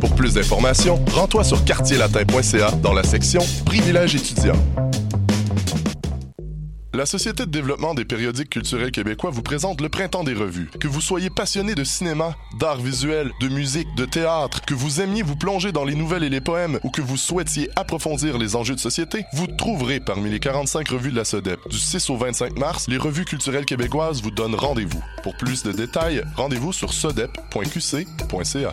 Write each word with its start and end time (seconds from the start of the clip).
Pour 0.00 0.14
plus 0.14 0.34
d'informations, 0.34 0.98
rends-toi 1.12 1.44
sur 1.44 1.62
quartierlatin.ca 1.64 2.70
dans 2.82 2.94
la 2.94 3.02
section 3.02 3.42
Privilèges 3.66 4.14
étudiants. 4.14 4.56
La 6.94 7.06
Société 7.06 7.46
de 7.46 7.50
développement 7.50 7.94
des 7.94 8.04
périodiques 8.04 8.50
culturels 8.50 8.90
québécois 8.90 9.30
vous 9.30 9.42
présente 9.42 9.80
le 9.80 9.88
Printemps 9.88 10.24
des 10.24 10.34
revues. 10.34 10.70
Que 10.80 10.88
vous 10.88 11.00
soyez 11.00 11.30
passionné 11.30 11.74
de 11.74 11.84
cinéma, 11.84 12.34
d'art 12.58 12.78
visuel, 12.78 13.30
de 13.40 13.48
musique, 13.48 13.86
de 13.94 14.04
théâtre, 14.06 14.62
que 14.62 14.74
vous 14.74 15.00
aimiez 15.00 15.22
vous 15.22 15.36
plonger 15.36 15.70
dans 15.70 15.84
les 15.84 15.94
nouvelles 15.94 16.24
et 16.24 16.30
les 16.30 16.40
poèmes 16.40 16.80
ou 16.82 16.90
que 16.90 17.02
vous 17.02 17.16
souhaitiez 17.16 17.70
approfondir 17.76 18.38
les 18.38 18.56
enjeux 18.56 18.74
de 18.74 18.80
société, 18.80 19.24
vous 19.34 19.46
trouverez 19.46 20.00
parmi 20.00 20.30
les 20.30 20.40
45 20.40 20.88
revues 20.88 21.12
de 21.12 21.16
la 21.16 21.24
SODEP. 21.24 21.60
Du 21.68 21.78
6 21.78 22.10
au 22.10 22.16
25 22.16 22.58
mars, 22.58 22.86
les 22.88 22.98
revues 22.98 23.24
culturelles 23.24 23.66
québécoises 23.66 24.22
vous 24.22 24.30
donnent 24.30 24.56
rendez-vous. 24.56 25.02
Pour 25.22 25.36
plus 25.36 25.62
de 25.62 25.72
détails, 25.72 26.24
rendez-vous 26.36 26.72
sur 26.72 26.92
sodep.qc.ca. 26.92 28.72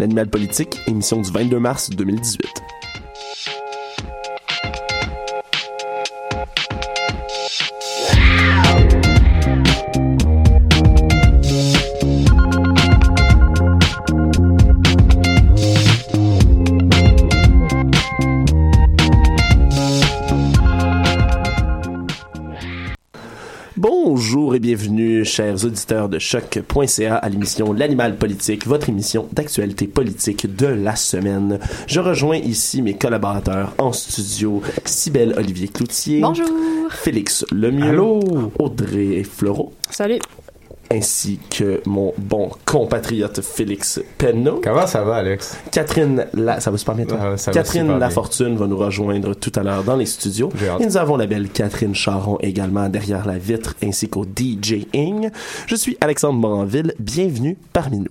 L'animal 0.00 0.30
politique, 0.30 0.78
émission 0.86 1.20
du 1.20 1.30
22 1.30 1.58
mars 1.58 1.90
2018. 1.90 2.59
Chers 25.30 25.64
auditeurs 25.64 26.08
de 26.08 26.18
choc.ca 26.18 27.14
à 27.16 27.28
l'émission 27.28 27.72
L'Animal 27.72 28.16
politique, 28.16 28.66
votre 28.66 28.88
émission 28.88 29.28
d'actualité 29.32 29.86
politique 29.86 30.56
de 30.56 30.66
la 30.66 30.96
semaine. 30.96 31.60
Je 31.86 32.00
rejoins 32.00 32.36
ici 32.36 32.82
mes 32.82 32.94
collaborateurs 32.94 33.72
en 33.78 33.92
studio, 33.92 34.60
Cybelle 34.84 35.34
Olivier 35.36 35.68
Cloutier. 35.68 36.20
Bonjour. 36.20 36.48
Félix 36.90 37.46
Lemieux. 37.52 38.00
Audrey 38.58 39.22
Fleureau. 39.22 39.72
Salut. 39.88 40.18
Ainsi 40.92 41.38
que 41.50 41.80
mon 41.86 42.12
bon 42.18 42.50
compatriote 42.66 43.40
Félix 43.42 44.00
Penneau. 44.18 44.60
Comment 44.62 44.88
ça 44.88 45.02
va, 45.02 45.16
Alex? 45.16 45.56
Catherine, 45.70 46.26
La... 46.34 46.58
ça 46.58 46.72
va 46.72 46.78
super 46.78 46.96
bien, 46.96 47.06
toi? 47.06 47.18
Ah, 47.20 47.36
ça 47.36 47.52
va 47.52 47.54
Catherine 47.54 47.86
bien. 47.86 47.98
Lafortune 47.98 48.56
va 48.56 48.66
nous 48.66 48.76
rejoindre 48.76 49.34
tout 49.34 49.52
à 49.54 49.62
l'heure 49.62 49.84
dans 49.84 49.94
les 49.94 50.06
studios. 50.06 50.50
Et 50.80 50.84
nous 50.84 50.96
avons 50.96 51.16
la 51.16 51.26
belle 51.26 51.48
Catherine 51.48 51.94
Charon 51.94 52.38
également 52.40 52.88
derrière 52.88 53.24
la 53.24 53.38
vitre 53.38 53.76
ainsi 53.84 54.08
qu'au 54.08 54.24
DJing. 54.24 55.30
Je 55.66 55.76
suis 55.76 55.96
Alexandre 56.00 56.40
Moranville. 56.40 56.92
Bienvenue 56.98 57.56
parmi 57.72 58.00
nous. 58.00 58.10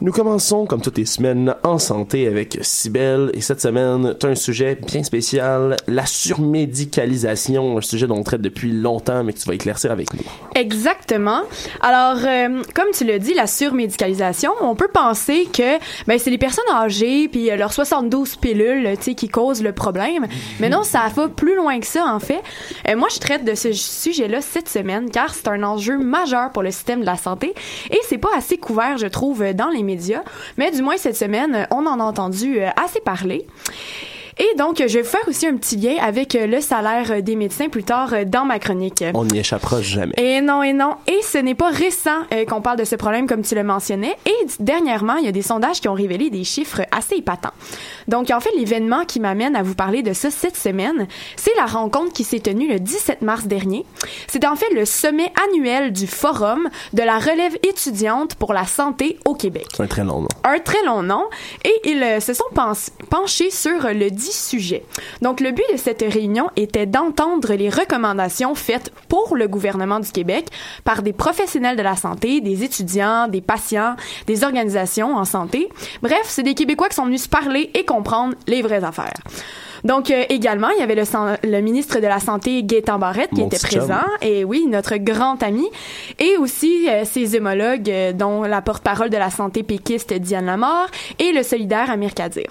Nous 0.00 0.12
commençons, 0.12 0.64
comme 0.64 0.80
toutes 0.80 0.96
les 0.96 1.06
semaines, 1.06 1.56
en 1.64 1.78
santé 1.78 2.28
avec 2.28 2.56
Cybelle. 2.62 3.32
Et 3.34 3.40
cette 3.40 3.60
semaine, 3.60 4.14
tu 4.20 4.26
as 4.26 4.28
un 4.28 4.36
sujet 4.36 4.76
bien 4.76 5.02
spécial, 5.02 5.76
la 5.88 6.06
surmédicalisation, 6.06 7.78
un 7.78 7.80
sujet 7.80 8.06
dont 8.06 8.14
on 8.14 8.22
traite 8.22 8.40
depuis 8.40 8.70
longtemps, 8.70 9.24
mais 9.24 9.32
que 9.32 9.40
tu 9.40 9.48
vas 9.48 9.54
éclaircir 9.54 9.90
avec 9.90 10.14
nous. 10.14 10.20
Exactement. 10.54 11.40
Alors, 11.80 12.18
euh, 12.24 12.62
comme 12.74 12.92
tu 12.96 13.02
l'as 13.02 13.18
dit, 13.18 13.34
la 13.34 13.48
surmédicalisation, 13.48 14.52
on 14.60 14.76
peut 14.76 14.86
penser 14.86 15.48
que 15.52 15.78
ben, 16.06 16.16
c'est 16.16 16.30
les 16.30 16.38
personnes 16.38 16.72
âgées 16.72 17.26
puis 17.26 17.50
euh, 17.50 17.56
leurs 17.56 17.72
72 17.72 18.36
pilules 18.36 18.96
qui 18.98 19.28
causent 19.28 19.64
le 19.64 19.72
problème. 19.72 20.28
Mais 20.60 20.68
non, 20.68 20.84
ça 20.84 21.08
va 21.12 21.26
plus 21.26 21.56
loin 21.56 21.80
que 21.80 21.86
ça, 21.86 22.06
en 22.06 22.20
fait. 22.20 22.42
Euh, 22.88 22.94
moi, 22.94 23.08
je 23.12 23.18
traite 23.18 23.44
de 23.44 23.56
ce 23.56 23.72
sujet-là 23.72 24.42
cette 24.42 24.68
semaine 24.68 25.10
car 25.10 25.34
c'est 25.34 25.48
un 25.48 25.64
enjeu 25.64 25.98
majeur 25.98 26.52
pour 26.52 26.62
le 26.62 26.70
système 26.70 27.00
de 27.00 27.06
la 27.06 27.16
santé 27.16 27.52
et 27.90 27.98
c'est 28.08 28.18
pas 28.18 28.30
assez 28.36 28.58
couvert, 28.58 28.96
je 28.96 29.08
trouve, 29.08 29.42
dans 29.54 29.70
les 29.70 29.87
Mais 30.56 30.70
du 30.70 30.82
moins, 30.82 30.96
cette 30.96 31.16
semaine, 31.16 31.66
on 31.70 31.86
en 31.86 32.00
a 32.00 32.04
entendu 32.04 32.60
euh, 32.60 32.68
assez 32.76 33.00
parler. 33.00 33.46
Et 34.40 34.54
donc, 34.56 34.76
je 34.78 34.94
vais 34.94 35.02
vous 35.02 35.08
faire 35.08 35.26
aussi 35.26 35.48
un 35.48 35.56
petit 35.56 35.76
lien 35.76 35.96
avec 36.00 36.36
euh, 36.36 36.46
le 36.46 36.60
salaire 36.60 37.10
euh, 37.10 37.20
des 37.20 37.34
médecins 37.34 37.68
plus 37.68 37.82
tard 37.82 38.12
euh, 38.12 38.24
dans 38.24 38.44
ma 38.44 38.60
chronique. 38.60 39.02
On 39.14 39.24
n'y 39.24 39.40
échappera 39.40 39.82
jamais. 39.82 40.14
Et 40.16 40.40
non, 40.40 40.62
et 40.62 40.72
non. 40.72 40.94
Et 41.08 41.20
ce 41.22 41.38
n'est 41.38 41.56
pas 41.56 41.70
récent 41.70 42.10
qu'on 42.48 42.60
parle 42.60 42.78
de 42.78 42.84
ce 42.84 42.94
problème, 42.94 43.26
comme 43.26 43.42
tu 43.42 43.56
le 43.56 43.64
mentionnais. 43.64 44.14
Et 44.26 44.46
dernièrement, 44.60 45.16
il 45.16 45.24
y 45.24 45.28
a 45.28 45.32
des 45.32 45.42
sondages 45.42 45.80
qui 45.80 45.88
ont 45.88 45.94
révélé 45.94 46.30
des 46.30 46.44
chiffres 46.44 46.82
assez 46.92 47.16
épatants. 47.16 47.52
Donc, 48.06 48.30
en 48.30 48.38
fait, 48.38 48.50
l'événement 48.56 49.04
qui 49.04 49.18
m'amène 49.18 49.56
à 49.56 49.62
vous 49.62 49.74
parler 49.74 50.02
de 50.02 50.12
ça 50.12 50.30
cette 50.30 50.56
semaine, 50.56 51.08
c'est 51.36 51.54
la 51.56 51.66
rencontre 51.66 52.12
qui 52.12 52.22
s'est 52.22 52.38
tenue 52.38 52.68
le 52.68 52.78
17 52.78 53.22
mars 53.22 53.46
dernier. 53.46 53.84
C'est 54.28 54.46
en 54.46 54.54
fait 54.54 54.72
le 54.72 54.84
sommet 54.84 55.32
annuel 55.48 55.92
du 55.92 56.06
Forum 56.06 56.68
de 56.92 57.02
la 57.02 57.18
relève 57.18 57.56
étudiante 57.64 58.36
pour 58.36 58.52
la 58.52 58.66
santé 58.66 59.18
au 59.24 59.34
Québec. 59.34 59.66
Un 59.80 59.86
très 59.86 60.04
long 60.04 60.20
nom. 60.20 60.28
Un 60.44 60.58
très 60.60 60.84
long 60.84 61.02
nom. 61.02 61.24
Et 61.64 61.74
ils 61.84 62.22
se 62.22 62.34
sont 62.34 62.44
penchés 63.10 63.50
sur 63.50 63.88
le 63.92 64.10
10 64.10 64.27
donc, 65.22 65.40
le 65.40 65.52
but 65.52 65.64
de 65.72 65.76
cette 65.76 66.02
réunion 66.02 66.50
était 66.56 66.86
d'entendre 66.86 67.54
les 67.54 67.70
recommandations 67.70 68.54
faites 68.54 68.90
pour 69.08 69.36
le 69.36 69.48
gouvernement 69.48 70.00
du 70.00 70.10
Québec 70.10 70.46
par 70.84 71.02
des 71.02 71.12
professionnels 71.12 71.76
de 71.76 71.82
la 71.82 71.96
santé, 71.96 72.40
des 72.40 72.64
étudiants, 72.64 73.28
des 73.28 73.40
patients, 73.40 73.96
des 74.26 74.44
organisations 74.44 75.16
en 75.16 75.24
santé. 75.24 75.68
Bref, 76.02 76.24
c'est 76.24 76.42
des 76.42 76.54
Québécois 76.54 76.88
qui 76.88 76.96
sont 76.96 77.06
venus 77.06 77.22
se 77.22 77.28
parler 77.28 77.70
et 77.74 77.84
comprendre 77.84 78.34
les 78.46 78.62
vraies 78.62 78.84
affaires. 78.84 79.22
Donc 79.84 80.10
euh, 80.10 80.24
également, 80.28 80.70
il 80.70 80.80
y 80.80 80.82
avait 80.82 80.96
le, 80.96 81.60
ministre 81.60 82.00
de 82.00 82.06
la 82.06 82.20
Santé 82.20 82.62
Gaétan 82.62 82.98
Barrette 82.98 83.30
qui 83.34 83.42
était 83.42 83.58
présent 83.58 84.04
et 84.22 84.44
oui, 84.44 84.66
notre 84.68 84.96
grand 84.96 85.42
ami 85.42 85.68
et 86.18 86.36
aussi 86.36 86.88
euh, 86.88 87.04
ses 87.04 87.36
homologues 87.36 87.90
euh, 87.90 88.12
dont 88.12 88.42
la 88.42 88.62
porte-parole 88.62 89.10
de 89.10 89.16
la 89.16 89.30
santé 89.30 89.62
péquiste 89.62 90.12
Diane 90.12 90.46
Lamar 90.46 90.88
et 91.18 91.32
le 91.32 91.42
solidaire 91.42 91.90
Amir 91.90 92.14
Kadir. 92.14 92.48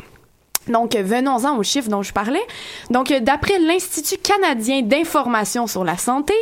Donc, 0.70 0.96
euh, 0.96 1.04
venons-en 1.04 1.58
aux 1.58 1.64
chiffres 1.64 1.90
dont 1.90 2.04
je 2.04 2.14
parlais. 2.14 2.46
Donc, 2.90 3.12
euh, 3.12 3.20
d'après 3.20 3.60
l'Institut 3.60 4.18
canadien 4.18 4.82
d'information 4.82 5.68
sur 5.68 5.84
la 5.84 5.98
santé, 5.98 6.34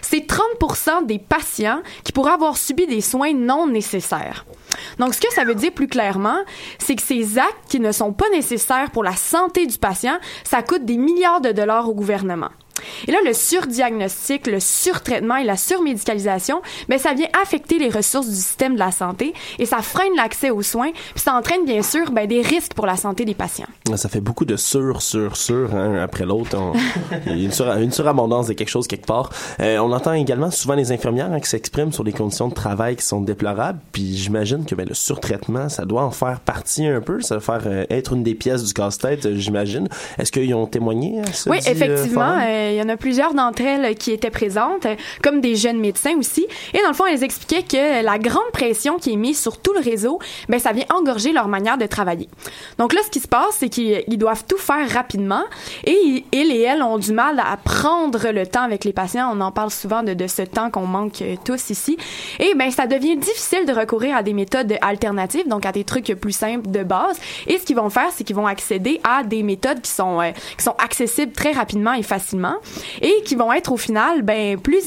c'est 0.00 0.26
30 0.26 1.06
des 1.06 1.18
patients 1.18 1.80
qui 2.04 2.12
pourraient 2.12 2.32
avoir 2.32 2.56
subi 2.56 2.86
des 2.86 3.00
soins 3.00 3.32
non 3.32 3.66
nécessaires. 3.66 4.44
Donc, 4.98 5.14
ce 5.14 5.20
que 5.20 5.32
ça 5.32 5.44
veut 5.44 5.54
dire 5.54 5.72
plus 5.72 5.88
clairement, 5.88 6.38
c'est 6.78 6.96
que 6.96 7.02
ces 7.02 7.38
actes 7.38 7.68
qui 7.68 7.80
ne 7.80 7.92
sont 7.92 8.12
pas 8.12 8.28
nécessaires 8.30 8.90
pour 8.90 9.04
la 9.04 9.16
santé 9.16 9.66
du 9.66 9.78
patient, 9.78 10.18
ça 10.44 10.62
coûte 10.62 10.84
des 10.84 10.96
milliards 10.96 11.40
de 11.40 11.52
dollars 11.52 11.88
au 11.88 11.94
gouvernement. 11.94 12.50
Et 13.06 13.12
là, 13.12 13.18
le 13.24 13.32
surdiagnostic, 13.32 14.46
le 14.46 14.60
surtraitement 14.60 15.36
et 15.36 15.44
la 15.44 15.56
surmédicalisation, 15.56 16.62
ben 16.88 16.98
ça 16.98 17.12
vient 17.14 17.28
affecter 17.42 17.78
les 17.78 17.88
ressources 17.88 18.28
du 18.28 18.34
système 18.34 18.74
de 18.74 18.78
la 18.78 18.90
santé 18.90 19.34
et 19.58 19.66
ça 19.66 19.78
freine 19.78 20.14
l'accès 20.16 20.50
aux 20.50 20.62
soins, 20.62 20.90
puis 20.92 21.22
ça 21.22 21.34
entraîne 21.34 21.64
bien 21.64 21.82
sûr 21.82 22.10
ben, 22.12 22.26
des 22.26 22.40
risques 22.42 22.74
pour 22.74 22.86
la 22.86 22.96
santé 22.96 23.24
des 23.24 23.34
patients. 23.34 23.66
Ça 23.94 24.08
fait 24.08 24.20
beaucoup 24.20 24.44
de 24.44 24.56
sur, 24.56 25.02
sur, 25.02 25.36
sur, 25.36 25.74
hein, 25.74 25.96
après 26.02 26.24
l'autre. 26.24 26.56
Une, 27.26 27.52
sur, 27.52 27.70
une 27.72 27.92
surabondance 27.92 28.46
de 28.48 28.52
quelque 28.52 28.68
chose 28.68 28.86
quelque 28.86 29.06
part. 29.06 29.30
Euh, 29.60 29.78
on 29.78 29.92
entend 29.92 30.12
également 30.12 30.50
souvent 30.50 30.74
les 30.74 30.92
infirmières 30.92 31.32
hein, 31.32 31.40
qui 31.40 31.48
s'expriment 31.48 31.92
sur 31.92 32.04
les 32.04 32.12
conditions 32.12 32.48
de 32.48 32.54
travail 32.54 32.96
qui 32.96 33.04
sont 33.04 33.20
déplorables, 33.20 33.78
puis 33.92 34.16
j'imagine 34.16 34.64
que 34.64 34.74
ben, 34.74 34.86
le 34.88 34.94
surtraitement, 34.94 35.68
ça 35.68 35.84
doit 35.84 36.02
en 36.02 36.10
faire 36.10 36.40
partie 36.40 36.86
un 36.86 37.00
peu, 37.00 37.20
ça 37.20 37.36
va 37.36 37.40
faire 37.40 37.62
euh, 37.66 37.84
être 37.90 38.12
une 38.12 38.22
des 38.22 38.34
pièces 38.34 38.62
du 38.64 38.72
casse-tête, 38.72 39.26
euh, 39.26 39.34
j'imagine. 39.36 39.88
Est-ce 40.18 40.32
qu'ils 40.32 40.54
ont 40.54 40.66
témoigné 40.66 41.20
à 41.20 41.32
ce 41.32 41.48
Oui, 41.48 41.60
dit, 41.60 41.68
effectivement. 41.68 42.38
euh, 42.40 42.63
Il 42.72 42.76
y 42.76 42.82
en 42.82 42.88
a 42.88 42.96
plusieurs 42.96 43.34
d'entre 43.34 43.62
elles 43.62 43.94
qui 43.96 44.12
étaient 44.12 44.30
présentes, 44.30 44.86
euh, 44.86 44.96
comme 45.22 45.40
des 45.40 45.56
jeunes 45.56 45.78
médecins 45.78 46.16
aussi. 46.18 46.46
Et 46.72 46.82
dans 46.82 46.88
le 46.88 46.94
fond, 46.94 47.06
elles 47.06 47.24
expliquaient 47.24 47.62
que 47.62 48.04
la 48.04 48.18
grande 48.18 48.50
pression 48.52 48.98
qui 48.98 49.12
est 49.12 49.16
mise 49.16 49.40
sur 49.40 49.60
tout 49.60 49.72
le 49.72 49.80
réseau, 49.80 50.18
ben 50.48 50.58
ça 50.58 50.72
vient 50.72 50.86
engorger 50.94 51.32
leur 51.32 51.48
manière 51.48 51.78
de 51.78 51.86
travailler. 51.86 52.28
Donc 52.78 52.92
là, 52.92 53.00
ce 53.04 53.10
qui 53.10 53.20
se 53.20 53.28
passe, 53.28 53.56
c'est 53.58 53.68
qu'ils 53.68 54.04
ils 54.08 54.18
doivent 54.18 54.44
tout 54.46 54.58
faire 54.58 54.88
rapidement 54.90 55.44
et 55.84 56.24
ils 56.32 56.54
et 56.54 56.62
elles 56.62 56.82
ont 56.82 56.98
du 56.98 57.12
mal 57.12 57.40
à 57.40 57.56
prendre 57.56 58.30
le 58.30 58.46
temps 58.46 58.62
avec 58.62 58.84
les 58.84 58.92
patients. 58.92 59.30
On 59.32 59.40
en 59.40 59.50
parle 59.50 59.70
souvent 59.70 60.02
de, 60.02 60.26
ce 60.26 60.42
temps 60.42 60.70
qu'on 60.70 60.86
manque 60.86 61.22
euh, 61.22 61.36
tous 61.44 61.70
ici. 61.70 61.96
Et 62.38 62.54
ben 62.54 62.70
ça 62.70 62.86
devient 62.86 63.16
difficile 63.16 63.66
de 63.66 63.72
recourir 63.72 64.16
à 64.16 64.22
des 64.22 64.32
méthodes 64.32 64.74
alternatives, 64.80 65.48
donc 65.48 65.66
à 65.66 65.72
des 65.72 65.84
trucs 65.84 66.14
plus 66.14 66.32
simples 66.32 66.70
de 66.70 66.82
base. 66.82 67.18
Et 67.46 67.58
ce 67.58 67.64
qu'ils 67.64 67.76
vont 67.76 67.90
faire, 67.90 68.10
c'est 68.12 68.24
qu'ils 68.24 68.36
vont 68.36 68.46
accéder 68.46 69.00
à 69.04 69.22
des 69.22 69.42
méthodes 69.42 69.80
qui 69.80 69.90
sont 69.90 70.20
euh, 70.20 70.30
qui 70.56 70.64
sont 70.64 70.76
accessibles 70.78 71.32
très 71.32 71.52
rapidement 71.52 71.92
et 71.92 72.02
facilement 72.02 72.53
et 73.00 73.22
qui 73.24 73.34
vont 73.34 73.52
être 73.52 73.72
au 73.72 73.76
final 73.76 74.22
ben 74.22 74.58
plus 74.58 74.84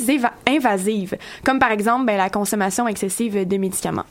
invasives, 0.47 1.17
comme 1.43 1.59
par 1.59 1.71
exemple 1.71 2.05
ben, 2.05 2.17
la 2.17 2.29
consommation 2.29 2.87
excessive 2.87 3.47
de 3.47 3.57
médicaments. 3.57 4.05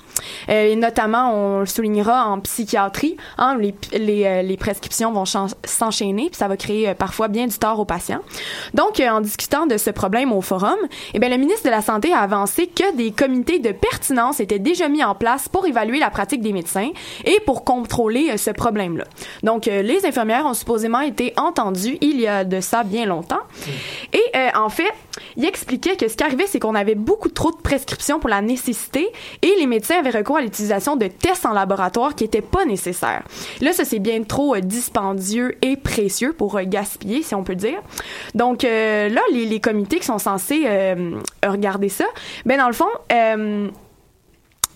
Euh, 0.49 0.73
et 0.73 0.77
notamment, 0.77 1.33
on 1.35 1.61
le 1.61 1.67
soulignera 1.67 2.27
en 2.27 2.41
psychiatrie, 2.41 3.17
hein, 3.39 3.57
les, 3.59 3.75
les, 3.93 4.25
euh, 4.25 4.43
les 4.43 4.57
prescriptions 4.57 5.13
vont 5.13 5.25
s'enchaîner, 5.25 6.27
puis 6.27 6.37
ça 6.37 6.49
va 6.49 6.57
créer 6.57 6.89
euh, 6.89 6.95
parfois 6.95 7.29
bien 7.29 7.47
du 7.47 7.59
tort 7.59 7.79
aux 7.79 7.85
patients. 7.85 8.21
Donc, 8.75 9.01
euh, 9.01 9.09
en 9.09 9.21
discutant 9.21 9.67
de 9.67 9.77
ce 9.77 9.91
problème 9.91 10.33
au 10.33 10.41
forum, 10.41 10.77
eh 11.15 11.19
bien, 11.19 11.29
le 11.29 11.37
ministre 11.37 11.65
de 11.65 11.71
la 11.71 11.83
Santé 11.83 12.13
a 12.13 12.21
avancé 12.21 12.67
que 12.67 12.95
des 12.97 13.11
comités 13.11 13.59
de 13.59 13.73
pertinence 13.73 14.41
étaient 14.41 14.59
déjà 14.59 14.89
mis 14.89 15.03
en 15.05 15.15
place 15.15 15.49
pour 15.49 15.67
évaluer 15.67 15.99
la 15.99 16.11
pratique 16.11 16.41
des 16.41 16.53
médecins 16.53 16.91
et 17.25 17.41
pour 17.41 17.65
contrôler 17.65 18.37
ce 18.37 18.51
problème-là. 18.51 19.05
Donc, 19.43 19.67
les 19.67 20.07
infirmières 20.07 20.47
ont 20.47 20.55
supposément 20.55 21.01
été 21.01 21.33
entendues 21.37 21.99
il 22.01 22.21
y 22.21 22.27
a 22.27 22.45
de 22.45 22.61
ça 22.61 22.83
bien 22.85 23.07
longtemps. 23.07 23.41
Et 24.13 24.23
euh, 24.35 24.49
en 24.55 24.69
fait, 24.69 24.93
il 25.37 25.45
expliquait 25.45 25.97
que 25.97 26.09
ce 26.09 26.17
qui 26.17 26.25
arrivait, 26.25 26.47
c'est 26.47 26.59
qu'on 26.59 26.75
avait 26.75 26.95
beaucoup 26.95 27.29
trop 27.29 27.51
de 27.51 27.57
prescriptions 27.57 28.19
pour 28.19 28.31
la 28.31 28.43
nécessité 28.43 29.09
et 29.43 29.55
les 29.59 29.67
médecins 29.67 29.99
avaient 29.99 30.11
recours 30.11 30.39
à 30.39 30.41
l'utilisation 30.41 30.97
de 30.97 31.07
tests 31.07 31.47
en 31.47 31.53
laboratoire 31.53 32.15
qui 32.15 32.25
n'étaient 32.25 32.43
pas 32.43 32.65
nécessaires. 32.65 33.23
Là, 33.61 33.73
ça, 33.73 33.85
c'est 33.85 33.99
bien 33.99 34.23
trop 34.23 34.55
euh, 34.55 34.61
dispendieux 34.61 35.57
et 35.63 35.77
précieux 35.77 36.33
pour 36.33 36.57
euh, 36.57 36.63
gaspiller, 36.65 37.23
si 37.23 37.35
on 37.35 37.45
peut 37.45 37.55
dire. 37.55 37.81
Donc 38.35 38.63
là, 38.63 39.21
les, 39.33 39.45
les 39.47 39.61
comités 39.61 39.99
qui 39.99 40.07
sont 40.07 40.19
censés 40.19 40.67
regarder 41.45 41.89
ça, 41.89 42.05
ben 42.45 42.59
dans 42.59 42.67
le 42.67 42.73
fond, 42.73 42.89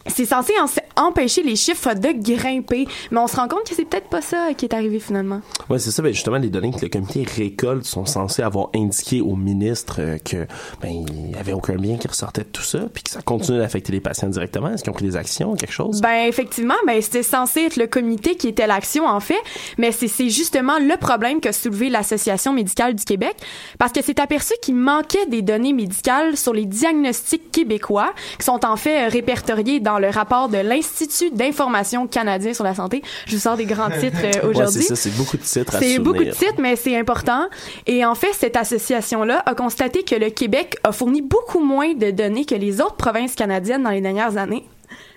c'est 0.06 0.24
censé 0.24 0.52
en- 0.60 1.06
empêcher 1.06 1.42
les 1.42 1.56
chiffres 1.56 1.94
de 1.94 2.08
grimper, 2.12 2.86
mais 3.10 3.18
on 3.18 3.26
se 3.26 3.36
rend 3.36 3.48
compte 3.48 3.64
que 3.68 3.74
c'est 3.74 3.84
peut-être 3.84 4.08
pas 4.08 4.20
ça 4.20 4.48
qui 4.56 4.66
est 4.66 4.74
arrivé 4.74 4.98
finalement. 5.00 5.40
Ouais, 5.68 5.78
c'est 5.78 5.90
ça. 5.90 6.02
Ben, 6.02 6.12
justement, 6.12 6.38
les 6.38 6.48
données 6.50 6.70
que 6.72 6.80
le 6.82 6.88
comité 6.88 7.24
récolte 7.36 7.84
sont 7.84 8.06
censées 8.06 8.42
avoir 8.42 8.68
indiqué 8.74 9.20
au 9.20 9.36
ministre 9.36 9.96
euh, 10.00 10.18
que 10.18 10.46
ben 10.82 10.90
il 10.90 11.30
y 11.32 11.36
avait 11.36 11.52
aucun 11.52 11.76
bien 11.76 11.96
qui 11.96 12.08
ressortait 12.08 12.42
de 12.42 12.48
tout 12.48 12.62
ça, 12.62 12.80
puis 12.92 13.02
que 13.02 13.10
ça 13.10 13.20
continue 13.22 13.58
d'affecter 13.58 13.92
les 13.92 14.00
patients 14.00 14.28
directement. 14.28 14.70
Est-ce 14.70 14.82
qu'ils 14.82 14.90
ont 14.90 14.94
pris 14.94 15.06
des 15.06 15.16
actions, 15.16 15.54
quelque 15.54 15.72
chose? 15.72 16.00
Ben 16.00 16.26
effectivement, 16.28 16.74
ben 16.86 17.00
c'était 17.00 17.22
censé 17.22 17.62
être 17.62 17.76
le 17.76 17.86
comité 17.86 18.36
qui 18.36 18.48
était 18.48 18.66
l'action 18.66 19.06
en 19.06 19.20
fait, 19.20 19.40
mais 19.78 19.92
c'est 19.92 20.28
justement 20.28 20.78
le 20.78 20.96
problème 20.96 21.40
qu'a 21.40 21.52
soulevé 21.52 21.88
l'Association 21.88 22.52
médicale 22.52 22.94
du 22.94 23.04
Québec 23.04 23.36
parce 23.78 23.92
que 23.92 24.02
c'est 24.02 24.18
aperçu 24.20 24.54
qu'il 24.62 24.76
manquait 24.76 25.26
des 25.26 25.42
données 25.42 25.72
médicales 25.72 26.36
sur 26.36 26.52
les 26.52 26.66
diagnostics 26.66 27.50
québécois 27.50 28.12
qui 28.38 28.44
sont 28.44 28.64
en 28.64 28.76
fait 28.76 29.08
répertoriés 29.08 29.80
dans 29.80 29.89
le 29.98 30.08
rapport 30.08 30.48
de 30.48 30.58
l'Institut 30.58 31.30
d'information 31.30 32.06
canadien 32.06 32.54
sur 32.54 32.64
la 32.64 32.74
santé. 32.74 33.02
Je 33.26 33.34
vous 33.34 33.40
sors 33.40 33.56
des 33.56 33.64
grands 33.64 33.90
titres 34.00 34.18
euh, 34.22 34.30
Ouais, 34.30 34.44
aujourd'hui. 34.44 34.82
c'est 34.82 34.94
ça. 34.94 34.96
C'est 34.96 35.16
beaucoup 35.16 35.36
de 35.36 35.42
titres 35.42 35.74
à 35.74 35.78
C'est 35.80 35.98
beaucoup 35.98 36.24
de 36.24 36.30
titres, 36.30 36.60
mais 36.60 36.76
c'est 36.76 36.96
important. 36.96 37.48
Et 37.86 38.04
en 38.04 38.14
fait, 38.14 38.32
cette 38.38 38.56
association-là 38.56 39.42
a 39.46 39.54
constaté 39.54 40.02
que 40.02 40.14
le 40.14 40.30
Québec 40.30 40.76
a 40.84 40.92
fourni 40.92 41.22
beaucoup 41.22 41.60
moins 41.60 41.94
de 41.94 42.10
données 42.10 42.44
que 42.44 42.54
les 42.54 42.80
autres 42.80 42.96
provinces 42.96 43.34
canadiennes 43.34 43.82
dans 43.82 43.90
les 43.90 44.00
dernières 44.00 44.36
années. 44.36 44.64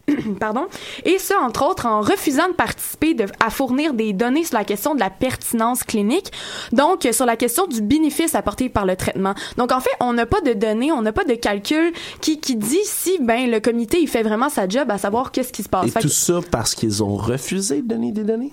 Pardon. 0.40 0.66
Et 1.06 1.18
ça, 1.18 1.36
entre 1.40 1.66
autres, 1.66 1.86
en 1.86 2.02
refusant 2.02 2.48
de 2.50 2.54
participer 2.54 3.14
de- 3.14 3.26
à 3.44 3.50
fournir 3.50 3.94
des 3.94 4.12
données 4.12 4.44
sur 4.44 4.58
la 4.58 4.66
question 4.66 4.96
de 4.96 5.00
la 5.00 5.10
pertinence 5.10 5.84
clinique, 5.84 6.32
donc 6.74 7.06
euh, 7.06 7.14
sur 7.14 7.26
la 7.26 7.38
question 7.38 7.68
du 7.68 7.82
bénéfice 7.82 8.36
apporté 8.36 8.68
par 8.68 8.86
le 8.86 8.98
traitement. 8.98 9.34
Donc, 9.58 9.72
en 9.72 9.80
fait, 9.80 9.92
on 10.02 10.12
n'a 10.12 10.26
pas 10.26 10.42
de 10.42 10.52
données, 10.54 10.92
on 10.92 11.02
n'a 11.02 11.14
pas 11.14 11.24
de 11.24 11.36
calcul 11.36 11.94
qui, 12.20 12.40
qui 12.42 12.58
dit 12.58 12.80
si 12.84 13.18
ben 13.22 13.50
le 13.50 13.60
comité 13.62 13.98
il 14.02 14.08
fait 14.10 14.24
vraiment 14.24 14.50
sa 14.50 14.68
job 14.68 14.92
à 14.92 14.98
savoir 14.98 15.32
qu'est-ce 15.32 15.54
qui 15.54 15.64
se 15.64 15.70
passe. 15.70 15.88
Et 15.88 15.92
Fait 15.92 16.02
tout 16.02 16.08
que- 16.10 16.14
ça 16.14 16.40
parce 16.52 16.76
qu'ils 16.76 17.02
ont 17.02 17.16
refusé 17.16 17.82
de 17.82 17.88
donner 17.88 18.12
des 18.12 18.24
données? 18.24 18.52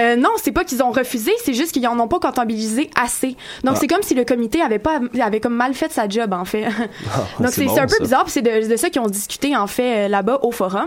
euh, 0.00 0.16
non, 0.16 0.30
c'est 0.42 0.52
pas 0.52 0.64
qu'ils 0.64 0.82
ont 0.82 0.90
refusé, 0.90 1.30
c'est 1.44 1.54
juste 1.54 1.70
qu'ils 1.72 1.86
en 1.86 1.98
ont 2.00 2.08
pas 2.08 2.18
comptabilisé 2.18 2.90
assez. 3.00 3.36
Donc 3.62 3.74
Ah. 3.76 3.78
c'est 3.80 3.86
comme 3.86 4.02
si 4.02 4.14
le 4.14 4.24
comité 4.24 4.60
avait 4.62 4.78
pas 4.80 4.98
avait 5.20 5.38
comme 5.40 5.54
mal 5.54 5.74
fait 5.74 5.92
sa 5.92 6.08
job 6.08 6.32
en 6.32 6.44
fait. 6.44 6.64
Donc 7.40 7.50
c'est 7.52 7.64
bon, 7.66 7.78
un 7.78 7.82
peu 7.86 7.94
ça. 7.94 8.02
bizarre, 8.02 8.24
puis 8.24 8.32
c'est 8.32 8.42
de, 8.42 8.68
de 8.68 8.76
ça 8.76 8.90
qu'ils 8.90 9.00
ont 9.00 9.06
discuté 9.06 9.56
en 9.56 9.66
fait 9.68 10.06
euh, 10.06 10.08
là-bas 10.08 10.40
au 10.42 10.50
forum. 10.50 10.86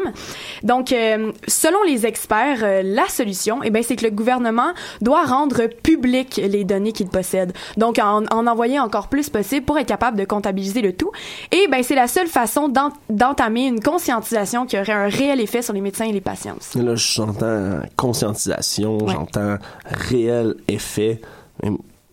Donc 0.63 0.92
euh, 0.92 1.31
selon 1.48 1.81
les 1.88 2.06
experts, 2.06 2.59
euh, 2.63 2.81
la 2.83 3.07
solution, 3.07 3.59
eh 3.63 3.69
ben 3.69 3.83
c'est 3.83 3.95
que 3.95 4.06
le 4.06 4.12
gouvernement 4.12 4.71
doit 5.01 5.24
rendre 5.25 5.68
public 5.68 6.38
les 6.44 6.63
données 6.63 6.92
qu'il 6.92 7.07
possède. 7.07 7.53
Donc 7.77 8.00
en, 8.00 8.24
en 8.31 8.48
envoyer 8.48 8.80
encore 8.80 9.07
plus 9.07 9.30
possible 9.30 9.65
pour 9.65 9.77
être 9.77 9.88
capable 9.88 10.18
de 10.18 10.25
comptabiliser 10.25 10.81
le 10.81 10.94
tout. 10.94 11.12
Et 11.51 11.68
ben 11.69 11.83
c'est 11.83 11.95
la 11.95 12.07
seule 12.07 12.27
façon 12.27 12.68
d'en- 12.69 12.92
d'entamer 13.09 13.68
une 13.68 13.81
conscientisation 13.81 14.65
qui 14.65 14.77
aurait 14.80 14.92
un 14.94 15.07
réel 15.07 15.39
effet 15.42 15.62
sur 15.62 15.74
les 15.74 15.81
médecins 15.81 16.06
et 16.06 16.12
les 16.12 16.21
patients. 16.21 16.56
Là, 16.75 16.95
j'entends 16.95 17.80
conscientisation, 17.98 18.98
Ouais. 19.00 19.13
j'entends 19.13 19.57
réel 19.86 20.55
effet. 20.67 21.22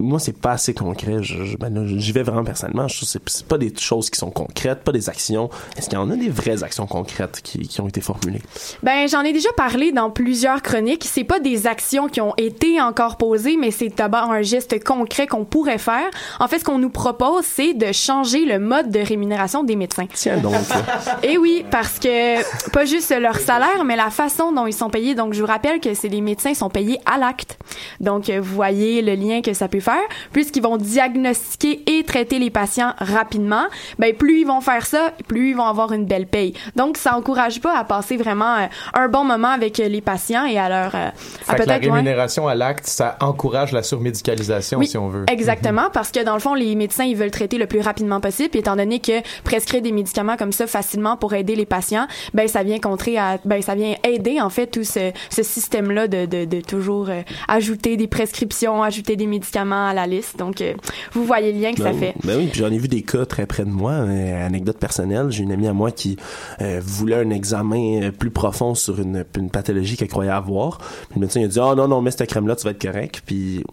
Moi, 0.01 0.21
c'est 0.21 0.39
pas 0.39 0.53
assez 0.53 0.75
concret. 0.75 1.23
Je, 1.23 1.45
je- 1.45 1.57
ben 1.57 1.85
j'y 1.99 2.13
vais 2.13 2.23
vraiment 2.23 2.45
personnellement. 2.45 2.87
Je 2.87 3.05
c'est- 3.05 3.19
pas 3.49 3.59
des 3.59 3.73
choses 3.77 4.11
qui 4.11 4.19
sont 4.19 4.31
concrètes, 4.31 4.85
pas 4.85 4.93
des 4.93 5.09
actions. 5.09 5.51
Est-ce 5.77 5.89
qu'il 5.89 5.99
y 5.99 6.01
en 6.01 6.09
a 6.11 6.17
des 6.17 6.29
vraies 6.29 6.63
actions 6.63 6.87
concrètes 6.87 7.41
qui, 7.43 7.67
qui 7.67 7.81
ont 7.81 7.89
été 7.89 8.01
formulées? 8.01 8.41
Ben, 8.85 9.09
j'en 9.09 9.23
ai 9.23 9.33
déjà 9.33 9.49
parlé 9.57 9.91
dans 9.91 10.11
plusieurs 10.11 10.63
chroniques. 10.63 11.05
C'est 11.05 11.25
pas 11.25 11.41
des 11.41 11.67
actions 11.67 12.09
qui 12.09 12.21
ont 12.21 12.33
été 12.37 12.81
encore 12.81 13.17
posées, 13.17 13.57
mais 13.57 13.73
c'est 13.73 13.89
d'abord 13.89 14.31
un 14.31 14.43
geste 14.43 14.83
concret 14.85 15.27
qu'on 15.27 15.45
pourrait 15.45 15.79
faire. 15.79 16.09
En 16.39 16.47
fait, 16.47 16.61
ce 16.61 16.65
qu'on 16.65 16.79
nous 16.79 16.91
propose, 16.91 17.45
c'est 17.45 17.75
de 17.75 17.91
changer 17.93 18.45
le 18.45 18.61
mode 18.61 18.91
de 18.93 19.01
rémunération 19.01 19.65
des 19.65 19.75
médecins. 19.75 20.07
Tiens 20.15 20.39
donc. 20.39 20.55
Et 21.25 21.39
oui, 21.39 21.65
parce 21.73 21.99
que 21.99 22.71
pas 22.71 22.85
juste 22.85 23.13
leur 23.19 23.37
salaire, 23.39 23.85
mais 23.85 23.97
la 23.97 24.11
façon 24.11 24.53
dont 24.53 24.67
ils 24.67 24.73
sont 24.73 24.91
payés. 24.91 25.17
Donc, 25.17 25.33
je 25.35 25.41
vous 25.41 25.47
rappelle 25.49 25.81
que 25.81 25.93
c'est 25.95 26.09
les 26.09 26.21
médecins 26.21 26.55
sont 26.55 26.71
payés 26.71 26.99
à 27.05 27.19
l'acte. 27.19 27.59
Donc, 28.01 28.31
euh, 28.31 28.41
vous 28.41 28.55
voyez 28.55 29.03
le 29.03 29.15
lien 29.15 29.43
que 29.43 29.55
ça 29.55 29.67
peut 29.67 29.81
faire. 29.81 29.88
Puisqu'ils 30.33 30.63
vont 30.63 30.77
diagnostiquer 30.77 31.83
et 31.87 32.05
traiter 32.05 32.39
les 32.39 32.51
patients 32.51 32.95
rapidement, 32.99 33.67
ben 33.99 34.15
plus 34.15 34.41
ils 34.41 34.47
vont 34.47 34.61
faire 34.61 34.87
ça, 34.87 35.13
plus 35.27 35.51
ils 35.51 35.57
vont 35.57 35.65
avoir 35.65 35.93
une 35.93 36.07
belle 36.07 36.27
paye. 36.27 36.55
Donc, 36.77 36.97
ça 36.97 37.17
encourage 37.17 37.61
pas 37.61 37.77
à 37.77 37.85
passer 37.85 38.17
vraiment 38.17 38.57
euh, 38.57 38.67
un 38.95 39.09
bon 39.09 39.25
moment 39.25 39.49
avec 39.49 39.81
euh, 39.81 39.89
les 39.89 40.01
patients 40.01 40.45
et 40.45 40.59
à 40.59 40.69
leur 40.69 40.95
euh, 40.95 41.09
à 41.49 41.53
la 41.53 41.65
peut-être 41.65 41.83
ouais. 41.85 41.91
rémunération 41.91 42.49
à 42.49 42.55
l'acte, 42.55 42.87
ça 42.87 43.17
encourage 43.21 43.73
la 43.73 43.83
surmédicalisation, 43.83 44.79
Oui, 44.79 44.87
si 44.87 44.99
on 44.99 45.09
veut. 45.09 45.25
Exactement, 45.31 45.89
parce 45.93 46.11
que 46.11 46.23
dans 46.23 46.35
le 46.35 46.41
fond, 46.41 46.55
les 46.55 46.75
médecins, 46.75 47.05
ils 47.05 47.17
veulent 47.17 47.31
traiter 47.31 47.59
le 47.59 47.67
plus 47.67 47.81
rapidement 47.81 48.21
possible, 48.21 48.51
puis 48.51 48.61
étant 48.61 48.77
donné 48.77 49.01
que 49.01 49.21
prescrire 49.45 49.83
des 49.83 49.93
médicaments 49.93 50.37
comme 50.37 50.53
ça 50.53 50.67
facilement 50.67 51.17
pour 51.17 51.35
aider 51.35 51.55
les 51.55 51.67
patients, 51.67 52.07
ben 52.35 52.49
ça 52.49 52.63
vient 52.63 52.79
contrer 52.79 53.19
à, 53.19 53.39
ben 53.45 53.63
ça 53.63 53.75
vient 53.75 53.95
aider 54.05 54.41
en 54.41 54.51
fait 54.51 54.67
tout 54.67 54.85
ce, 54.85 55.13
ce 55.31 55.43
système-là 55.43 56.09
de, 56.09 56.27
de, 56.27 56.45
de 56.45 56.61
toujours 56.61 57.09
euh, 57.09 57.23
ajouter 57.49 57.97
des 57.97 58.07
prescriptions, 58.07 58.83
ajouter 58.83 59.17
des 59.17 59.27
médicaments 59.27 59.78
à 59.87 59.95
la 59.95 60.07
liste. 60.07 60.39
Donc, 60.39 60.61
euh, 60.61 60.75
vous 61.13 61.25
voyez 61.25 61.53
le 61.53 61.61
lien 61.61 61.73
que 61.73 61.79
ça 61.83 61.93
Ben, 61.93 61.99
fait. 61.99 62.15
ben 62.25 62.39
oui, 62.39 62.49
puis 62.51 62.61
j'en 62.61 62.71
ai 62.71 62.79
vu 62.79 62.89
des 62.89 63.03
cas 63.03 63.25
très 63.27 63.47
près 63.47 63.65
de 63.65 63.71
moi. 63.71 63.93
Euh, 63.93 64.47
anecdote 64.47 64.79
personnelle, 64.79 65.27
j'ai 65.31 65.43
une 65.45 65.53
amie 65.53 65.67
à 65.69 65.73
moi 65.73 65.91
qui 65.91 66.17
euh, 66.61 66.81
voulait 66.85 67.17
un 67.17 67.31
examen 67.31 68.11
plus 68.11 68.31
profond 68.31 68.75
sur 68.75 69.01
une, 69.01 69.25
une 69.37 69.51
pathologie 69.51 69.97
qu'elle 69.97 70.09
croyait 70.09 70.31
avoir. 70.31 70.79
Puis 70.79 71.15
le 71.17 71.21
médecin 71.23 71.41
il 71.41 71.45
a 71.45 71.49
dit 71.49 71.59
«Oh 71.63 71.75
non, 71.75 71.89
non, 71.89 72.01
mets 72.03 72.11
cette 72.11 72.29
crème-là, 72.29 72.57
tu 72.57 72.65
vas 72.65 72.71
être 72.73 72.83
correct.» 72.83 73.23
Puis 73.27 73.65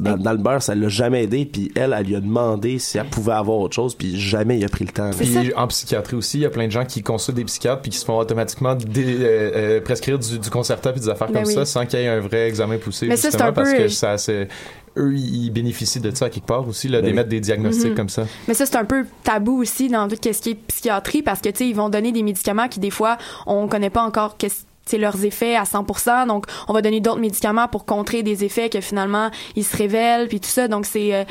dans, 0.00 0.16
dans 0.16 0.32
le 0.32 0.38
beurre, 0.38 0.62
ça 0.62 0.74
l'a 0.74 0.88
jamais 0.88 1.24
aidé. 1.24 1.44
Puis 1.44 1.70
elle, 1.74 1.94
elle 1.98 2.06
lui 2.06 2.16
a 2.16 2.20
demandé 2.20 2.78
si 2.78 2.98
elle 2.98 3.06
pouvait 3.08 3.32
avoir 3.32 3.58
autre 3.58 3.74
chose. 3.74 3.94
Puis 3.94 4.18
jamais 4.18 4.58
il 4.58 4.64
a 4.64 4.68
pris 4.68 4.84
le 4.84 4.92
temps. 4.92 5.12
Ça. 5.12 5.18
Puis 5.18 5.52
en 5.54 5.66
psychiatrie 5.68 6.16
aussi, 6.16 6.38
il 6.38 6.42
y 6.42 6.46
a 6.46 6.50
plein 6.50 6.66
de 6.66 6.72
gens 6.72 6.84
qui 6.84 7.02
consultent 7.02 7.36
des 7.36 7.44
psychiatres 7.44 7.82
puis 7.82 7.90
qui 7.90 7.98
se 7.98 8.04
font 8.04 8.18
automatiquement 8.18 8.74
dé- 8.74 9.16
euh, 9.20 9.50
euh, 9.54 9.80
prescrire 9.80 10.18
du, 10.18 10.38
du 10.38 10.50
Concerta 10.50 10.92
puis 10.92 11.00
des 11.00 11.08
affaires 11.08 11.28
Ben 11.28 11.40
comme 11.42 11.48
oui. 11.48 11.54
ça 11.54 11.64
sans 11.64 11.86
qu'il 11.86 11.98
y 11.98 12.02
ait 12.02 12.08
un 12.08 12.20
vrai 12.20 12.48
examen 12.48 12.78
poussé. 12.78 13.06
Mais 13.06 13.16
ça, 13.16 13.22
c'est 13.22 13.28
justement, 13.32 13.52
peu- 13.52 13.62
parce 13.62 13.74
que 13.74 13.88
ça 13.88 14.18
c'est 14.18 14.48
eux, 14.96 15.12
ils 15.16 15.50
bénéficient 15.50 16.00
de 16.00 16.14
ça 16.14 16.30
quelque 16.30 16.46
part 16.46 16.68
aussi, 16.68 16.86
là, 16.88 17.00
Ben 17.00 17.06
oui. 17.06 17.10
d'émettre 17.10 17.28
des 17.28 17.40
diagnostics 17.40 17.90
Mhm. 17.90 17.94
comme 17.96 18.08
ça. 18.08 18.26
Mais 18.46 18.54
ça, 18.54 18.64
c'est 18.64 18.76
un 18.76 18.84
peu 18.84 19.04
tabou 19.24 19.60
aussi 19.60 19.88
dans 19.88 20.06
tout 20.06 20.14
ce 20.22 20.28
qui 20.40 20.50
est 20.50 20.54
psychiatrie 20.54 21.20
parce 21.22 21.40
que, 21.40 21.48
tu 21.48 21.56
sais, 21.58 21.68
ils 21.68 21.74
vont 21.74 21.88
donner 21.88 22.12
des 22.12 22.22
médicaments 22.22 22.68
qui, 22.68 22.78
des 22.78 22.90
fois, 22.90 23.18
on 23.46 23.66
connaît 23.66 23.90
pas 23.90 24.02
encore 24.04 24.36
qu'est-ce 24.36 24.54
c'est 24.58 24.66
leurs 24.92 25.24
effets 25.24 25.56
à 25.56 25.64
100%. 25.64 26.26
Donc, 26.26 26.46
on 26.68 26.72
va 26.72 26.82
donner 26.82 27.00
d'autres 27.00 27.20
médicaments 27.20 27.68
pour 27.68 27.84
contrer 27.84 28.22
des 28.22 28.44
effets 28.44 28.68
que 28.70 28.80
finalement, 28.80 29.30
ils 29.56 29.64
se 29.64 29.76
révèlent, 29.76 30.28
puis 30.28 30.40
tout 30.40 30.48
ça. 30.48 30.68
Donc, 30.68 30.86
c'est, 30.86 31.14
euh, 31.14 31.24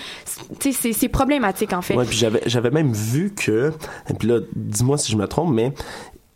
c'est- 0.59 0.71
c'est, 0.73 0.93
c'est 0.93 1.07
problématique, 1.09 1.73
en 1.73 1.81
fait. 1.81 1.95
Ouais, 1.95 2.05
puis 2.05 2.17
j'avais 2.17 2.41
j'avais 2.45 2.71
même 2.71 2.91
vu 2.93 3.33
que 3.35 3.71
et 4.09 4.13
puis 4.13 4.27
là 4.27 4.39
dis-moi 4.55 4.97
si 4.97 5.11
je 5.11 5.17
me 5.17 5.27
trompe 5.27 5.53
mais 5.53 5.71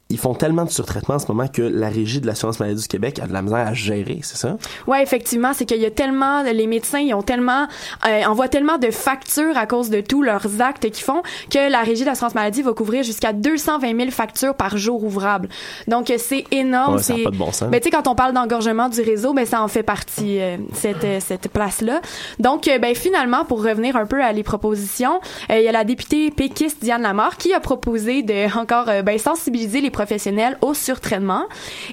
ils 0.09 0.17
font 0.17 0.33
tellement 0.33 0.65
de 0.65 0.69
surtraitement 0.69 1.15
en 1.15 1.19
ce 1.19 1.27
moment 1.27 1.47
que 1.47 1.61
la 1.61 1.89
régie 1.89 2.21
de 2.21 2.27
l'assurance 2.27 2.59
maladie 2.59 2.81
du 2.81 2.87
Québec 2.87 3.19
a 3.19 3.27
de 3.27 3.33
la 3.33 3.41
misère 3.41 3.67
à 3.67 3.73
gérer, 3.73 4.19
c'est 4.23 4.37
ça? 4.37 4.57
Ouais, 4.87 5.03
effectivement, 5.03 5.53
c'est 5.53 5.65
qu'il 5.65 5.81
y 5.81 5.85
a 5.85 5.91
tellement, 5.91 6.43
les 6.43 6.67
médecins, 6.67 6.99
ils 6.99 7.13
ont 7.13 7.21
tellement, 7.21 7.67
euh, 8.07 8.23
envoient 8.25 8.47
tellement 8.47 8.77
de 8.77 8.91
factures 8.91 9.57
à 9.57 9.65
cause 9.65 9.89
de 9.89 10.01
tous 10.01 10.21
leurs 10.21 10.61
actes 10.61 10.89
qu'ils 10.89 11.03
font 11.03 11.21
que 11.49 11.69
la 11.69 11.81
Régie 11.81 12.01
de 12.01 12.07
l'assurance 12.07 12.35
maladie 12.35 12.61
va 12.61 12.73
couvrir 12.73 13.03
jusqu'à 13.03 13.33
220 13.33 13.97
000 13.97 14.11
factures 14.11 14.55
par 14.55 14.77
jour 14.77 15.03
ouvrable. 15.03 15.49
Donc, 15.87 16.13
c'est 16.17 16.45
énorme. 16.51 16.95
Ouais, 16.95 17.03
c'est, 17.03 17.23
pas 17.23 17.31
de 17.31 17.37
bon 17.37 17.51
sens. 17.51 17.69
Ben, 17.69 17.79
tu 17.79 17.85
sais, 17.85 17.91
quand 17.91 18.07
on 18.07 18.15
parle 18.15 18.33
d'engorgement 18.33 18.89
du 18.89 19.01
réseau, 19.01 19.33
ben, 19.33 19.45
ça 19.45 19.61
en 19.61 19.67
fait 19.67 19.83
partie, 19.83 20.39
euh, 20.39 20.57
cette, 20.73 21.03
euh, 21.03 21.19
cette 21.19 21.49
place-là. 21.49 22.01
Donc, 22.39 22.67
euh, 22.67 22.79
ben, 22.79 22.95
finalement, 22.95 23.45
pour 23.45 23.63
revenir 23.63 23.95
un 23.95 24.05
peu 24.05 24.23
à 24.23 24.31
les 24.31 24.43
propositions, 24.43 25.19
euh, 25.49 25.59
il 25.59 25.63
y 25.63 25.67
a 25.67 25.71
la 25.71 25.83
députée 25.83 26.31
péquiste 26.31 26.81
Diane 26.81 27.01
Lamar 27.01 27.37
qui 27.37 27.53
a 27.53 27.59
proposé 27.59 28.23
de 28.23 28.57
encore, 28.57 28.85
ben, 29.03 29.17
sensibiliser 29.17 29.81
les 29.81 29.89
professionnels 29.97 30.57
au 30.61 30.75
surtraitement. 30.75 31.45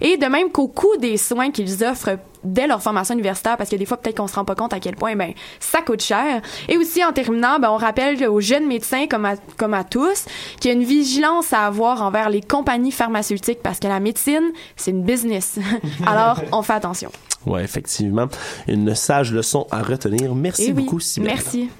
Et 0.02 0.18
de 0.18 0.26
même 0.26 0.50
qu'au 0.50 0.68
coût 0.68 0.96
des 0.98 1.16
soins 1.16 1.50
qu'ils 1.50 1.82
offrent 1.84 2.18
dès 2.44 2.66
leur 2.66 2.82
formation 2.82 3.14
universitaire 3.14 3.56
parce 3.56 3.70
que 3.70 3.76
des 3.76 3.86
fois 3.86 3.96
peut-être 3.96 4.18
qu'on 4.18 4.26
se 4.26 4.34
rend 4.34 4.44
pas 4.44 4.54
compte 4.54 4.74
à 4.74 4.80
quel 4.80 4.94
point 4.94 5.16
ben 5.16 5.32
ça 5.58 5.80
coûte 5.80 6.02
cher. 6.02 6.42
Et 6.68 6.76
aussi 6.76 7.02
en 7.02 7.12
terminant 7.12 7.58
ben 7.58 7.70
on 7.70 7.78
rappelle 7.78 8.22
aux 8.28 8.40
jeunes 8.40 8.66
médecins 8.66 9.06
comme 9.06 9.24
à, 9.24 9.36
comme 9.56 9.72
à 9.72 9.84
tous 9.84 10.26
qu'il 10.60 10.70
y 10.70 10.74
a 10.74 10.76
une 10.76 10.84
vigilance 10.84 11.54
à 11.54 11.64
avoir 11.64 12.02
envers 12.02 12.28
les 12.28 12.42
compagnies 12.42 12.92
pharmaceutiques 12.92 13.60
parce 13.62 13.78
que 13.80 13.88
la 13.88 14.00
médecine 14.00 14.52
c'est 14.76 14.90
une 14.90 15.02
business. 15.02 15.58
Alors 16.06 16.42
on 16.52 16.60
fait 16.60 16.74
attention. 16.74 17.10
Ouais, 17.46 17.64
effectivement, 17.64 18.26
une 18.68 18.94
sage 18.94 19.32
leçon 19.32 19.66
à 19.70 19.82
retenir. 19.82 20.34
Merci 20.34 20.64
Et 20.64 20.72
oui, 20.72 20.84
beaucoup 20.84 21.00
Sybelle. 21.00 21.32
merci 21.34 21.70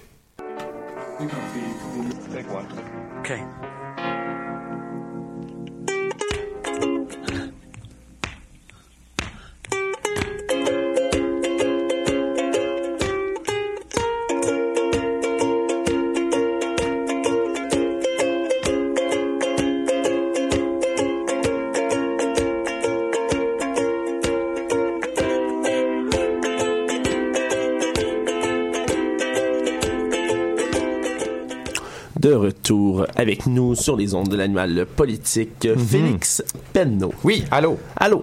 avec 33.24 33.46
nous 33.46 33.74
sur 33.74 33.96
les 33.96 34.14
ondes 34.14 34.28
de 34.28 34.36
l'animal 34.36 34.84
politique, 34.84 35.66
Félix 35.88 36.44
Penneau. 36.74 37.10
Oui, 37.24 37.42
allô? 37.50 37.78
Allô? 37.96 38.22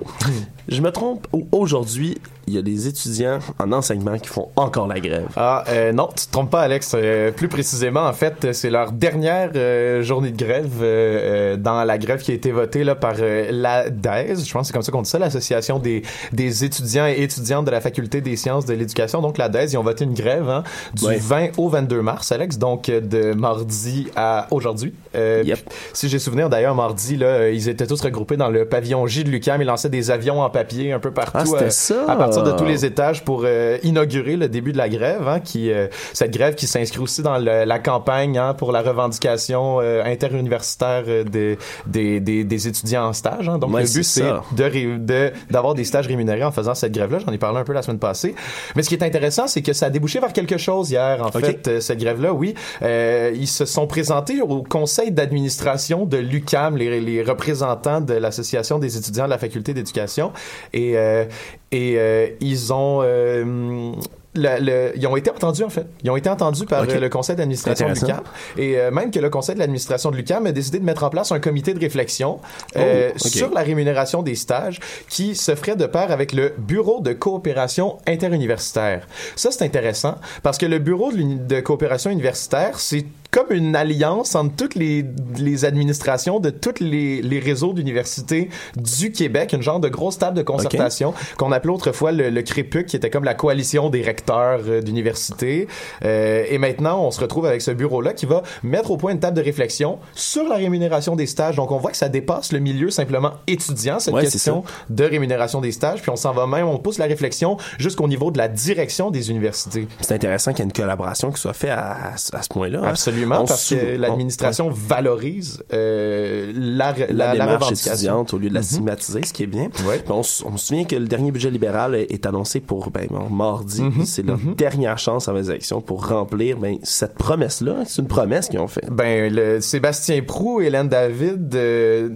Je 0.68 0.80
me 0.80 0.92
trompe 0.92 1.26
ou 1.34 1.48
aujourd'hui, 1.52 2.20
il 2.48 2.54
y 2.56 2.58
a 2.58 2.62
des 2.62 2.88
étudiants 2.88 3.40
en 3.60 3.72
enseignement 3.72 4.18
qui 4.18 4.28
font 4.28 4.50
encore 4.56 4.88
la 4.88 5.00
grève. 5.00 5.28
Ah, 5.36 5.64
euh, 5.70 5.92
non, 5.94 6.10
tu 6.16 6.26
te 6.26 6.32
trompes 6.32 6.50
pas, 6.50 6.62
Alex. 6.62 6.94
Euh, 6.96 7.32
plus 7.32 7.48
précisément, 7.48 8.06
en 8.06 8.14
fait, 8.14 8.52
c'est 8.54 8.70
leur 8.70 8.92
dernière 8.92 9.52
euh, 9.56 10.02
journée 10.02 10.32
de 10.32 10.38
grève 10.38 10.70
euh, 10.82 11.54
euh, 11.54 11.58
dans 11.58 11.84
la 11.84 11.98
grève 11.98 12.22
qui 12.22 12.32
a 12.32 12.34
été 12.34 12.52
votée 12.52 12.84
là, 12.84 12.96
par 12.96 13.14
euh, 13.20 13.48
la 13.52 13.90
DAES. 13.90 14.44
Je 14.46 14.52
pense 14.52 14.62
que 14.64 14.68
c'est 14.68 14.74
comme 14.74 14.82
ça 14.82 14.92
qu'on 14.92 15.02
dit 15.04 15.10
ça, 15.10 15.20
l'Association 15.20 15.80
des, 15.80 16.02
des 16.34 16.64
étudiants 16.66 17.08
et 17.08 17.22
étudiantes 17.22 17.66
de 17.66 17.72
la 17.72 17.82
Faculté 17.82 18.22
des 18.22 18.36
sciences 18.36 18.66
de 18.66 18.74
l'éducation. 18.74 19.22
Donc, 19.22 19.38
la 19.38 19.48
DAES, 19.50 19.74
ils 19.74 19.78
ont 19.78 19.84
voté 19.84 20.04
une 20.04 20.14
grève 20.14 20.50
hein, 20.50 20.64
du 20.94 21.06
Ouais. 21.06 21.18
20 21.20 21.48
au 21.58 21.70
22 21.70 22.02
mars, 22.02 22.32
Alex. 22.32 22.58
Donc, 22.58 22.86
de 22.88 23.34
mardi 23.34 24.08
à 24.16 24.48
aujourd'hui. 24.52 24.94
Euh, 25.16 25.44
Yep. 25.46 25.60
Si 25.94 26.08
j'ai 26.10 26.20
souvenir, 26.20 26.50
d'ailleurs, 26.50 26.76
mardi, 26.76 27.18
là, 27.18 27.50
ils 27.50 27.68
étaient 27.70 27.88
tous 27.88 28.02
regroupés 28.02 28.38
dans 28.38 28.50
le 28.50 28.66
pavillon 28.66 29.06
J 29.08 29.24
de 29.24 29.30
l'UQAM. 29.30 29.62
Ils 29.62 29.66
lançaient 29.66 29.90
des 29.90 30.12
avions 30.12 30.42
en 30.42 30.50
papier 30.50 30.92
un 30.94 31.00
peu 31.00 31.12
partout. 31.12 31.38
Ah, 31.40 31.46
c'était 31.46 31.70
ça. 31.70 32.06
À 32.08 32.16
partir 32.34 32.54
de 32.54 32.58
tous 32.58 32.66
les 32.66 32.86
étages 32.86 33.24
pour 33.24 33.44
euh, 33.46 33.78
inaugurer 33.84 34.36
le 34.38 34.48
début 34.50 34.72
de 34.72 34.78
la 34.78 34.90
grève, 34.90 35.28
hein, 35.28 35.40
qui 35.40 35.72
euh, 35.72 35.88
cette 36.14 36.32
grève 36.32 36.56
qui 36.56 36.68
s'inscrit 36.68 37.00
aussi 37.00 37.22
dans 37.22 37.38
le- 37.38 37.66
la 37.66 37.80
campagne 37.80 38.38
hein, 38.38 38.54
pour 38.54 38.72
la 38.72 38.82
revendication 38.82 39.80
euh, 39.82 40.04
interuniversitaire 40.04 41.04
euh, 41.08 41.24
des, 41.24 41.58
des, 41.86 42.20
des, 42.20 42.44
des 42.44 42.68
étudiants 42.68 43.06
en 43.08 43.14
stage. 43.14 43.48
hein. 43.50 43.58
Donc 43.58 43.74
Ouais, 43.74 43.82
le 43.84 43.88
but 43.88 44.04
c'est 44.04 44.22
de 44.56 44.98
de 44.98 45.32
d'avoir 45.50 45.74
des 45.74 45.84
stages 45.84 46.08
rémunérés 46.08 46.44
en 46.44 46.52
faisant 46.52 46.76
cette 46.76 46.94
grève-là. 46.94 47.20
J'en 47.26 47.32
ai 47.32 47.38
parlé 47.38 47.60
un 47.60 47.64
peu 47.64 47.74
la 47.74 47.82
semaine 47.82 48.00
passée. 48.00 48.36
Mais 48.76 48.84
ce 48.84 48.90
qui 48.90 48.96
est 48.96 49.04
intéressant, 49.04 49.48
c'est 49.48 49.62
que 49.62 49.74
ça 49.74 49.88
a 49.88 49.90
débouché 49.90 50.20
vers 50.20 50.34
quelque 50.34 50.58
chose 50.58 50.92
hier. 50.92 51.22
En 51.22 51.32
fait, 51.48 51.68
euh, 51.68 51.80
cette 51.80 52.00
grève-là, 52.00 52.34
oui, 52.34 52.54
euh, 52.82 53.32
ils 53.36 53.48
se 53.48 53.66
sont 53.66 53.88
présentés 53.88 54.42
au 54.42 54.64
conseil 54.64 55.12
d'administration 55.12 56.06
de 56.06 56.18
l'UCAM, 56.18 56.78
les, 56.78 57.00
les 57.02 57.22
représentants 57.24 58.02
de 58.02 58.14
l'association 58.14 58.80
des 58.80 58.98
étudiants 58.98 59.26
de 59.26 59.30
la 59.30 59.38
faculté 59.38 59.74
d'éducation, 59.74 60.32
et 60.74 60.98
euh, 60.98 61.26
et 61.72 61.96
euh, 61.98 62.28
ils 62.42 62.74
ont 62.74 63.00
euh, 63.04 63.92
le- 64.34 64.60
le- 64.64 64.92
ils 64.96 65.06
ont 65.08 65.16
été 65.18 65.30
entendus 65.30 65.64
en 65.64 65.70
fait. 65.70 65.86
Ils 66.04 66.10
ont 66.10 66.16
été 66.16 66.30
entendus 66.30 66.66
par 66.66 66.84
euh, 66.84 67.00
le 67.00 67.10
conseil 67.10 67.36
d'administration 67.36 67.88
de 67.90 67.94
l'UCAM 67.94 68.22
et 68.58 68.78
euh, 68.78 68.90
même 68.92 69.12
que 69.12 69.20
le 69.20 69.30
conseil 69.30 69.56
de 69.56 69.60
l'administration 69.60 70.10
de 70.12 70.16
l'UCAM 70.16 70.46
a 70.46 70.52
décidé 70.54 70.80
de 70.80 70.86
mettre 70.86 71.04
en 71.04 71.10
place 71.10 71.32
un 71.34 71.40
comité 71.40 71.74
de 71.74 71.80
réflexion 71.80 72.40
euh, 72.78 73.10
Oh, 73.14 73.18
ok. 73.26 73.32
sur 73.32 73.50
la 73.54 73.62
rémunération 73.62 74.22
des 74.24 74.36
stages 74.36 74.80
qui 75.10 75.36
se 75.36 75.54
ferait 75.56 75.76
de 75.76 75.86
pair 75.86 76.12
avec 76.12 76.32
le 76.34 76.54
bureau 76.58 77.02
de 77.02 77.12
coopération 77.14 77.98
interuniversitaire. 78.08 79.08
Ça 79.36 79.52
c'est 79.52 79.66
intéressant 79.66 80.16
parce 80.44 80.58
que 80.58 80.66
le 80.66 80.80
bureau 80.80 81.12
de, 81.12 81.46
de 81.46 81.60
coopération 81.62 82.10
universitaire 82.10 82.80
c'est 82.80 83.06
comme 83.32 83.52
une 83.52 83.76
alliance 83.78 84.36
entre 84.36 84.56
toutes 84.58 84.76
les, 84.76 85.06
les 85.38 85.64
administrations 85.66 86.40
de 86.42 86.50
tous 86.50 86.82
les, 86.82 87.22
les 87.22 87.40
réseaux 87.40 87.72
d'universités 87.74 88.50
du 88.76 89.12
Québec, 89.14 89.54
une 89.54 89.62
genre 89.62 89.80
de 89.80 89.88
grosse 89.90 90.18
table 90.18 90.36
de 90.38 90.44
concertation 90.44 91.14
qu'on 91.38 91.52
appelait 91.54 91.72
autrefois 91.74 92.12
le, 92.12 92.30
le 92.30 92.42
CREPUC, 92.42 92.86
qui 92.88 92.96
était 92.98 93.10
comme 93.10 93.24
la 93.24 93.34
coalition 93.34 93.90
des 93.90 94.02
recteurs 94.02 94.60
euh, 94.68 94.82
d'universités. 94.82 95.68
Euh, 96.04 96.44
et 96.50 96.58
maintenant, 96.58 97.04
on 97.06 97.12
se 97.12 97.22
retrouve 97.22 97.46
avec 97.46 97.62
ce 97.62 97.72
bureau-là 97.72 98.14
qui 98.14 98.26
va 98.26 98.44
mettre 98.64 98.92
au 98.92 98.98
point 98.98 99.12
une 99.14 99.20
table 99.20 99.38
de 99.38 99.42
réflexion 99.42 100.00
sur 100.14 100.44
la 100.48 100.56
rémunération 100.56 101.16
des 101.16 101.26
stages. 101.26 101.56
Donc, 101.56 101.72
on 101.72 101.78
voit 101.78 101.92
que 101.92 101.98
ça 101.98 102.10
dépasse 102.10 102.52
le 102.52 102.60
milieu 102.60 102.90
simplement 102.90 103.32
étudiant, 103.48 104.00
cette 104.00 104.14
Ouais, 104.14 104.24
question 104.24 104.64
de 104.90 105.04
rémunération 105.06 105.62
des 105.62 105.72
stages. 105.72 106.02
Puis 106.02 106.12
on 106.12 106.18
s'en 106.18 106.34
va 106.34 106.48
même, 106.48 106.68
on 106.68 106.78
pousse 106.80 106.98
la 106.98 107.06
réflexion 107.06 107.56
jusqu'au 107.78 108.08
niveau 108.10 108.30
de 108.32 108.38
la 108.38 108.50
direction 108.50 109.10
des 109.10 109.30
universités. 109.32 109.88
C'est 110.02 110.14
intéressant 110.14 110.52
qu'il 110.52 110.60
y 110.60 110.62
ait 110.64 110.66
une 110.66 110.74
collaboration 110.74 111.32
qui 111.32 111.40
soit 111.40 111.54
faite 111.54 111.70
à, 111.72 111.92
à, 111.92 112.14
à 112.16 112.18
ce 112.42 112.50
point-là. 112.50 112.82
hein. 112.84 112.96
Absolument, 113.24 113.42
On 113.44 113.46
parce 113.46 113.70
que 113.70 113.96
on- 113.96 114.00
l'administration 114.00 114.70
valorise 114.72 115.64
euh, 115.74 116.52
la, 116.56 116.94
la, 116.94 117.08
la, 117.08 117.34
la 117.36 117.46
démarche 117.46 117.72
étudiante 117.72 118.34
au 118.34 118.38
lieu 118.38 118.50
de 118.50 118.54
la 118.54 118.60
Mhm. 118.62 118.66
stigmatiser, 118.66 119.22
ce 119.26 119.34
qui 119.34 119.44
est 119.44 119.48
bien. 119.48 119.70
Ouais. 119.88 120.04
On, 120.10 120.20
on 120.20 120.24
se 120.24 120.44
souvient 120.58 120.84
que 120.86 120.96
le 120.96 121.06
dernier 121.08 121.32
budget 121.32 121.50
libéral 121.52 121.96
est, 121.96 122.12
est 122.12 122.26
annoncé 122.26 122.60
pour 122.60 122.90
ben, 122.92 123.08
mardi. 123.30 123.82
Mhm. 123.82 124.06
C'est 124.06 124.24
leur 124.24 124.38
dernière 124.58 124.98
chance 124.98 125.28
à 125.28 125.34
les 125.34 125.50
élections 125.50 125.82
pour 125.82 126.08
remplir 126.08 126.58
ben, 126.58 126.78
cette 126.84 127.16
promesse-là. 127.16 127.84
C'est 127.86 128.02
une 128.02 128.08
promesse 128.08 128.48
qu'ils 128.50 128.60
ont 128.60 128.68
faite. 128.68 128.90
Ben, 128.92 129.34
le, 129.34 129.62
Sébastien 129.62 130.22
Prou 130.22 130.62
et 130.62 130.66
Hélène 130.66 130.90
David 130.90 131.54
euh, 131.56 132.10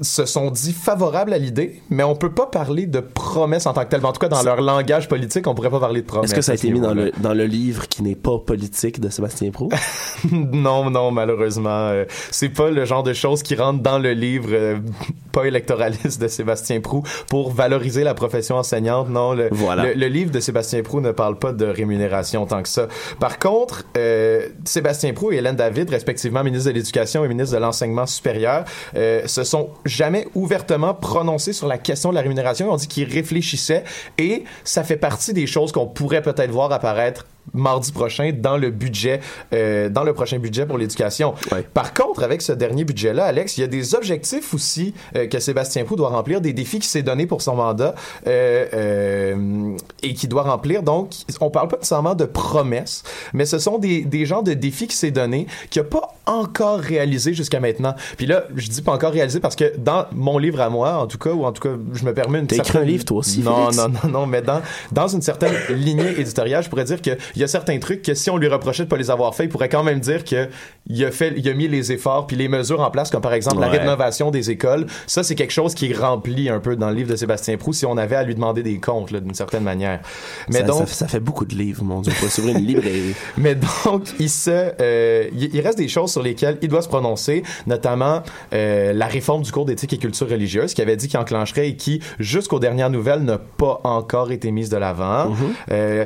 se 0.00 0.24
sont 0.24 0.50
dit 0.50 0.72
favorables 0.72 1.32
à 1.32 1.38
l'idée, 1.38 1.82
mais 1.90 2.02
on 2.02 2.14
peut 2.14 2.32
pas 2.32 2.46
parler 2.46 2.86
de 2.86 3.00
promesses 3.00 3.66
en 3.66 3.72
tant 3.72 3.84
que 3.84 3.90
telle. 3.90 4.04
En 4.04 4.12
tout 4.12 4.20
cas, 4.20 4.28
dans 4.28 4.42
leur 4.42 4.60
langage 4.60 5.08
politique, 5.08 5.46
on 5.46 5.54
pourrait 5.54 5.70
pas 5.70 5.80
parler 5.80 6.02
de 6.02 6.06
promesses. 6.06 6.30
Est-ce 6.30 6.34
que 6.34 6.42
ça 6.42 6.52
a 6.52 6.54
été 6.54 6.70
mis 6.70 6.80
dans 6.80 6.94
le, 6.94 7.12
dans 7.18 7.34
le 7.34 7.44
livre 7.44 7.88
qui 7.88 8.02
n'est 8.02 8.14
pas 8.14 8.38
politique 8.38 9.00
de 9.00 9.08
Sébastien 9.08 9.50
Prou? 9.50 9.68
non, 10.32 10.90
non, 10.90 11.10
malheureusement, 11.10 11.88
euh, 11.88 12.04
c'est 12.30 12.48
pas 12.48 12.70
le 12.70 12.84
genre 12.84 13.02
de 13.02 13.12
choses 13.12 13.42
qui 13.42 13.54
rentrent 13.54 13.82
dans 13.82 13.98
le 13.98 14.12
livre 14.12 14.48
euh, 14.52 14.76
pas 15.32 15.44
électoraliste 15.44 16.20
de 16.20 16.28
Sébastien 16.28 16.80
Prou 16.80 17.02
pour 17.28 17.52
valoriser 17.52 18.04
la 18.04 18.14
profession 18.14 18.56
enseignante. 18.56 19.08
Non, 19.08 19.32
le, 19.34 19.48
Voilà. 19.52 19.84
le, 19.86 19.94
le 19.94 20.06
livre 20.06 20.30
de 20.30 20.40
Sébastien 20.40 20.82
Prou 20.82 21.00
ne 21.00 21.12
parle 21.12 21.38
pas 21.38 21.52
de 21.52 21.64
rémunération 21.66 22.46
tant 22.46 22.62
que 22.62 22.68
ça. 22.68 22.88
Par 23.18 23.38
contre, 23.38 23.84
euh, 23.96 24.48
Sébastien 24.64 25.12
Prou 25.12 25.32
et 25.32 25.36
Hélène 25.36 25.56
David, 25.56 25.90
respectivement 25.90 26.42
ministre 26.44 26.70
de 26.70 26.74
l'Éducation 26.74 27.24
et 27.24 27.28
ministre 27.28 27.54
de 27.54 27.60
l'Enseignement 27.60 28.06
supérieur, 28.06 28.64
euh, 28.96 29.26
se 29.26 29.44
sont 29.44 29.70
jamais 29.84 30.26
ouvertement 30.34 30.94
prononcés 30.94 31.52
sur 31.52 31.66
la 31.66 31.78
question 31.78 32.10
de 32.10 32.14
la 32.14 32.20
rémunération. 32.20 32.66
Ils 32.66 32.72
ont 32.72 32.76
dit 32.76 32.88
qu'ils 32.88 33.10
réfléchissaient 33.10 33.84
et 34.18 34.44
ça 34.64 34.84
fait 34.84 34.96
partie 34.96 35.32
des 35.32 35.46
choses 35.46 35.72
qu'on 35.72 35.86
pourrait 35.86 36.22
peut-être 36.22 36.50
voir 36.50 36.72
apparaître 36.72 37.26
mardi 37.54 37.92
prochain 37.92 38.32
dans 38.36 38.56
le 38.56 38.70
budget, 38.70 39.20
euh, 39.52 39.88
dans 39.88 40.04
le 40.04 40.12
prochain 40.12 40.38
budget 40.38 40.66
pour 40.66 40.78
l'éducation. 40.78 41.34
Ouais. 41.52 41.64
Par 41.74 41.94
contre, 41.94 42.22
avec 42.22 42.42
ce 42.42 42.52
dernier 42.52 42.84
budget-là, 42.84 43.24
Alex, 43.24 43.58
il 43.58 43.62
y 43.62 43.64
a 43.64 43.66
des 43.66 43.94
objectifs 43.94 44.54
aussi 44.54 44.94
euh, 45.16 45.26
que 45.26 45.38
Sébastien 45.40 45.84
Proux 45.84 45.96
doit 45.96 46.08
remplir, 46.10 46.40
des 46.40 46.52
défis 46.52 46.78
qui 46.78 46.88
s'est 46.88 47.02
donné 47.02 47.26
pour 47.26 47.42
son 47.42 47.56
mandat 47.56 47.94
euh, 48.26 48.66
euh, 48.74 49.76
et 50.02 50.14
qui 50.14 50.28
doit 50.28 50.42
remplir. 50.42 50.82
Donc, 50.82 51.12
on 51.40 51.50
parle 51.50 51.68
pas 51.68 51.76
nécessairement 51.76 52.14
de 52.14 52.24
promesses, 52.24 53.02
mais 53.32 53.44
ce 53.46 53.58
sont 53.58 53.78
des, 53.78 54.02
des 54.04 54.26
genres 54.26 54.42
de 54.42 54.54
défis 54.54 54.86
qui 54.86 54.96
s'est 54.96 55.10
donné 55.10 55.46
qu'il 55.70 55.82
n'a 55.82 55.88
pas 55.88 56.14
encore 56.26 56.78
réalisé 56.80 57.34
jusqu'à 57.34 57.60
maintenant. 57.60 57.94
Puis 58.16 58.26
là, 58.26 58.44
je 58.54 58.68
dis 58.68 58.82
pas 58.82 58.92
encore 58.92 59.12
réalisé 59.12 59.40
parce 59.40 59.56
que 59.56 59.72
dans 59.78 60.06
mon 60.12 60.38
livre 60.38 60.60
à 60.60 60.68
moi, 60.70 60.94
en 60.98 61.06
tout 61.06 61.18
cas, 61.18 61.30
ou 61.30 61.44
en 61.44 61.52
tout 61.52 61.62
cas, 61.62 61.74
je 61.92 62.04
me 62.04 62.14
permets 62.14 62.38
une 62.40 62.46
T'as 62.46 62.56
écrit 62.56 62.66
certaine- 62.66 62.82
un 62.88 62.90
livre, 62.90 63.04
toi 63.04 63.18
aussi, 63.18 63.40
Non, 63.40 63.66
Félix? 63.70 63.76
non, 63.76 63.88
non, 63.88 64.10
non, 64.20 64.26
mais 64.26 64.42
dans, 64.42 64.60
dans 64.92 65.08
une 65.08 65.22
certaine 65.22 65.52
lignée 65.70 66.20
éditoriale, 66.20 66.62
je 66.62 66.68
pourrais 66.68 66.84
dire 66.84 67.00
qu'il 67.00 67.16
y 67.40 67.44
a 67.44 67.48
certains 67.48 67.78
trucs 67.78 68.02
que 68.02 68.14
si 68.14 68.30
on 68.30 68.36
lui 68.36 68.48
reprochait 68.48 68.84
de 68.84 68.88
pas 68.88 68.96
les 68.96 69.10
avoir 69.10 69.34
faits, 69.34 69.46
il 69.46 69.48
pourrait 69.48 69.68
quand 69.68 69.82
même 69.82 70.00
dire 70.00 70.24
que 70.24 70.48
il 70.90 71.04
a 71.04 71.10
fait, 71.10 71.32
il 71.36 71.48
a 71.48 71.54
mis 71.54 71.68
les 71.68 71.92
efforts 71.92 72.26
puis 72.26 72.36
les 72.36 72.48
mesures 72.48 72.80
en 72.80 72.90
place, 72.90 73.10
comme 73.10 73.20
par 73.20 73.32
exemple 73.32 73.60
la 73.60 73.68
rénovation 73.68 74.30
des 74.30 74.50
écoles. 74.50 74.86
Ça, 75.06 75.22
c'est 75.22 75.34
quelque 75.34 75.52
chose 75.52 75.74
qui 75.74 75.90
est 75.90 75.96
rempli 75.96 76.48
un 76.48 76.60
peu 76.60 76.76
dans 76.76 76.90
le 76.90 76.96
livre 76.96 77.10
de 77.10 77.16
Sébastien 77.16 77.56
Proux 77.56 77.72
si 77.72 77.86
on 77.86 77.96
avait 77.96 78.16
à 78.16 78.22
lui 78.24 78.34
demander 78.34 78.62
des 78.62 78.78
comptes, 78.78 79.12
d'une 79.12 79.34
certaine 79.34 79.62
manière. 79.62 80.00
Mais 80.48 80.60
ça, 80.60 80.64
donc, 80.64 80.88
ça, 80.88 80.94
ça 80.94 81.08
fait 81.08 81.20
beaucoup 81.20 81.44
de 81.44 81.54
livres, 81.54 81.84
mon 81.84 82.00
Dieu. 82.00 82.12
On 82.14 82.18
pourrait 82.18 82.30
s'ouvrir 82.30 82.56
une 82.56 82.66
librairie. 82.66 83.14
mais 83.38 83.54
donc, 83.54 84.04
il 84.18 84.30
se, 84.30 84.50
euh, 84.50 85.28
il, 85.32 85.54
il 85.54 85.60
reste 85.60 85.78
des 85.78 85.88
choses 85.88 86.12
sur 86.12 86.22
lesquelles 86.22 86.58
il 86.62 86.68
doit 86.68 86.82
se 86.82 86.88
prononcer, 86.88 87.42
notamment 87.66 88.22
euh, 88.52 88.92
la 88.92 89.06
réforme 89.06 89.42
du 89.42 89.52
cours 89.52 89.64
d'éthique 89.64 89.92
et 89.92 89.98
culture 89.98 90.28
religieuse, 90.28 90.74
qui 90.74 90.82
avait 90.82 90.96
dit 90.96 91.08
qu'il 91.08 91.18
enclencherait 91.18 91.68
et 91.68 91.76
qui, 91.76 92.00
jusqu'aux 92.18 92.58
dernières 92.58 92.90
nouvelles, 92.90 93.22
n'a 93.22 93.38
pas 93.38 93.80
encore 93.84 94.32
été 94.32 94.50
mise 94.50 94.70
de 94.70 94.76
l'avant. 94.76 95.32
Euh, 95.70 96.04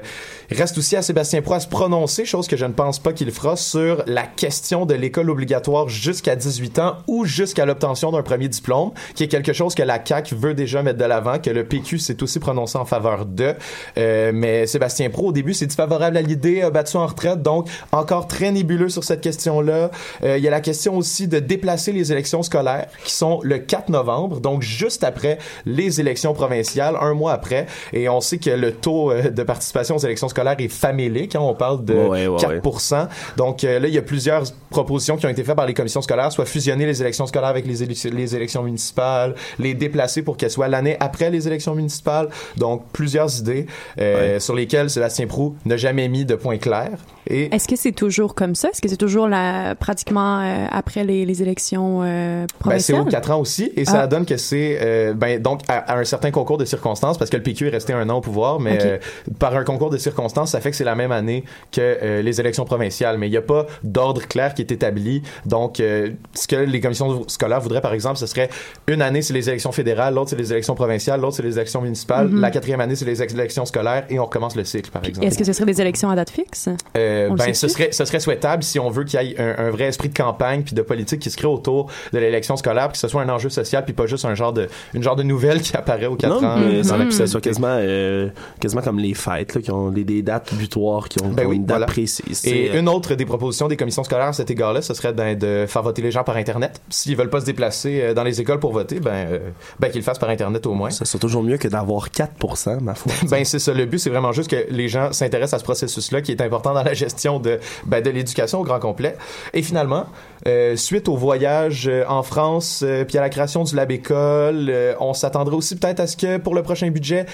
il 0.50 0.56
reste 0.56 0.76
aussi 0.78 0.96
à 0.96 1.02
Sébastien 1.02 1.42
Proix 1.42 1.56
à 1.56 1.60
se 1.60 1.68
prononcer, 1.68 2.24
chose 2.24 2.46
que 2.46 2.56
je 2.56 2.66
ne 2.66 2.72
pense 2.72 2.98
pas 2.98 3.12
qu'il 3.12 3.30
fera, 3.30 3.56
sur 3.56 4.02
la 4.06 4.22
question 4.22 4.73
de 4.84 4.94
l'école 4.94 5.30
obligatoire 5.30 5.88
jusqu'à 5.88 6.34
18 6.36 6.78
ans 6.80 6.96
ou 7.06 7.24
jusqu'à 7.24 7.64
l'obtention 7.64 8.10
d'un 8.10 8.22
premier 8.22 8.48
diplôme, 8.48 8.90
qui 9.14 9.22
est 9.24 9.28
quelque 9.28 9.52
chose 9.52 9.74
que 9.74 9.82
la 9.82 10.04
CAQ 10.04 10.34
veut 10.34 10.54
déjà 10.54 10.82
mettre 10.82 10.98
de 10.98 11.04
l'avant, 11.04 11.38
que 11.38 11.50
le 11.50 11.64
PQ 11.64 11.98
s'est 11.98 12.22
aussi 12.22 12.40
prononcé 12.40 12.76
en 12.76 12.84
faveur 12.84 13.24
de. 13.24 13.54
Euh, 13.96 14.32
mais 14.34 14.66
Sébastien 14.66 15.08
Pro, 15.10 15.28
au 15.28 15.32
début, 15.32 15.54
s'est 15.54 15.66
dit 15.66 15.76
favorable 15.76 16.16
à 16.16 16.22
l'idée, 16.22 16.68
battu 16.72 16.96
en 16.96 17.06
retraite, 17.06 17.42
donc 17.42 17.68
encore 17.92 18.26
très 18.26 18.50
nébuleux 18.50 18.88
sur 18.88 19.04
cette 19.04 19.20
question-là. 19.20 19.90
Euh, 20.24 20.36
il 20.38 20.42
y 20.44 20.48
a 20.48 20.50
la 20.50 20.60
question 20.60 20.96
aussi 20.96 21.28
de 21.28 21.38
déplacer 21.38 21.92
les 21.92 22.12
élections 22.12 22.42
scolaires, 22.42 22.86
qui 23.04 23.12
sont 23.12 23.40
le 23.42 23.58
4 23.58 23.88
novembre, 23.90 24.40
donc 24.40 24.62
juste 24.62 25.04
après 25.04 25.38
les 25.66 26.00
élections 26.00 26.34
provinciales, 26.34 26.96
un 27.00 27.14
mois 27.14 27.32
après. 27.32 27.66
Et 27.92 28.08
on 28.08 28.20
sait 28.20 28.38
que 28.38 28.50
le 28.50 28.72
taux 28.72 29.10
euh, 29.10 29.30
de 29.30 29.42
participation 29.42 29.96
aux 29.96 30.00
élections 30.00 30.28
scolaires 30.28 30.56
est 30.58 30.68
famélique. 30.68 31.36
hein. 31.36 31.40
on 31.40 31.54
parle 31.54 31.84
de 31.84 31.94
Ouais, 31.94 32.26
ouais, 32.26 32.40
4 32.40 33.08
Donc 33.36 33.64
euh, 33.64 33.78
là, 33.78 33.88
il 33.88 33.94
y 33.94 33.98
a 33.98 34.02
plusieurs 34.02 34.44
propositions 34.70 35.16
qui 35.16 35.26
ont 35.26 35.30
été 35.30 35.44
faites 35.44 35.56
par 35.56 35.66
les 35.66 35.74
commissions 35.74 36.02
scolaires, 36.02 36.32
soit 36.32 36.46
fusionner 36.46 36.86
les 36.86 37.00
élections 37.00 37.26
scolaires 37.26 37.48
avec 37.48 37.66
les, 37.66 37.82
éle- 37.84 38.14
les 38.14 38.36
élections 38.36 38.62
municipales, 38.62 39.34
les 39.58 39.74
déplacer 39.74 40.22
pour 40.22 40.36
qu'elles 40.36 40.50
soient 40.50 40.68
l'année 40.68 40.96
après 41.00 41.30
les 41.30 41.46
élections 41.46 41.74
municipales. 41.74 42.28
Donc 42.56 42.84
plusieurs 42.92 43.38
idées 43.38 43.66
euh, 44.00 44.40
sur 44.40 44.54
lesquelles 44.54 44.90
Sébastien 44.90 45.26
Prou 45.26 45.56
n'a 45.64 45.76
jamais 45.76 46.08
mis 46.08 46.24
de 46.24 46.34
point 46.34 46.58
clair. 46.58 46.90
Et 47.28 47.54
Est-ce 47.54 47.66
que 47.68 47.76
c'est 47.76 47.92
toujours 47.92 48.34
comme 48.34 48.54
ça? 48.54 48.68
Est-ce 48.68 48.80
que 48.82 48.88
c'est 48.88 48.96
toujours 48.96 49.28
la, 49.28 49.74
pratiquement 49.74 50.40
euh, 50.40 50.66
après 50.70 51.04
les, 51.04 51.24
les 51.24 51.42
élections 51.42 52.00
euh, 52.02 52.42
Ben, 52.42 52.46
c'est 52.48 52.58
provinciales? 52.92 53.00
aux 53.00 53.04
quatre 53.06 53.30
ans 53.30 53.40
aussi, 53.40 53.72
et 53.76 53.84
ça 53.84 54.02
Ah. 54.02 54.06
donne 54.06 54.26
que 54.26 54.36
c'est 54.36 54.78
euh, 54.82 55.14
ben, 55.14 55.40
donc 55.40 55.60
à, 55.68 55.78
à 55.92 55.98
un 55.98 56.04
certain 56.04 56.30
concours 56.30 56.58
de 56.58 56.64
circonstances, 56.64 57.16
parce 57.18 57.30
que 57.30 57.36
le 57.36 57.42
PQ 57.42 57.68
est 57.68 57.70
resté 57.70 57.92
un 57.92 58.08
an 58.10 58.18
au 58.18 58.20
pouvoir, 58.20 58.60
mais 58.60 59.00
par 59.38 59.54
un 59.56 59.64
concours 59.64 59.90
de 59.90 59.96
circonstances, 59.98 60.50
ça 60.52 60.60
fait 60.60 60.70
que 60.70 60.76
c'est 60.76 60.84
la 60.84 60.94
même 60.94 61.12
année 61.12 61.44
que 61.72 62.20
les 62.20 62.40
élections 62.40 62.64
provinciales, 62.64 63.18
mais 63.18 63.28
il 63.28 63.30
n'y 63.30 63.36
a 63.36 63.42
pas 63.42 63.66
d'ordre 63.82 64.22
clair 64.26 64.54
qui 64.54 64.62
est 64.62 64.72
établi. 64.72 65.22
Donc, 65.46 65.76
ce 65.78 66.46
que 66.48 66.56
les 66.56 66.80
commissions 66.80 67.26
scolaires 67.28 67.60
voudraient, 67.60 67.80
par 67.80 67.94
exemple, 67.94 68.18
ce 68.18 68.26
serait 68.26 68.48
une 68.86 69.02
année 69.02 69.22
c'est 69.22 69.32
les 69.34 69.48
élections 69.48 69.72
fédérales, 69.72 70.14
l'autre 70.14 70.30
c'est 70.30 70.36
les 70.36 70.52
élections 70.52 70.74
provinciales, 70.74 71.20
l'autre 71.20 71.36
c'est 71.36 71.42
les 71.42 71.56
élections 71.56 71.80
municipales, 71.80 72.28
Mhm. 72.28 72.40
la 72.40 72.50
quatrième 72.50 72.80
année 72.80 72.96
c'est 72.96 73.04
les 73.04 73.22
élections 73.22 73.64
scolaires, 73.64 74.04
et 74.10 74.18
on 74.18 74.24
recommence 74.24 74.56
le 74.56 74.64
cycle, 74.64 74.90
par 74.90 75.04
exemple. 75.04 75.26
Est-ce 75.26 75.38
que 75.38 75.44
ce 75.44 75.52
serait 75.52 75.66
des 75.66 75.80
élections 75.80 76.10
à 76.10 76.16
date 76.16 76.30
fixe? 76.30 76.68
Euh, 77.14 77.30
ben, 77.34 77.54
ce 77.54 77.68
serait, 77.68 77.92
ce 77.92 78.04
serait 78.04 78.20
souhaitable 78.20 78.62
si 78.62 78.78
on 78.78 78.90
veut 78.90 79.04
qu'il 79.04 79.20
y 79.20 79.32
ait 79.32 79.40
un, 79.40 79.66
un 79.66 79.70
vrai 79.70 79.84
esprit 79.84 80.08
de 80.08 80.16
campagne 80.16 80.62
puis 80.62 80.74
de 80.74 80.82
politique 80.82 81.20
qui 81.20 81.30
se 81.30 81.36
crée 81.36 81.46
autour 81.46 81.90
de 82.12 82.18
l'élection 82.18 82.56
scolaire, 82.56 82.88
puis 82.88 82.94
que 82.94 82.98
ce 82.98 83.08
soit 83.08 83.22
un 83.22 83.28
enjeu 83.28 83.48
social, 83.48 83.84
puis 83.84 83.94
pas 83.94 84.06
juste 84.06 84.24
un 84.24 84.34
genre 84.34 84.52
de, 84.52 84.68
une 84.94 85.02
genre 85.02 85.16
de 85.16 85.22
nouvelle 85.22 85.60
qui 85.62 85.76
apparaît 85.76 86.06
aux 86.06 86.16
quatre 86.16 86.40
non, 86.40 86.46
ans. 86.46 86.58
mais 86.58 86.76
euh, 86.76 86.82
ça 86.82 86.98
que 86.98 87.10
ça 87.10 87.26
soit 87.26 87.40
quasiment, 87.40 87.76
euh, 87.78 88.28
quasiment 88.60 88.82
comme 88.82 88.98
les 88.98 89.14
fêtes, 89.14 89.54
là, 89.54 89.60
qui 89.60 89.70
ont 89.70 89.90
des, 89.90 90.04
des 90.04 90.22
dates 90.22 90.54
butoirs, 90.54 91.08
qui 91.08 91.22
ont, 91.22 91.28
Ben 91.28 91.42
qui 91.42 91.46
ont 91.46 91.50
oui, 91.50 91.56
une 91.56 91.66
date 91.66 91.76
voilà. 91.76 91.86
précise. 91.86 92.46
Et 92.46 92.70
euh, 92.70 92.80
une 92.80 92.88
autre 92.88 93.14
des 93.14 93.26
propositions 93.26 93.68
des 93.68 93.76
commissions 93.76 94.04
scolaires 94.04 94.28
à 94.28 94.32
cet 94.32 94.50
égard-là, 94.50 94.82
ce 94.82 94.94
serait 94.94 95.12
ben, 95.12 95.36
de 95.38 95.66
faire 95.68 95.82
voter 95.82 96.02
les 96.02 96.10
gens 96.10 96.24
par 96.24 96.36
Internet. 96.36 96.80
S'ils 96.90 97.16
veulent 97.16 97.30
pas 97.30 97.40
se 97.40 97.46
déplacer 97.46 98.00
euh, 98.02 98.14
dans 98.14 98.24
les 98.24 98.40
écoles 98.40 98.60
pour 98.60 98.72
voter, 98.72 99.00
ben, 99.00 99.10
euh, 99.12 99.38
ben 99.80 99.88
qu'ils 99.88 100.00
le 100.00 100.04
fassent 100.04 100.18
par 100.18 100.30
Internet 100.30 100.66
au 100.66 100.74
moins. 100.74 100.90
Ça 100.90 101.04
serait 101.04 101.18
toujours 101.18 101.42
mieux 101.42 101.58
que 101.58 101.68
d'avoir 101.68 102.08
4%, 102.08 102.80
ma 102.80 102.94
foi. 102.94 103.12
Ben 103.30 103.44
c'est 103.44 103.58
ça. 103.58 103.72
Le 103.72 103.86
but, 103.86 103.98
c'est 103.98 104.10
vraiment 104.10 104.32
juste 104.32 104.50
que 104.50 104.66
les 104.70 104.88
gens 104.88 105.12
s'intéressent 105.12 105.54
à 105.54 105.58
ce 105.58 105.64
processus-là 105.64 106.20
qui 106.20 106.32
est 106.32 106.40
important 106.40 106.74
dans 106.74 106.82
la 106.82 106.94
gestion 106.94 107.03
de 107.40 107.58
ben, 107.86 108.02
de 108.02 108.10
l'éducation 108.10 108.60
au 108.60 108.64
grand 108.64 108.78
complet. 108.80 109.16
Et 109.52 109.62
finalement, 109.62 110.06
euh, 110.46 110.76
suite 110.76 111.08
au 111.08 111.16
voyage 111.16 111.88
euh, 111.88 112.04
en 112.08 112.22
France, 112.22 112.82
euh, 112.84 113.04
puis 113.04 113.16
à 113.18 113.20
la 113.20 113.30
création 113.30 113.64
du 113.64 113.74
Lab 113.74 113.90
École, 113.90 114.68
euh, 114.68 114.94
on 115.00 115.14
s'attendrait 115.14 115.54
aussi 115.56 115.76
peut-être 115.76 116.00
à 116.00 116.06
ce 116.06 116.16
que 116.16 116.36
pour 116.38 116.54
le 116.54 116.62
prochain 116.62 116.90
budget, 116.90 117.24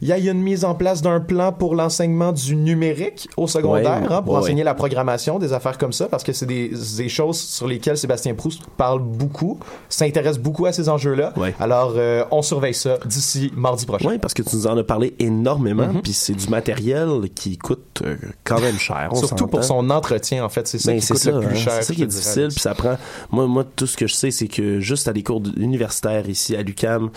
il 0.00 0.08
y 0.08 0.12
ait 0.12 0.20
une 0.30 0.40
mise 0.42 0.64
en 0.64 0.74
place 0.74 1.02
d'un 1.02 1.20
plan 1.20 1.52
pour 1.52 1.74
l'enseignement 1.74 2.32
du 2.32 2.54
numérique 2.56 3.28
au 3.36 3.46
secondaire, 3.46 4.00
Ouais, 4.02 4.08
hein, 4.10 4.22
pour 4.22 4.34
ouais, 4.34 4.40
enseigner 4.40 4.60
ouais. 4.62 4.64
la 4.64 4.74
programmation, 4.74 5.38
des 5.38 5.52
affaires 5.52 5.78
comme 5.78 5.92
ça, 5.92 6.06
parce 6.06 6.22
que 6.24 6.32
c'est 6.32 6.46
des, 6.46 6.70
des 6.96 7.08
choses 7.08 7.38
sur 7.40 7.66
lesquelles 7.66 7.96
Sébastien 7.98 8.34
Proust 8.34 8.62
parle 8.76 9.00
beaucoup, 9.00 9.58
s'intéresse 9.88 10.38
beaucoup 10.38 10.66
à 10.66 10.72
ces 10.72 10.88
enjeux-là. 10.88 11.32
Alors, 11.60 11.94
on 12.30 12.42
surveille 12.42 12.74
ça 12.74 12.98
d'ici 13.04 13.52
mardi 13.56 13.86
prochain. 13.86 14.08
Oui, 14.08 14.18
parce 14.18 14.34
que 14.34 14.42
tu 14.42 14.56
nous 14.56 14.66
en 14.66 14.76
as 14.76 14.84
parlé 14.84 15.14
énormément, 15.18 15.86
Mhm. 15.86 16.02
puis 16.02 16.12
c'est 16.12 16.34
du 16.34 16.48
matériel 16.48 17.08
qui 17.34 17.58
coûte 17.58 18.02
quand 18.44 18.60
même 18.60 18.78
cher. 18.78 19.08
On 19.12 19.14
Surtout 19.14 19.46
pour 19.46 19.64
son 19.64 19.88
entretien, 19.90 20.44
en 20.44 20.48
fait. 20.48 20.66
C'est 20.66 20.78
ça 20.78 20.92
Ben, 20.92 21.00
qui 21.00 21.06
c'est 21.06 21.14
coûte 21.14 21.22
ça, 21.22 21.30
le 21.30 21.40
plus 21.40 21.56
hein. 21.56 21.60
cher. 21.60 21.72
C'est 21.74 21.82
ça 21.82 21.94
qui 21.94 22.02
est 22.02 22.06
difficile, 22.06 22.48
puis 22.48 22.60
ça 22.60 22.74
prend. 22.74 22.96
Moi, 23.30 23.46
moi, 23.46 23.64
tout 23.64 23.86
ce 23.86 23.96
que 23.96 24.06
je 24.06 24.14
sais, 24.14 24.30
c'est 24.30 24.48
que 24.48 24.80
juste 24.80 25.08
à 25.08 25.12
des 25.12 25.22
cours 25.22 25.42
universitaires 25.56 26.28
ici 26.28 26.56
à 26.56 26.62
l'UCAM, 26.62 27.10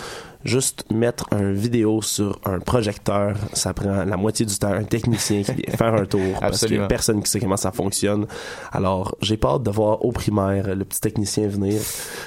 juste 0.45 0.85
mettre 0.93 1.25
un 1.31 1.51
vidéo 1.51 2.01
sur 2.01 2.39
un 2.45 2.59
projecteur, 2.59 3.35
ça 3.53 3.73
prend 3.73 4.05
la 4.05 4.15
moitié 4.17 4.45
du 4.45 4.55
temps. 4.57 4.71
Un 4.71 4.83
technicien 4.83 5.41
qui 5.43 5.51
vient 5.53 5.75
faire 5.75 5.93
un 5.95 6.05
tour, 6.05 6.21
parce 6.39 6.65
qu'il 6.65 6.75
y 6.75 6.79
a 6.79 6.87
personne 6.87 7.21
qui 7.23 7.29
sait 7.29 7.39
comment 7.39 7.57
ça 7.57 7.71
fonctionne. 7.71 8.27
Alors, 8.71 9.15
j'ai 9.21 9.37
pas 9.37 9.53
hâte 9.55 9.63
de 9.63 9.71
voir 9.71 10.05
au 10.05 10.11
primaire 10.11 10.75
le 10.75 10.85
petit 10.85 11.01
technicien 11.01 11.47
venir. 11.47 11.79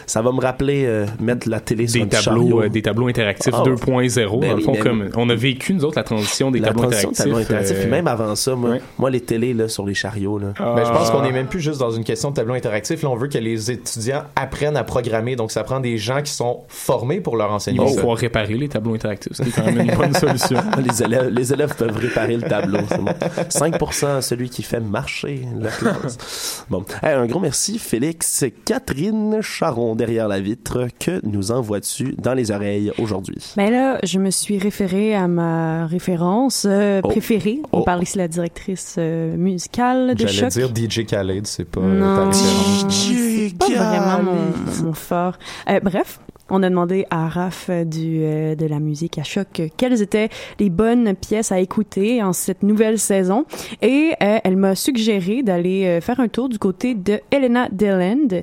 Ça 0.06 0.20
va 0.22 0.32
me 0.32 0.40
rappeler 0.40 0.84
euh, 0.86 1.06
mettre 1.20 1.48
la 1.48 1.60
télé 1.60 1.86
sur 1.86 2.00
des 2.00 2.16
un 2.16 2.20
tableaux, 2.20 2.62
euh, 2.62 2.68
des 2.68 2.82
tableaux 2.82 3.08
interactifs 3.08 3.54
Ah, 3.56 3.62
2.0. 3.64 4.40
ben 4.40 4.48
dans 4.50 4.54
le 4.54 4.54
oui, 4.56 4.62
fond, 4.64 4.72
ben 4.72 4.82
comme 4.82 5.00
oui. 5.02 5.08
on 5.16 5.28
a 5.30 5.34
vécu 5.34 5.74
nous 5.74 5.84
autres 5.84 5.96
la 5.98 6.02
transition 6.04 6.50
des 6.50 6.58
la 6.60 6.68
tableaux 6.68 6.82
transition 6.82 7.08
de 7.10 7.14
interactifs. 7.14 7.24
tableau 7.24 7.38
interactif, 7.38 7.76
euh, 7.76 7.80
puis 7.82 7.90
même 7.90 8.06
avant 8.08 8.34
ça, 8.34 8.54
moi, 8.56 8.76
moi 8.98 9.10
les 9.10 9.20
télés 9.20 9.54
là, 9.54 9.68
sur 9.68 9.86
les 9.86 9.94
chariots, 9.94 10.38
là, 10.38 10.48
Ben, 10.58 10.84
je 10.84 10.90
pense 10.90 11.08
Ah. 11.08 11.12
qu'on 11.12 11.24
est 11.24 11.32
même 11.32 11.46
plus 11.46 11.60
juste 11.60 11.78
dans 11.78 11.90
une 11.90 12.04
question 12.04 12.30
de 12.30 12.34
tableau 12.36 12.54
interactif. 12.54 13.02
Là, 13.02 13.10
on 13.10 13.16
veut 13.16 13.28
que 13.28 13.38
les 13.38 13.70
étudiants 13.70 14.24
apprennent 14.36 14.76
à 14.76 14.84
programmer. 14.84 15.36
Donc, 15.36 15.52
ça 15.52 15.62
prend 15.64 15.80
des 15.80 15.98
gens 15.98 16.22
qui 16.22 16.32
sont 16.32 16.60
formés 16.68 17.20
pour 17.20 17.36
leur 17.36 17.52
enseigner 17.52 17.78
vont 17.78 17.88
ça. 17.88 18.00
Pouvoir 18.08 18.18
réparer 18.20 18.54
les 18.54 18.68
tableaux 18.68 18.94
interactifs. 18.94 19.32
C'est 19.34 19.50
quand 19.50 19.64
même 19.66 19.80
une 19.80 19.94
bonne 19.94 20.14
solution. 20.14 20.56
les, 20.78 21.02
élèves, 21.02 21.28
les 21.28 21.52
élèves 21.52 21.74
peuvent 21.76 21.96
réparer 21.96 22.36
le 22.36 22.42
tableau. 22.42 22.78
bon. 22.98 23.04
5% 23.50 24.22
celui 24.22 24.48
qui 24.48 24.62
fait 24.62 24.80
marcher 24.80 25.42
la 25.58 25.68
classe. 25.70 26.64
Bon. 26.70 26.84
Hey, 27.02 27.12
un 27.12 27.26
gros 27.26 27.38
merci, 27.40 27.78
Félix. 27.78 28.46
Catherine 28.64 29.40
Charon, 29.42 29.94
derrière 29.94 30.26
la 30.26 30.40
vitre. 30.40 30.88
Que 30.98 31.20
nous 31.24 31.50
envoies-tu 31.52 32.14
dans 32.16 32.32
les 32.32 32.50
oreilles 32.50 32.92
aujourd'hui? 32.98 33.52
Ben 33.58 33.70
là, 33.70 33.98
je 34.02 34.18
me 34.18 34.30
suis 34.30 34.58
référée 34.58 35.14
à 35.14 35.28
ma 35.28 35.86
référence 35.86 36.66
euh, 36.68 37.00
Oh. 37.04 37.08
préférée. 37.08 37.60
On 37.72 37.80
Oh. 37.80 37.84
parle 37.84 38.02
ici 38.02 38.14
de 38.14 38.22
la 38.22 38.28
directrice 38.28 38.94
euh, 38.98 39.36
musicale 39.36 40.14
de 40.14 40.26
J'allais 40.26 40.50
Choc. 40.50 40.72
dire 40.72 40.90
DJ 40.90 41.04
Khaled, 41.06 41.46
c'est 41.46 41.64
pas 41.68 41.80
Non, 41.82 42.30
c'est 42.32 43.54
pas 43.58 43.66
vraiment 43.66 44.22
mon, 44.22 44.84
mon 44.86 44.92
fort. 44.94 45.34
Euh, 45.68 45.78
bref, 45.82 46.18
on 46.50 46.62
a 46.62 46.70
demandé 46.70 47.06
à 47.10 47.28
Raph 47.28 47.66
euh, 47.70 47.84
du, 47.84 48.20
euh, 48.22 48.54
de 48.54 48.66
la 48.66 48.80
musique 48.80 49.18
à 49.18 49.22
choc 49.22 49.60
euh, 49.60 49.68
quelles 49.76 50.02
étaient 50.02 50.28
les 50.58 50.70
bonnes 50.70 51.14
pièces 51.14 51.52
à 51.52 51.60
écouter 51.60 52.22
en 52.22 52.32
cette 52.32 52.62
nouvelle 52.62 52.98
saison. 52.98 53.44
Et 53.82 54.12
elle 54.20 54.56
m'a 54.56 54.74
suggéré 54.74 55.42
d'aller 55.42 56.00
faire 56.00 56.20
un 56.20 56.28
tour 56.28 56.48
du 56.48 56.58
côté 56.58 56.94
de 56.94 57.20
Helena 57.30 57.68
Deland. 57.70 58.42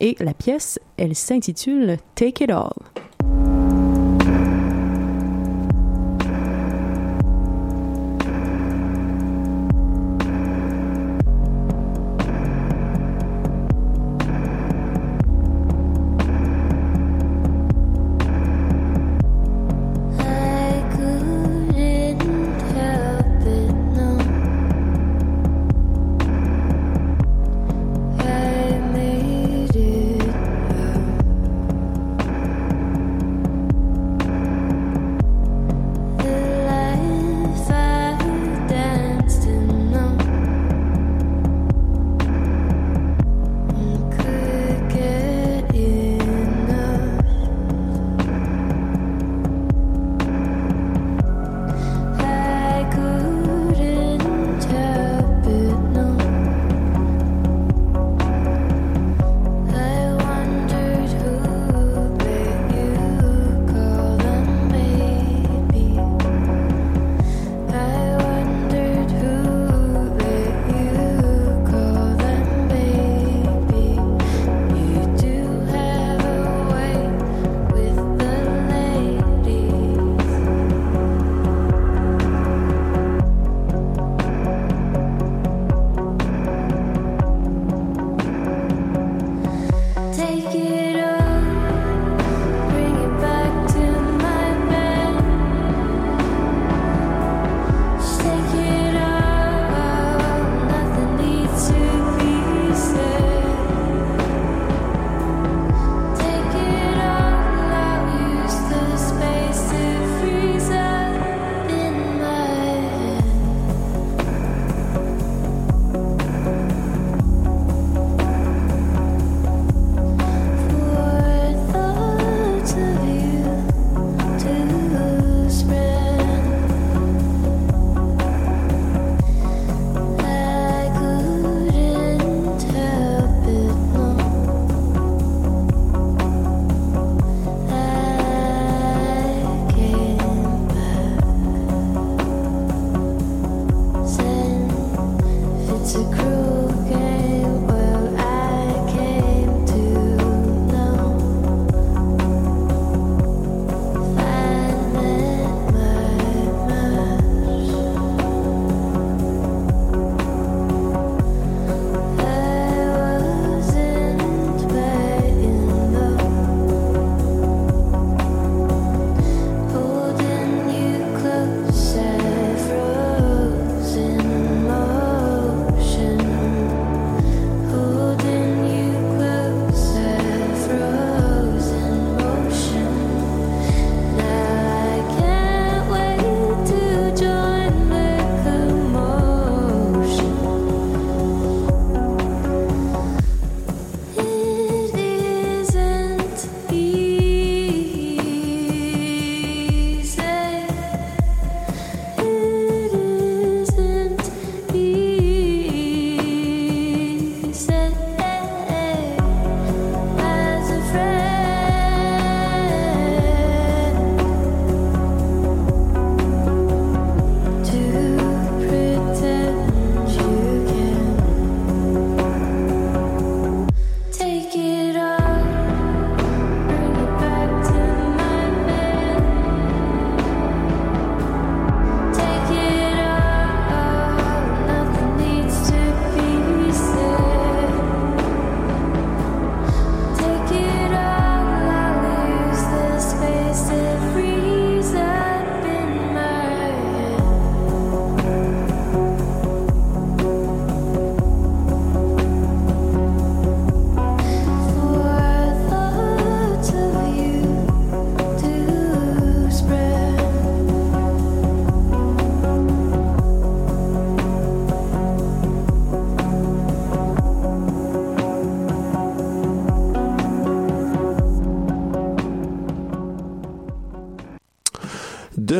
Et 0.00 0.16
la 0.20 0.34
pièce, 0.34 0.78
elle 0.96 1.14
s'intitule 1.14 1.96
Take 2.14 2.44
It 2.44 2.50
All. 2.50 2.72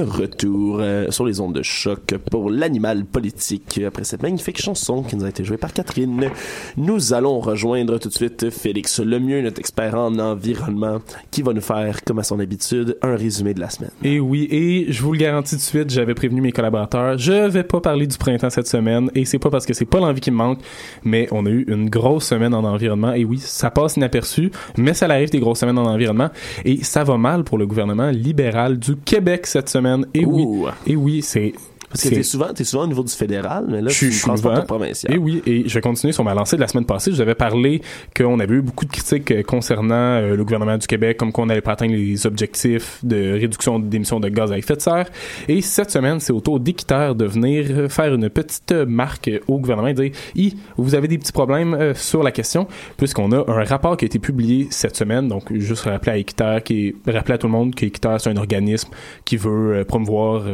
Retour 0.02 0.61
euh, 0.82 1.10
sur 1.10 1.24
les 1.24 1.40
ondes 1.40 1.54
de 1.54 1.62
choc 1.62 2.14
pour 2.30 2.50
l'animal 2.50 3.04
politique. 3.04 3.80
Après 3.86 4.04
cette 4.04 4.22
magnifique 4.22 4.60
chanson 4.60 5.02
qui 5.02 5.16
nous 5.16 5.24
a 5.24 5.28
été 5.28 5.44
jouée 5.44 5.56
par 5.56 5.72
Catherine, 5.72 6.30
nous 6.76 7.12
allons 7.12 7.40
rejoindre 7.40 7.98
tout 7.98 8.08
de 8.08 8.14
suite 8.14 8.50
Félix 8.50 9.00
Lemieux, 9.00 9.42
notre 9.42 9.60
expert 9.60 9.94
en 9.94 10.18
environnement, 10.18 11.00
qui 11.30 11.42
va 11.42 11.52
nous 11.52 11.60
faire, 11.60 12.02
comme 12.04 12.18
à 12.18 12.22
son 12.22 12.40
habitude, 12.40 12.96
un 13.02 13.16
résumé 13.16 13.54
de 13.54 13.60
la 13.60 13.70
semaine. 13.70 13.90
Et 14.02 14.20
oui, 14.20 14.48
et 14.50 14.92
je 14.92 15.02
vous 15.02 15.12
le 15.12 15.18
garantis 15.18 15.56
tout 15.56 15.60
de 15.60 15.62
suite, 15.62 15.90
j'avais 15.90 16.14
prévenu 16.14 16.40
mes 16.40 16.52
collaborateurs, 16.52 17.18
je 17.18 17.48
vais 17.48 17.64
pas 17.64 17.80
parler 17.80 18.06
du 18.06 18.18
printemps 18.18 18.50
cette 18.50 18.68
semaine, 18.68 19.10
et 19.14 19.24
c'est 19.24 19.38
pas 19.38 19.50
parce 19.50 19.66
que 19.66 19.74
c'est 19.74 19.84
pas 19.84 20.00
l'envie 20.00 20.20
qui 20.20 20.30
me 20.30 20.36
manque, 20.36 20.60
mais 21.04 21.28
on 21.30 21.46
a 21.46 21.50
eu 21.50 21.64
une 21.68 21.88
grosse 21.88 22.26
semaine 22.26 22.54
en 22.54 22.64
environnement, 22.64 23.12
et 23.12 23.24
oui, 23.24 23.38
ça 23.38 23.70
passe 23.70 23.96
inaperçu, 23.96 24.50
mais 24.76 24.94
ça 24.94 25.06
arrive 25.06 25.30
des 25.30 25.40
grosses 25.40 25.60
semaines 25.60 25.78
en 25.78 25.86
environnement, 25.86 26.30
et 26.64 26.82
ça 26.84 27.04
va 27.04 27.16
mal 27.16 27.44
pour 27.44 27.58
le 27.58 27.66
gouvernement 27.66 28.10
libéral 28.10 28.78
du 28.78 28.96
Québec 28.96 29.46
cette 29.46 29.68
semaine. 29.68 30.06
Et 30.14 30.24
oui, 30.24 30.46
et 30.86 30.96
oui, 30.96 31.22
c'est 31.22 31.52
parce 31.92 32.04
que 32.04 32.08
t'es 32.08 32.22
souvent, 32.22 32.48
es 32.58 32.64
souvent 32.64 32.84
au 32.84 32.86
niveau 32.86 33.02
du 33.02 33.12
fédéral, 33.12 33.66
mais 33.68 33.82
là, 33.82 33.90
je 33.90 33.98
tu 33.98 34.12
souvent, 34.12 34.62
provincial. 34.62 35.12
Et 35.12 35.18
oui, 35.18 35.42
et 35.44 35.68
je 35.68 35.74
vais 35.74 35.82
continuer 35.82 36.14
sur 36.14 36.24
ma 36.24 36.32
lancée 36.32 36.56
de 36.56 36.62
la 36.62 36.68
semaine 36.68 36.86
passée. 36.86 37.10
Je 37.10 37.16
vous 37.16 37.20
avais 37.20 37.34
parlé 37.34 37.82
qu'on 38.16 38.40
avait 38.40 38.54
eu 38.54 38.62
beaucoup 38.62 38.86
de 38.86 38.90
critiques 38.90 39.30
euh, 39.30 39.42
concernant 39.42 39.94
euh, 39.94 40.34
le 40.34 40.42
gouvernement 40.42 40.78
du 40.78 40.86
Québec, 40.86 41.18
comme 41.18 41.32
qu'on 41.32 41.44
n'allait 41.44 41.60
pas 41.60 41.72
atteindre 41.72 41.92
les 41.92 42.26
objectifs 42.26 42.98
de 43.02 43.32
réduction 43.32 43.78
d'émissions 43.78 44.20
de 44.20 44.30
gaz 44.30 44.50
à 44.52 44.56
effet 44.56 44.74
de 44.74 44.80
serre. 44.80 45.10
Et 45.48 45.60
cette 45.60 45.90
semaine, 45.90 46.18
c'est 46.18 46.32
au 46.32 46.40
tour 46.40 46.60
d'Équiterre 46.60 47.14
de 47.14 47.26
venir 47.26 47.90
faire 47.90 48.14
une 48.14 48.30
petite 48.30 48.72
marque 48.72 49.30
au 49.46 49.58
gouvernement 49.58 49.88
et 49.88 49.94
dire, 49.94 50.12
I, 50.34 50.56
vous 50.78 50.94
avez 50.94 51.08
des 51.08 51.18
petits 51.18 51.32
problèmes 51.32 51.74
euh, 51.74 51.94
sur 51.94 52.22
la 52.22 52.32
question, 52.32 52.68
puisqu'on 52.96 53.32
a 53.32 53.44
un 53.50 53.64
rapport 53.64 53.98
qui 53.98 54.06
a 54.06 54.06
été 54.06 54.18
publié 54.18 54.68
cette 54.70 54.96
semaine. 54.96 55.28
Donc, 55.28 55.52
juste 55.52 55.82
rappeler 55.82 56.12
à 56.12 56.16
Équiterre, 56.16 56.62
qui 56.62 56.94
rappeler 57.06 57.34
à 57.34 57.38
tout 57.38 57.48
le 57.48 57.52
monde 57.52 57.74
qu'Équiterre, 57.74 58.18
c'est 58.18 58.30
un 58.30 58.36
organisme 58.38 58.88
qui 59.26 59.36
veut 59.36 59.84
promouvoir 59.86 60.44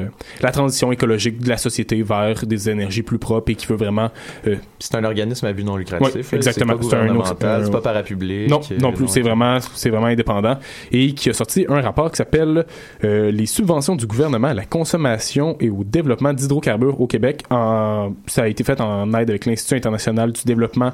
la 0.40 0.50
transition 0.50 0.90
écologique 0.90 1.27
de 1.30 1.48
la 1.48 1.56
société 1.56 2.02
vers 2.02 2.46
des 2.46 2.70
énergies 2.70 3.02
plus 3.02 3.18
propres 3.18 3.50
et 3.50 3.54
qui 3.54 3.66
veut 3.66 3.76
vraiment. 3.76 4.10
Euh, 4.46 4.56
c'est 4.78 4.94
un 4.94 5.04
organisme 5.04 5.46
à 5.46 5.52
but 5.52 5.64
non 5.64 5.76
lucratif. 5.76 6.32
exactement. 6.32 6.72
C'est 6.72 6.78
pas 6.78 6.82
gouvernemental, 6.82 7.64
c'est 7.64 7.70
pas 7.70 7.80
parapublic. 7.80 8.48
Non, 8.48 8.60
non 8.80 8.92
plus. 8.92 9.08
C'est 9.08 9.20
vraiment, 9.20 9.58
c'est 9.74 9.90
vraiment 9.90 10.06
indépendant 10.06 10.58
et 10.92 11.12
qui 11.12 11.30
a 11.30 11.32
sorti 11.32 11.66
un 11.68 11.80
rapport 11.80 12.10
qui 12.10 12.16
s'appelle 12.16 12.66
euh, 13.04 13.30
les 13.30 13.46
subventions 13.46 13.96
du 13.96 14.06
gouvernement 14.06 14.48
à 14.48 14.54
la 14.54 14.64
consommation 14.64 15.56
et 15.60 15.70
au 15.70 15.84
développement 15.84 16.32
d'hydrocarbures 16.32 17.00
au 17.00 17.06
Québec. 17.06 17.42
En, 17.50 18.12
ça 18.26 18.42
a 18.42 18.48
été 18.48 18.64
fait 18.64 18.80
en 18.80 19.12
aide 19.14 19.30
avec 19.30 19.46
l'Institut 19.46 19.76
international 19.76 20.32
du 20.32 20.42
développement 20.44 20.92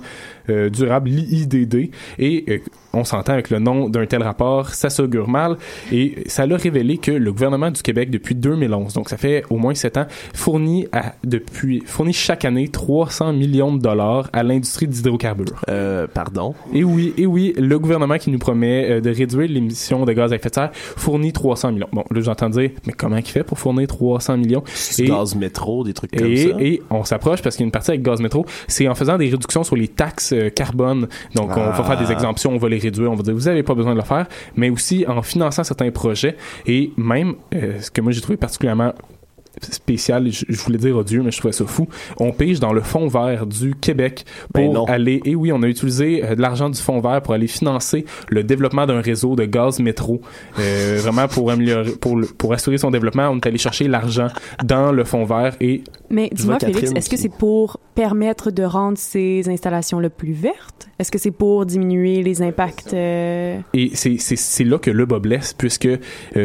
euh, 0.50 0.70
durable, 0.70 1.10
l'IIDD, 1.10 1.90
et 2.18 2.62
on 2.92 3.04
s'entend 3.04 3.32
avec 3.32 3.50
le 3.50 3.58
nom 3.58 3.88
d'un 3.88 4.06
tel 4.06 4.22
rapport, 4.22 4.70
ça 4.70 4.90
s'augure 4.90 5.28
mal, 5.28 5.56
et 5.92 6.24
ça 6.26 6.46
l'a 6.46 6.56
révélé 6.56 6.98
que 6.98 7.10
le 7.10 7.32
gouvernement 7.32 7.70
du 7.70 7.82
Québec, 7.82 8.10
depuis 8.10 8.34
2011, 8.34 8.94
donc 8.94 9.08
ça 9.08 9.16
fait 9.16 9.44
au 9.50 9.56
moins 9.56 9.74
sept 9.74 9.96
ans, 9.96 10.06
fournit, 10.32 10.86
à, 10.92 11.14
depuis, 11.24 11.82
fournit 11.86 12.12
chaque 12.12 12.44
année 12.44 12.68
300 12.68 13.32
millions 13.32 13.74
de 13.74 13.80
dollars 13.80 14.28
à 14.32 14.42
l'industrie 14.42 14.86
d'hydrocarbures. 14.86 15.60
Euh, 15.68 16.06
pardon? 16.06 16.54
Et 16.72 16.84
oui, 16.84 17.14
et 17.16 17.26
oui, 17.26 17.54
le 17.56 17.78
gouvernement 17.78 18.18
qui 18.18 18.30
nous 18.30 18.38
promet 18.38 18.90
euh, 18.90 19.00
de 19.00 19.10
réduire 19.10 19.48
l'émission 19.48 20.04
de 20.04 20.12
gaz 20.12 20.32
à 20.32 20.36
effet 20.36 20.48
de 20.48 20.54
serre 20.54 20.70
fournit 20.72 21.32
300 21.32 21.72
millions. 21.72 21.88
Bon, 21.92 22.04
là, 22.10 22.20
j'entends 22.20 22.50
dire, 22.50 22.70
mais 22.86 22.92
comment 22.92 23.16
il 23.16 23.24
fait 23.24 23.44
pour 23.44 23.58
fournir 23.58 23.86
300 23.86 24.36
millions? 24.38 24.62
Et, 24.98 25.06
gaz 25.06 25.34
métro, 25.34 25.84
des 25.84 25.94
trucs 25.94 26.10
comme 26.12 26.36
ça? 26.36 26.48
Et 26.58 26.82
on 26.90 27.04
s'approche 27.04 27.42
parce 27.42 27.56
qu'il 27.56 27.64
y 27.64 27.66
a 27.66 27.68
une 27.68 27.72
partie 27.72 27.90
avec 27.90 28.02
gaz 28.02 28.20
métro, 28.20 28.46
c'est 28.68 28.88
en 28.88 28.94
faisant 28.94 29.18
des 29.18 29.28
réductions 29.28 29.64
sur 29.64 29.76
les 29.76 29.88
taxes 29.88 30.32
euh, 30.32 30.50
carbone. 30.50 31.08
Donc, 31.34 31.50
on 31.56 31.70
va 31.70 31.82
faire 31.82 31.98
des 31.98 32.06
ah. 32.08 32.12
exemptions, 32.12 32.52
on 32.52 32.58
va 32.58 32.68
les 32.68 32.78
réduire, 32.78 33.10
on 33.10 33.14
va 33.14 33.22
dire, 33.22 33.34
vous 33.34 33.42
n'avez 33.42 33.62
pas 33.62 33.74
besoin 33.74 33.92
de 33.92 33.98
le 33.98 34.04
faire, 34.04 34.26
mais 34.56 34.70
aussi 34.70 35.04
en 35.08 35.22
finançant 35.22 35.64
certains 35.64 35.90
projets 35.90 36.36
et 36.66 36.92
même, 36.96 37.34
euh, 37.54 37.80
ce 37.80 37.90
que 37.90 38.00
moi 38.00 38.12
j'ai 38.12 38.20
trouvé 38.20 38.36
particulièrement 38.36 38.92
spécial, 39.70 40.30
je, 40.30 40.44
voulais 40.56 40.78
dire 40.78 40.96
odieux, 40.96 41.22
mais 41.22 41.30
je 41.30 41.38
trouvais 41.38 41.52
ça 41.52 41.64
fou. 41.66 41.88
On 42.18 42.32
pige 42.32 42.60
dans 42.60 42.72
le 42.72 42.80
fond 42.80 43.08
vert 43.08 43.46
du 43.46 43.74
Québec 43.74 44.24
ben 44.52 44.72
pour 44.72 44.90
aller, 44.90 45.20
et 45.24 45.34
oui, 45.34 45.52
on 45.52 45.62
a 45.62 45.66
utilisé 45.66 46.24
euh, 46.24 46.34
de 46.34 46.42
l'argent 46.42 46.70
du 46.70 46.80
fond 46.80 47.00
vert 47.00 47.22
pour 47.22 47.34
aller 47.34 47.46
financer 47.46 48.04
le 48.28 48.42
développement 48.42 48.86
d'un 48.86 49.00
réseau 49.00 49.36
de 49.36 49.44
gaz 49.44 49.80
métro. 49.80 50.20
Euh, 50.58 50.98
vraiment 51.02 51.28
pour 51.28 51.50
améliorer, 51.50 51.92
pour, 51.92 52.20
pour 52.38 52.52
assurer 52.52 52.78
son 52.78 52.90
développement, 52.90 53.28
on 53.28 53.36
est 53.36 53.46
allé 53.46 53.58
chercher 53.58 53.88
l'argent 53.88 54.28
dans 54.64 54.92
le 54.92 55.04
fond 55.04 55.24
vert 55.24 55.56
et. 55.60 55.82
Mais 56.10 56.28
dis-moi, 56.32 56.58
Félix, 56.58 56.92
est-ce 56.92 57.10
que 57.10 57.16
c'est 57.16 57.28
pour 57.28 57.78
permettre 57.94 58.50
de 58.50 58.62
rendre 58.62 58.98
ces 58.98 59.48
installations 59.48 60.00
le 60.00 60.10
plus 60.10 60.32
vertes? 60.32 60.88
Est-ce 60.98 61.10
que 61.10 61.18
c'est 61.18 61.30
pour 61.30 61.66
diminuer 61.66 62.22
les 62.22 62.42
impacts? 62.42 62.92
Euh? 62.94 63.58
Et 63.72 63.90
c'est 63.94 64.64
là 64.64 64.78
que 64.78 64.90
le 64.90 65.06
bas 65.06 65.18
blesse, 65.18 65.52
puisque 65.52 65.88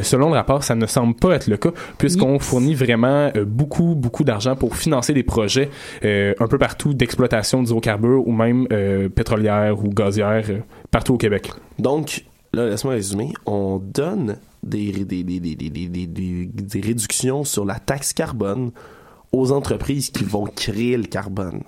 selon 0.01 0.29
le 0.29 0.35
rapport, 0.35 0.63
ça 0.63 0.75
ne 0.75 0.85
semble 0.85 1.15
pas 1.15 1.35
être 1.35 1.47
le 1.47 1.57
cas, 1.57 1.71
puisqu'on 1.97 2.39
fournit 2.39 2.75
vraiment 2.75 3.31
euh, 3.35 3.45
beaucoup, 3.45 3.95
beaucoup 3.95 4.23
d'argent 4.23 4.55
pour 4.55 4.75
financer 4.75 5.13
des 5.13 5.23
projets 5.23 5.69
euh, 6.03 6.33
un 6.39 6.47
peu 6.47 6.57
partout 6.57 6.93
d'exploitation 6.93 7.61
d'hydrocarbures 7.61 8.27
ou 8.27 8.31
même 8.31 8.67
euh, 8.71 9.09
pétrolières 9.09 9.83
ou 9.83 9.89
gazières 9.89 10.49
partout 10.91 11.15
au 11.15 11.17
Québec. 11.17 11.51
Donc, 11.77 12.25
là, 12.53 12.67
laisse-moi 12.67 12.93
résumer. 12.93 13.33
On 13.45 13.79
donne 13.79 14.37
des, 14.63 14.91
des, 14.91 15.23
des, 15.23 15.39
des, 15.39 16.81
réductions 16.81 17.43
sur 17.43 17.65
la 17.65 17.75
taxe 17.75 18.13
carbone 18.13 18.71
aux 19.31 19.51
entreprises 19.51 20.09
qui 20.09 20.23
vont 20.23 20.45
créer 20.45 20.97
le 20.97 21.03
carbone. 21.03 21.61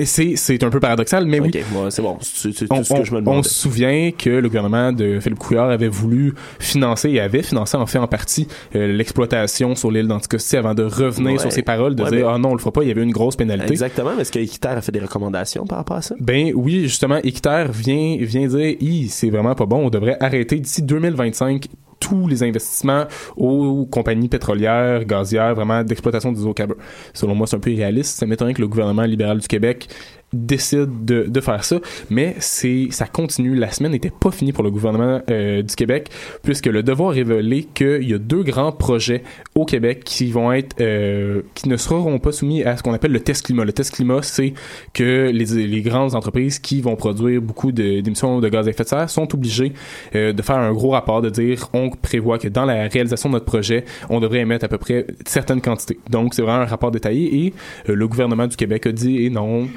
Et 0.00 0.04
c'est, 0.04 0.34
c'est 0.36 0.62
un 0.64 0.70
peu 0.70 0.80
paradoxal, 0.80 1.26
mais 1.26 1.40
oui. 1.40 1.50
c'est 1.90 2.02
bon. 2.02 2.18
C'est, 2.20 2.50
tout 2.50 2.84
ce 2.84 2.94
que 2.94 3.04
je 3.04 3.14
me 3.14 3.28
On 3.28 3.42
se 3.42 3.54
souvient 3.54 4.10
que 4.10 4.30
le 4.30 4.48
gouvernement 4.48 4.92
de 4.92 5.20
Philippe 5.20 5.38
Couillard 5.38 5.70
avait 5.70 5.88
voulu 5.88 6.34
financer 6.58 7.10
et 7.10 7.20
avait 7.20 7.42
financé 7.42 7.76
en 7.76 7.86
fait 7.86 7.98
en 7.98 8.06
partie 8.06 8.48
euh, 8.74 8.92
l'exploitation 8.92 9.74
sur 9.74 9.90
l'île 9.90 10.08
d'Anticosti 10.08 10.56
avant 10.56 10.74
de 10.74 10.84
revenir 10.84 11.40
sur 11.40 11.52
ses 11.52 11.62
paroles, 11.62 11.94
de 11.94 12.04
dire 12.04 12.28
ah 12.28 12.38
non 12.38 12.50
on 12.50 12.54
le 12.54 12.58
fera 12.58 12.72
pas, 12.72 12.82
il 12.82 12.88
y 12.88 12.92
avait 12.92 13.02
une 13.02 13.12
grosse 13.12 13.36
pénalité. 13.36 13.72
Exactement. 13.72 14.10
Mais 14.14 14.22
est-ce 14.22 14.32
qu'Équiterre 14.32 14.78
a 14.78 14.82
fait 14.82 14.92
des 14.92 15.00
recommandations 15.00 15.66
par 15.66 15.78
rapport 15.78 15.96
à 15.96 16.02
ça? 16.02 16.14
Ben 16.20 16.52
oui, 16.54 16.82
justement, 16.82 17.18
Équiterre 17.22 17.70
vient 17.72 18.16
vient 18.20 18.46
dire, 18.46 18.76
c'est 19.08 19.30
vraiment 19.30 19.54
pas 19.54 19.66
bon, 19.66 19.86
on 19.86 19.90
devrait 19.90 20.16
arrêter 20.20 20.58
d'ici 20.60 20.82
2025 20.82 21.66
tous 22.00 22.28
les 22.28 22.42
investissements 22.42 23.04
aux 23.36 23.86
compagnies 23.86 24.28
pétrolières, 24.28 25.04
gazières, 25.04 25.54
vraiment 25.54 25.82
d'exploitation 25.82 26.32
des 26.32 26.40
hydrocarbures. 26.40 26.76
Selon 27.12 27.34
moi, 27.34 27.46
c'est 27.46 27.56
un 27.56 27.60
peu 27.60 27.70
irréaliste. 27.70 28.18
Ça 28.18 28.26
m'étonnerait 28.26 28.54
que 28.54 28.60
le 28.60 28.68
gouvernement 28.68 29.02
libéral 29.02 29.38
du 29.38 29.48
Québec 29.48 29.88
décide 30.32 31.04
de, 31.04 31.24
de 31.24 31.40
faire 31.40 31.64
ça, 31.64 31.78
mais 32.10 32.36
c'est 32.38 32.88
ça 32.90 33.06
continue. 33.06 33.54
La 33.54 33.70
semaine 33.70 33.92
n'était 33.92 34.12
pas 34.12 34.30
finie 34.30 34.52
pour 34.52 34.62
le 34.62 34.70
gouvernement 34.70 35.22
euh, 35.30 35.62
du 35.62 35.74
Québec, 35.74 36.10
puisque 36.42 36.66
le 36.66 36.82
devoir 36.82 37.12
révélé 37.12 37.64
qu'il 37.74 38.08
y 38.08 38.14
a 38.14 38.18
deux 38.18 38.42
grands 38.42 38.72
projets 38.72 39.22
au 39.54 39.64
Québec 39.64 40.02
qui 40.04 40.30
vont 40.30 40.52
être 40.52 40.76
euh, 40.80 41.42
qui 41.54 41.68
ne 41.68 41.76
seront 41.76 42.18
pas 42.18 42.32
soumis 42.32 42.62
à 42.62 42.76
ce 42.76 42.82
qu'on 42.82 42.92
appelle 42.92 43.12
le 43.12 43.20
test 43.20 43.46
climat. 43.46 43.64
Le 43.64 43.72
test 43.72 43.94
climat, 43.94 44.22
c'est 44.22 44.52
que 44.92 45.30
les, 45.32 45.66
les 45.66 45.82
grandes 45.82 46.14
entreprises 46.14 46.58
qui 46.58 46.80
vont 46.80 46.96
produire 46.96 47.40
beaucoup 47.40 47.72
d'émissions 47.72 48.40
de, 48.40 48.48
gaz 48.48 48.66
à 48.66 48.70
effet 48.70 48.84
de 48.84 48.88
serre 48.88 49.10
sont 49.10 49.32
obligées 49.34 49.72
euh, 50.14 50.32
de 50.32 50.42
faire 50.42 50.58
un 50.58 50.72
gros 50.72 50.90
rapport, 50.90 51.22
de 51.22 51.30
dire 51.30 51.68
on 51.72 51.90
prévoit 51.90 52.38
que 52.38 52.48
dans 52.48 52.66
la 52.66 52.88
réalisation 52.88 53.30
de 53.30 53.34
notre 53.34 53.46
projet, 53.46 53.84
on 54.10 54.20
devrait 54.20 54.40
émettre 54.40 54.66
à 54.66 54.68
peu 54.68 54.78
près 54.78 55.06
certaines 55.26 55.62
quantités. 55.62 55.98
Donc 56.10 56.34
c'est 56.34 56.42
vraiment 56.42 56.62
un 56.62 56.66
rapport 56.66 56.90
détaillé 56.90 57.46
et 57.46 57.54
le 57.86 58.08
gouvernement 58.08 58.46
du 58.46 58.56
Québec 58.56 58.86
a 58.86 58.92
dit 58.92 59.24
et 59.24 59.30
non. 59.30 59.68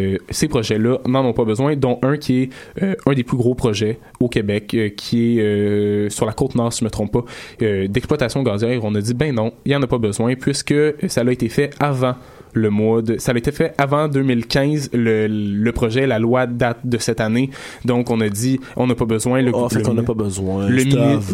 Euh, 0.00 0.18
ces 0.30 0.48
projets-là 0.48 0.98
n'en 1.06 1.24
ont 1.24 1.32
pas 1.32 1.44
besoin, 1.44 1.76
dont 1.76 1.98
un 2.02 2.16
qui 2.16 2.42
est 2.42 2.50
euh, 2.82 2.94
un 3.06 3.12
des 3.12 3.24
plus 3.24 3.36
gros 3.36 3.54
projets 3.54 3.98
au 4.18 4.28
Québec, 4.28 4.74
euh, 4.74 4.88
qui 4.90 5.38
est 5.38 6.10
sur 6.10 6.26
la 6.26 6.32
côte 6.32 6.54
nord, 6.54 6.72
si 6.72 6.80
je 6.80 6.84
me 6.84 6.90
trompe 6.90 7.12
pas, 7.12 7.24
d'exploitation 7.60 8.42
gazière. 8.42 8.84
On 8.84 8.94
a 8.94 9.00
dit, 9.00 9.14
ben 9.14 9.34
non, 9.34 9.52
il 9.64 9.70
n'y 9.70 9.76
en 9.76 9.82
a 9.82 9.86
pas 9.86 9.98
besoin, 9.98 10.34
puisque 10.34 10.74
ça 11.08 11.22
a 11.22 11.30
été 11.30 11.48
fait 11.48 11.70
avant 11.78 12.14
le 12.52 12.70
mois 12.70 13.02
de... 13.02 13.18
Ça 13.18 13.32
a 13.32 13.36
été 13.36 13.52
fait 13.52 13.74
avant 13.78 14.08
2015, 14.08 14.90
le, 14.92 15.26
le 15.26 15.72
projet, 15.72 16.06
la 16.06 16.18
loi 16.18 16.46
date 16.46 16.78
de 16.84 16.98
cette 16.98 17.20
année. 17.20 17.50
Donc, 17.84 18.10
on 18.10 18.20
a 18.20 18.28
dit, 18.28 18.60
on 18.76 18.86
n'a 18.86 18.94
pas 18.94 19.04
besoin. 19.04 19.42
Le, 19.42 19.52
oh, 19.54 19.68
fait 19.68 19.82
qu'on 19.82 19.94
n'a 19.94 20.02
pas 20.02 20.14
besoin. 20.14 20.68
Le, 20.68 20.84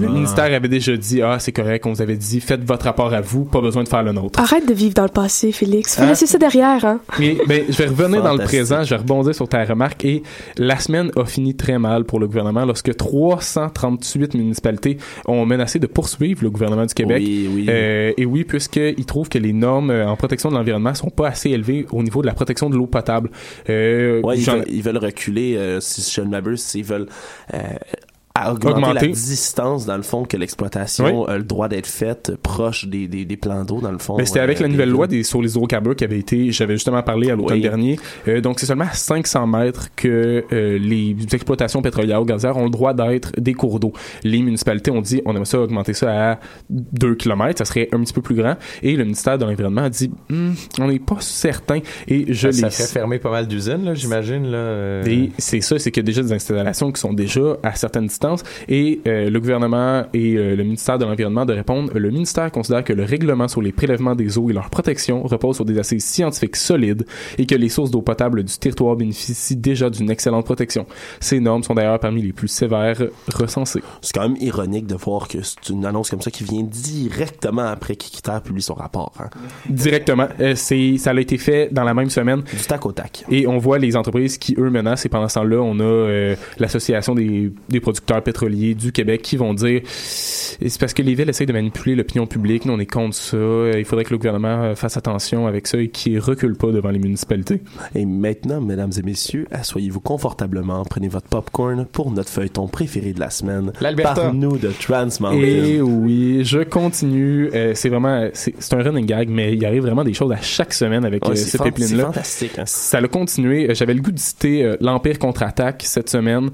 ministère 0.09 0.45
avait 0.45 0.69
déjà 0.69 0.97
dit, 0.97 1.23
ah, 1.23 1.39
c'est 1.39 1.53
correct, 1.53 1.87
on 1.87 1.93
vous 1.93 2.03
avait 2.03 2.17
dit, 2.17 2.41
faites 2.41 2.65
votre 2.65 2.85
rapport 2.85 3.13
à 3.13 3.21
vous, 3.21 3.45
pas 3.45 3.61
besoin 3.61 3.85
de 3.85 3.89
faire 3.89 4.03
le 4.03 4.13
nôtre. 4.13 4.41
Arrête 4.41 4.67
de 4.67 4.75
vivre 4.75 4.95
dans 4.95 5.05
le 5.05 5.09
passé, 5.09 5.53
Félix. 5.53 5.97
Faut 5.97 6.03
hein? 6.03 6.07
laisser 6.07 6.27
ça 6.27 6.39
derrière, 6.39 6.85
hein. 6.85 7.01
Mais, 7.19 7.37
ben, 7.47 7.65
je 7.69 7.77
vais 7.77 7.87
revenir 7.87 8.23
dans 8.23 8.35
le 8.35 8.45
présent, 8.45 8.83
je 8.83 8.91
vais 8.91 8.97
rebondir 8.97 9.35
sur 9.35 9.49
ta 9.49 9.65
remarque. 9.65 10.05
Et 10.05 10.23
la 10.57 10.79
semaine 10.79 11.11
a 11.17 11.25
fini 11.25 11.55
très 11.55 11.79
mal 11.79 12.05
pour 12.05 12.21
le 12.21 12.27
gouvernement 12.27 12.65
lorsque 12.65 12.95
338 12.95 14.35
municipalités 14.35 14.99
ont 15.27 15.45
menacé 15.47 15.79
de 15.79 15.87
poursuivre 15.87 16.43
le 16.43 16.51
gouvernement 16.51 16.87
du 16.87 16.95
Québec. 16.95 17.23
Oui, 17.25 17.49
oui. 17.53 17.67
Euh, 17.69 18.13
et 18.17 18.27
oui, 18.27 18.45
puisqu'ils 18.45 19.07
trouvent 19.07 19.29
que 19.29 19.39
les 19.39 19.53
normes 19.53 19.91
euh, 19.91 20.09
en 20.09 20.17
protection 20.17 20.51
de 20.51 20.55
l'environnement 20.55 20.95
sont 20.95 21.06
pas 21.11 21.29
assez 21.29 21.51
élevés 21.51 21.87
au 21.90 22.03
niveau 22.03 22.23
de 22.23 22.27
la 22.27 22.35
protection 22.35 22.71
de 22.71 22.77
l'eau 22.77 22.87
potable. 22.87 23.31
Euh, 23.69 24.21
ouais, 24.23 24.38
ils, 24.38 24.83
veulent, 24.83 24.99
reculer, 24.99 25.57
euh, 25.57 25.81
si 25.81 26.09
je 26.14 26.21
ne 26.21 26.29
m'abuse, 26.29 26.62
s'ils 26.62 26.85
veulent 26.85 27.09
euh, 27.55 27.59
à 28.37 28.53
augmenter 28.53 28.77
Augmenter. 28.77 29.07
la 29.07 29.12
distance, 29.12 29.87
dans 29.87 29.96
le 29.96 30.03
fond, 30.03 30.25
que 30.25 30.37
l'exploitation 30.37 31.22
Oui. 31.22 31.27
a 31.29 31.38
le 31.38 31.44
droit 31.44 31.68
d'être 31.68 31.87
faite 31.87 32.33
proche 32.42 32.87
des, 32.87 33.09
des, 33.09 33.25
des 33.25 33.37
plans 33.37 33.64
d'eau, 33.64 33.81
dans 33.81 33.92
le 33.92 33.99
fond. 33.99 34.16
Mais 34.16 34.27
c'était 34.27 34.40
euh, 34.40 34.44
avec 34.44 34.61
la 34.61 34.66
des 34.66 34.72
nouvelle 34.72 34.90
loi 34.90 35.07
des, 35.07 35.22
sur 35.22 35.42
les 35.42 35.51
hydrocarbures 35.53 35.96
qui 35.96 36.05
avait 36.05 36.18
été, 36.18 36.51
j'avais 36.53 36.75
justement 36.75 37.03
parlé 37.03 37.31
à 37.31 37.37
l'automne 37.37 37.57
Oui. 37.57 37.62
dernier. 37.62 37.99
Euh, 38.29 38.40
donc, 38.40 38.61
c'est 38.61 38.66
seulement 38.66 38.85
à 38.85 38.92
500 38.94 39.46
mètres 39.46 39.88
que 39.96 40.44
euh, 40.53 40.79
les 40.79 41.16
exploitations 41.33 41.83
pétrolières 41.83 42.22
ou 42.22 42.25
gazières 42.25 42.57
ont 42.57 42.64
le 42.64 42.70
droit 42.70 42.94
d'être 42.94 43.33
des 43.38 43.55
cours 43.55 43.81
d'eau. 43.81 43.92
Les 44.25 44.42
municipalités 44.42 44.90
ont 44.90 45.01
dit, 45.01 45.22
on 45.25 45.31
aimerait 45.33 45.44
ça 45.44 45.61
augmenter 45.61 45.94
ça 45.94 46.33
à 46.33 46.38
2 46.70 47.14
km, 47.14 47.59
ça 47.59 47.64
serait 47.64 47.88
un 47.92 48.01
petit 48.01 48.12
peu 48.12 48.22
plus 48.22 48.35
grand. 48.35 48.57
Et 48.83 48.96
le 48.96 49.05
ministère 49.05 49.38
de 49.38 49.44
l'Environnement 49.44 49.83
a 49.83 49.90
dit, 49.90 50.11
Hmm, 50.29 50.53
on 50.81 50.88
n'est 50.88 50.99
pas 50.99 51.16
certain. 51.20 51.79
Et 52.09 52.33
je 52.33 52.51
ça 52.51 52.66
les 52.66 52.72
ferait 52.72 52.87
fermer 52.88 53.18
pas 53.18 53.31
mal 53.31 53.46
d'usines, 53.46 53.85
là, 53.85 53.94
j'imagine. 53.94 54.51
Là, 54.51 54.59
euh. 54.59 55.05
et 55.07 55.31
c'est 55.38 55.61
ça, 55.61 55.79
c'est 55.79 55.90
qu'il 55.90 56.03
y 56.03 56.05
a 56.05 56.07
déjà 56.07 56.22
des 56.22 56.33
installations 56.33 56.90
qui 56.92 57.01
sont 57.01 57.12
déjà 57.12 57.57
à 57.62 57.75
certaines 57.75 58.07
distances 58.07 58.26
et 58.69 59.01
euh, 59.07 59.31
le 59.31 59.41
gouvernement 59.41 60.05
et 60.12 60.37
euh, 60.37 60.57
le 60.57 60.65
ministère 60.65 60.99
de 60.99 61.05
l'Environnement 61.05 61.45
de 61.45 61.53
répondre. 61.53 61.93
Le 61.95 62.11
ministère 62.11 62.51
considère 62.51 62.85
que 62.85 62.93
le 62.93 63.05
règlement 63.05 63.49
sur 63.49 63.62
les 63.62 63.73
prélèvements 63.73 64.15
des 64.15 64.39
eaux 64.39 64.51
et 64.51 64.53
leur 64.53 64.71
protection 64.71 65.23
repose 65.23 65.57
sur 65.57 65.65
des 65.65 65.79
assises 65.79 66.05
scientifiques 66.05 66.57
solides 66.57 67.07
et 67.39 67.47
que 67.47 67.55
les 67.55 67.69
sources 67.69 67.91
d'eau 67.91 68.03
potable 68.03 68.43
du 68.45 68.59
territoire 68.59 68.97
bénéficient 68.97 69.57
déjà 69.57 69.91
d'une 69.91 70.11
excellente 70.11 70.45
protection. 70.45 70.87
Ces 71.21 71.41
normes 71.41 71.62
sont 71.62 71.75
d'ailleurs 71.75 72.01
parmi 72.01 72.23
les 72.23 72.33
plus 72.33 72.49
sévères 72.49 73.03
recensées. 73.35 73.83
C'est 74.01 74.15
quand 74.15 74.29
même 74.29 74.39
ironique 74.41 74.87
de 74.87 74.95
voir 74.95 75.29
que 75.29 75.39
c'est 75.43 75.69
une 75.69 75.85
annonce 75.85 76.11
comme 76.11 76.23
ça 76.23 76.31
qui 76.31 76.45
vient 76.45 76.62
directement 76.62 77.67
après 77.67 77.97
qu'Équiterre 77.97 78.43
publie 78.43 78.62
son 78.62 78.75
rapport. 78.75 79.12
Hein. 79.21 79.29
Directement, 79.69 80.29
euh, 80.41 80.55
c'est 80.57 80.97
ça 80.99 81.11
a 81.11 81.21
été 81.21 81.39
fait 81.39 81.69
dans 81.73 81.85
la 81.85 81.95
même 81.95 82.11
semaine. 82.11 82.43
Du 82.43 82.65
tac 82.67 82.85
au 82.87 82.93
tac. 82.93 83.25
Et 83.31 83.47
on 83.47 83.59
voit 83.59 83.79
les 83.79 83.97
entreprises 83.97 84.39
qui, 84.39 84.55
eux, 84.59 84.71
menacent. 84.71 85.07
Et 85.07 85.09
pendant 85.09 85.29
ce 85.29 85.35
temps-là, 85.35 85.59
on 85.59 85.79
a 85.81 86.35
l'Association 86.59 87.15
des, 87.15 87.53
des 87.69 87.81
producteurs 87.81 88.16
pétroliers 88.21 88.75
du 88.75 88.93
Québec 88.93 89.23
qui 89.23 89.37
vont 89.37 89.55
dire 89.55 89.83
c'est 89.87 90.79
parce 90.81 90.95
que 90.95 91.03
les 91.03 91.15
villes 91.15 91.29
essayent 91.29 91.47
de 91.47 91.53
manipuler 91.53 91.95
l'opinion 91.95 92.27
publique. 92.27 92.65
Nous, 92.65 92.73
on 92.73 92.79
est 92.79 92.91
contre 92.91 93.15
ça. 93.15 93.37
Il 93.77 93.85
faudrait 93.85 94.05
que 94.05 94.11
le 94.13 94.19
gouvernement 94.19 94.75
fasse 94.75 94.97
attention 94.97 95.47
avec 95.47 95.67
ça 95.67 95.79
et 95.79 95.89
qu'il 95.89 96.19
recule 96.19 96.57
pas 96.57 96.69
devant 96.73 96.91
les 96.91 96.99
municipalités. 96.99 97.61
Et 97.95 98.07
maintenant, 98.07 98.61
mesdames 98.61 98.91
et 98.99 99.03
messieurs, 99.03 99.47
asseyez-vous 99.51 100.01
confortablement, 100.01 100.85
prenez 100.85 101.09
votre 101.09 101.29
popcorn 101.29 101.87
pour 101.87 102.11
notre 102.11 102.31
feuilleton 102.31 102.69
préféré 102.69 103.13
de 103.13 103.21
la 103.21 103.31
semaine. 103.31 103.73
L'Alberta. 103.81 104.15
Par-nous 104.23 104.59
de 104.59 104.71
Trans 104.71 105.09
Mountain. 105.21 105.41
Et 105.43 105.81
oui, 105.81 106.41
je 106.45 106.61
continue. 106.61 107.51
Euh, 107.55 107.73
c'est 107.75 107.89
vraiment, 107.89 108.29
c'est 108.33 108.55
un 108.75 108.83
running 108.83 109.07
gag, 109.07 109.29
mais 109.29 109.55
il 109.55 109.65
arrive 109.65 109.83
vraiment 109.83 110.05
des 110.05 110.15
choses 110.15 110.33
à 110.33 110.41
chaque 110.41 110.73
semaine 110.73 111.05
avec 111.05 111.25
Ouais, 111.25 111.33
euh, 111.33 111.35
c'est 111.35 111.51
ce 111.51 111.57
fan- 111.57 111.67
c'est 111.67 111.73
pipeline-là. 111.75 112.05
fantastique. 112.07 112.59
hein. 112.59 112.65
Ça 112.67 112.99
a 112.99 113.09
continué. 113.09 113.71
Euh, 113.71 113.75
J'avais 113.75 113.95
le 113.95 114.01
goût 114.01 114.13
de 114.13 114.19
citer 114.19 114.65
euh, 114.65 114.77
l'Empire 114.81 115.19
contre-attaque 115.19 115.83
cette 115.85 116.09
semaine, 116.09 116.51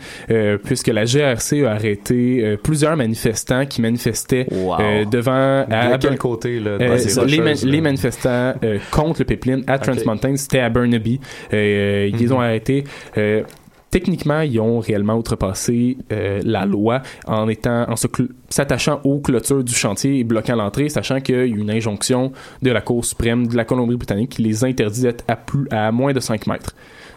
puisque 0.65 0.89
la 0.89 1.05
GRC 1.05 1.52
a 1.61 1.71
arrêté 1.73 2.41
euh, 2.43 2.57
plusieurs 2.57 2.97
manifestants 2.97 3.67
qui 3.67 3.81
manifestaient 3.83 4.47
Wow. 4.51 4.77
euh, 4.81 5.05
devant... 5.05 5.65
à- 5.71 5.97
de 5.97 6.07
quel 6.09 6.19
côté, 6.19 6.59
là? 6.61 6.71
euh, 6.73 6.89
dans 6.89 6.99
ces 6.99 7.67
les, 7.67 7.81
manifestants 7.81 8.55
euh, 8.65 8.79
contre 8.91 9.21
le 9.21 9.25
pipeline 9.27 9.63
à 9.67 9.79
Trans. 9.79 9.93
Mountain, 10.07 10.37
c'était 10.37 10.61
à 10.61 10.69
Burnaby. 10.69 11.21
Euh, 11.53 12.09
Ils 12.13 12.17
les 12.19 12.27
Mhm. 12.27 12.33
ont 12.33 12.41
arrêtés. 12.41 12.85
Euh, 13.19 13.43
techniquement, 13.91 14.41
ils 14.41 14.59
ont 14.59 14.81
réellement 14.81 15.17
outrepassé 15.17 15.99
euh, 16.13 16.41
la 16.45 16.65
loi 16.65 17.03
en 17.27 17.49
étant 17.49 17.85
en 17.91 17.97
se 17.97 18.07
s'attachant 18.49 19.01
aux 19.05 19.21
clôtures 19.21 19.63
du 19.63 19.75
chantier 19.75 20.19
et 20.19 20.25
bloquant 20.25 20.57
l'entrée, 20.57 20.89
sachant 20.89 21.21
qu'il 21.21 21.35
y 21.37 21.39
a 21.39 21.45
une 21.45 21.71
injonction 21.71 22.33
de 22.63 22.71
la 22.71 22.81
Cour 22.81 23.05
suprême 23.05 23.47
de 23.47 23.57
la 23.57 23.65
Colombie-Britannique 23.65 24.31
qui 24.31 24.43
les 24.43 24.65
interdit 24.65 25.03
d'être 25.03 25.25
à, 25.29 25.37
plus, 25.37 25.67
à 25.71 25.93
moins 25.93 26.13
de 26.13 26.21
5 26.21 26.47
mètres. 26.47 26.75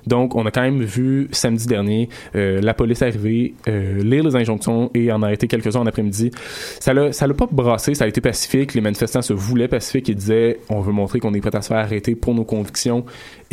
Donc, 0.08 0.36
on 0.36 0.46
a 0.46 0.52
quand 0.52 0.62
même 0.62 0.84
vu 0.84 1.28
samedi 1.32 1.68
dernier 1.68 2.10
euh, 2.36 2.62
la 2.62 2.74
police 2.74 3.02
arriver, 3.02 3.54
euh, 3.68 4.04
lire 4.04 4.24
les 4.24 4.36
injonctions 4.36 4.92
et 4.94 5.12
en 5.12 5.22
arrêter 5.24 5.48
quelques-uns 5.48 5.80
en 5.80 5.86
après-midi. 5.86 6.32
Ça 6.80 6.94
l'a, 6.94 7.12
ça 7.12 7.28
pas 7.28 7.48
brassé, 7.52 7.96
ça 7.96 8.06
a 8.06 8.08
été 8.08 8.22
pacifique. 8.22 8.74
Les 8.74 8.82
manifestants 8.82 9.22
se 9.22 9.34
voulaient 9.34 9.68
pacifiques 9.68 10.10
et 10.10 10.16
disaient 10.16 10.60
on 10.70 10.80
veut 10.82 10.94
montrer 10.94 11.20
qu'on 11.20 11.34
est 11.34 11.42
prêt 11.42 11.56
à 11.56 11.62
se 11.62 11.70
faire 11.70 11.78
arrêter 11.78 12.16
pour 12.16 12.34
nos 12.34 12.44
convictions 12.44 13.06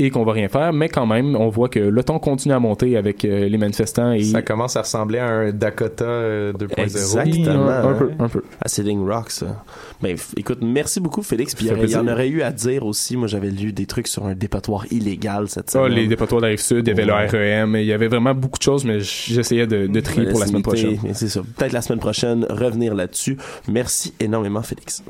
et 0.04 0.10
qu'on 0.10 0.24
va 0.24 0.32
rien 0.32 0.48
faire. 0.48 0.72
Mais 0.72 0.88
quand 0.88 1.06
même, 1.06 1.36
on 1.36 1.48
voit 1.48 1.68
que 1.68 1.78
le 1.78 2.04
ton 2.04 2.18
continue 2.18 2.54
à 2.54 2.60
monter 2.60 2.96
avec 2.96 3.24
euh, 3.24 3.48
les 3.48 3.58
manifestants 3.58 4.12
et 4.12 4.22
Ça 4.22 4.42
commence 4.42 4.76
à 4.76 4.82
ressembler 4.82 5.18
à 5.18 5.26
un 5.28 5.50
Dakota 5.52 6.04
euh, 6.04 6.52
2.0. 6.52 6.80
Exactement. 6.82 7.68
un, 7.68 7.88
un 7.90 7.94
peu, 7.94 8.10
un 8.18 8.28
peu. 8.28 8.42
à 8.60 8.68
Sitting 8.68 9.06
Rock, 9.06 9.30
ça. 9.30 9.64
Ben, 10.02 10.16
écoute, 10.36 10.58
merci 10.62 11.00
beaucoup, 11.00 11.22
Félix. 11.22 11.54
Puis 11.54 11.66
il 11.66 11.68
y 11.70 11.72
aurait- 11.74 11.84
il 11.84 11.90
y 11.90 11.96
en 11.96 12.08
aurait 12.08 12.28
eu 12.28 12.42
à 12.42 12.50
dire 12.52 12.84
aussi. 12.86 13.16
Moi, 13.16 13.28
j'avais 13.28 13.50
lu 13.50 13.72
des 13.72 13.86
trucs 13.86 14.08
sur 14.08 14.26
un 14.26 14.34
dépotoir 14.34 14.86
illégal 14.90 15.48
cette 15.48 15.68
Ah, 15.68 15.72
semaine. 15.72 15.92
les 15.92 16.06
dépotoirs 16.06 16.40
de 16.40 16.46
la 16.46 16.50
Rive-Sud, 16.50 16.86
il 16.86 16.88
y 16.88 16.92
avait 16.92 17.10
Ouais. 17.10 17.28
le 17.32 17.62
REM, 17.62 17.76
il 17.76 17.84
y 17.84 17.92
avait 17.92 18.08
vraiment 18.08 18.34
beaucoup 18.34 18.58
de 18.58 18.62
choses, 18.62 18.84
mais 18.84 19.00
j'essayais 19.00 19.66
de, 19.66 19.86
de 19.86 20.00
trier 20.00 20.28
pour 20.30 20.40
la 20.40 20.46
semaine 20.46 20.62
prochaine. 20.62 20.98
C'est 21.12 21.28
ça. 21.28 21.40
Peut-être 21.56 21.72
la 21.72 21.82
semaine 21.82 22.00
prochaine, 22.00 22.46
revenir 22.50 22.94
là-dessus. 22.94 23.36
Merci 23.68 24.14
énormément, 24.20 24.62
Félix. 24.62 25.02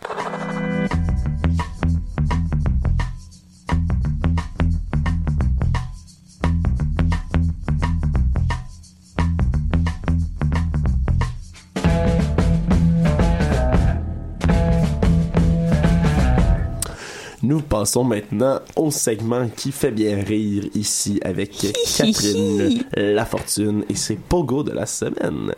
Nous 17.43 17.61
passons 17.61 18.05
maintenant 18.05 18.61
au 18.77 18.91
segment 18.93 19.49
qui 19.57 19.73
fait 19.73 19.91
bien 19.91 20.23
rire 20.23 20.65
ici 20.75 21.19
avec 21.25 21.51
Catherine 21.97 22.85
Lafortune 22.97 23.85
et 23.89 23.97
c'est 23.97 24.17
Pogo 24.17 24.63
de 24.63 24.71
la 24.73 24.87
semaine. 24.87 25.53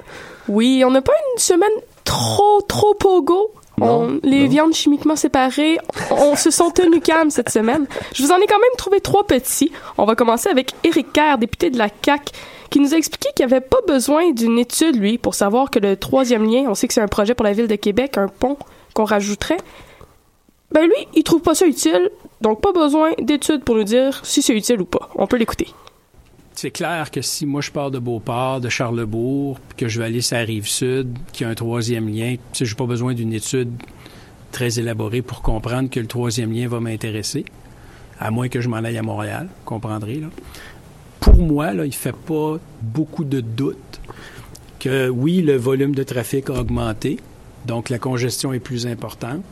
Oui, 0.49 0.83
on 0.87 0.91
n'a 0.91 1.03
pas 1.03 1.13
une 1.35 1.39
semaine 1.41 1.69
trop, 2.05 2.63
trop 2.63 2.95
pogo. 2.95 3.51
Non, 3.77 3.87
On- 4.03 4.21
les 4.23 4.45
non. 4.45 4.49
viandes 4.51 4.73
chimiquement 4.75 5.17
séparées, 5.17 5.79
on 6.11 6.37
se 6.37 6.51
sont 6.51 6.71
tenus 6.71 7.03
calmes 7.03 7.31
cette 7.31 7.51
semaine. 7.51 7.87
Je 8.15 8.23
vous 8.23 8.31
en 8.31 8.37
ai 8.37 8.47
quand 8.47 8.59
même 8.59 8.77
trouvé 8.79 9.01
trois 9.01 9.27
petits. 9.27 9.73
On 9.99 10.05
va 10.05 10.15
commencer 10.15 10.49
avec 10.49 10.73
Éric 10.85 11.13
Kerr, 11.13 11.39
député 11.39 11.71
de 11.71 11.77
la 11.79 11.89
CAQ, 12.05 12.33
qui 12.71 12.79
nous 12.81 12.95
a 12.95 12.97
expliqué 12.97 13.29
qu'il 13.35 13.45
n'y 13.47 13.53
avait 13.53 13.61
pas 13.61 13.81
besoin 13.87 14.31
d'une 14.31 14.59
étude, 14.61 14.97
lui, 14.97 15.19
pour 15.19 15.35
savoir 15.35 15.71
que 15.71 15.81
le 15.81 15.97
troisième 15.97 16.49
lien, 16.49 16.67
on 16.69 16.75
sait 16.75 16.87
que 16.87 16.95
c'est 16.95 17.01
un 17.01 17.09
projet 17.09 17.35
pour 17.35 17.45
la 17.45 17.53
ville 17.53 17.67
de 17.67 17.75
Québec, 17.77 18.17
un 18.17 18.29
pont 18.29 18.57
qu'on 18.95 19.05
rajouterait. 19.05 19.57
Ben 20.75 20.87
lui, 20.87 21.07
il 21.15 21.23
trouve 21.23 21.41
pas 21.41 21.55
ça 21.55 21.67
utile, 21.67 22.11
donc 22.41 22.61
pas 22.61 22.73
besoin 22.73 23.13
d'études 23.23 23.63
pour 23.63 23.77
nous 23.77 23.85
dire 23.85 24.21
si 24.25 24.43
c'est 24.43 24.57
utile 24.57 24.81
ou 24.81 24.85
pas. 24.85 25.09
On 25.15 25.29
peut 25.29 25.37
l'écouter. 25.37 25.69
C'est 26.53 26.73
clair 26.73 27.13
que 27.13 27.23
si 27.23 27.47
moi 27.47 27.61
je 27.61 27.71
pars 27.71 27.93
de 27.93 28.01
Beauport, 28.01 28.61
de 28.61 28.69
Charlebourg, 28.69 29.61
que 29.77 29.87
je 29.87 30.01
vais 30.01 30.07
aller 30.07 30.21
sur 30.21 30.37
la 30.37 30.43
rive 30.43 30.67
sud, 30.67 31.17
qu'il 31.33 31.47
y 31.47 31.49
a 31.49 31.53
un 31.53 31.55
troisième 31.55 32.09
lien, 32.09 32.35
je 32.53 32.65
n'ai 32.65 32.75
pas 32.75 32.87
besoin 32.87 33.15
d'une 33.15 33.33
étude 33.33 33.71
très 34.51 34.81
élaborée 34.81 35.23
pour 35.23 35.43
comprendre 35.43 35.89
que 35.89 36.01
le 36.01 36.07
troisième 36.09 36.53
lien 36.53 36.67
va 36.67 36.81
m'intéresser, 36.81 37.45
à 38.19 38.33
moins 38.33 38.49
que 38.49 38.61
je 38.61 38.69
m'en 38.69 38.79
aille 38.79 38.99
à 38.99 39.03
Montréal, 39.03 39.49
comprendrez. 39.65 40.23
Pour 41.21 41.37
moi, 41.37 41.73
là, 41.73 41.85
il 41.85 41.91
ne 41.91 41.95
fait 41.95 42.17
pas 42.17 42.59
beaucoup 42.83 43.25
de 43.25 43.41
doute 43.41 44.01
que 44.81 45.09
oui, 45.09 45.41
le 45.41 45.57
volume 45.57 45.95
de 45.95 46.03
trafic 46.03 46.51
a 46.51 46.55
augmenté, 46.55 47.21
donc 47.65 47.91
la 47.91 47.99
congestion 47.99 48.53
est 48.53 48.61
plus 48.61 48.89
importante, 48.89 49.43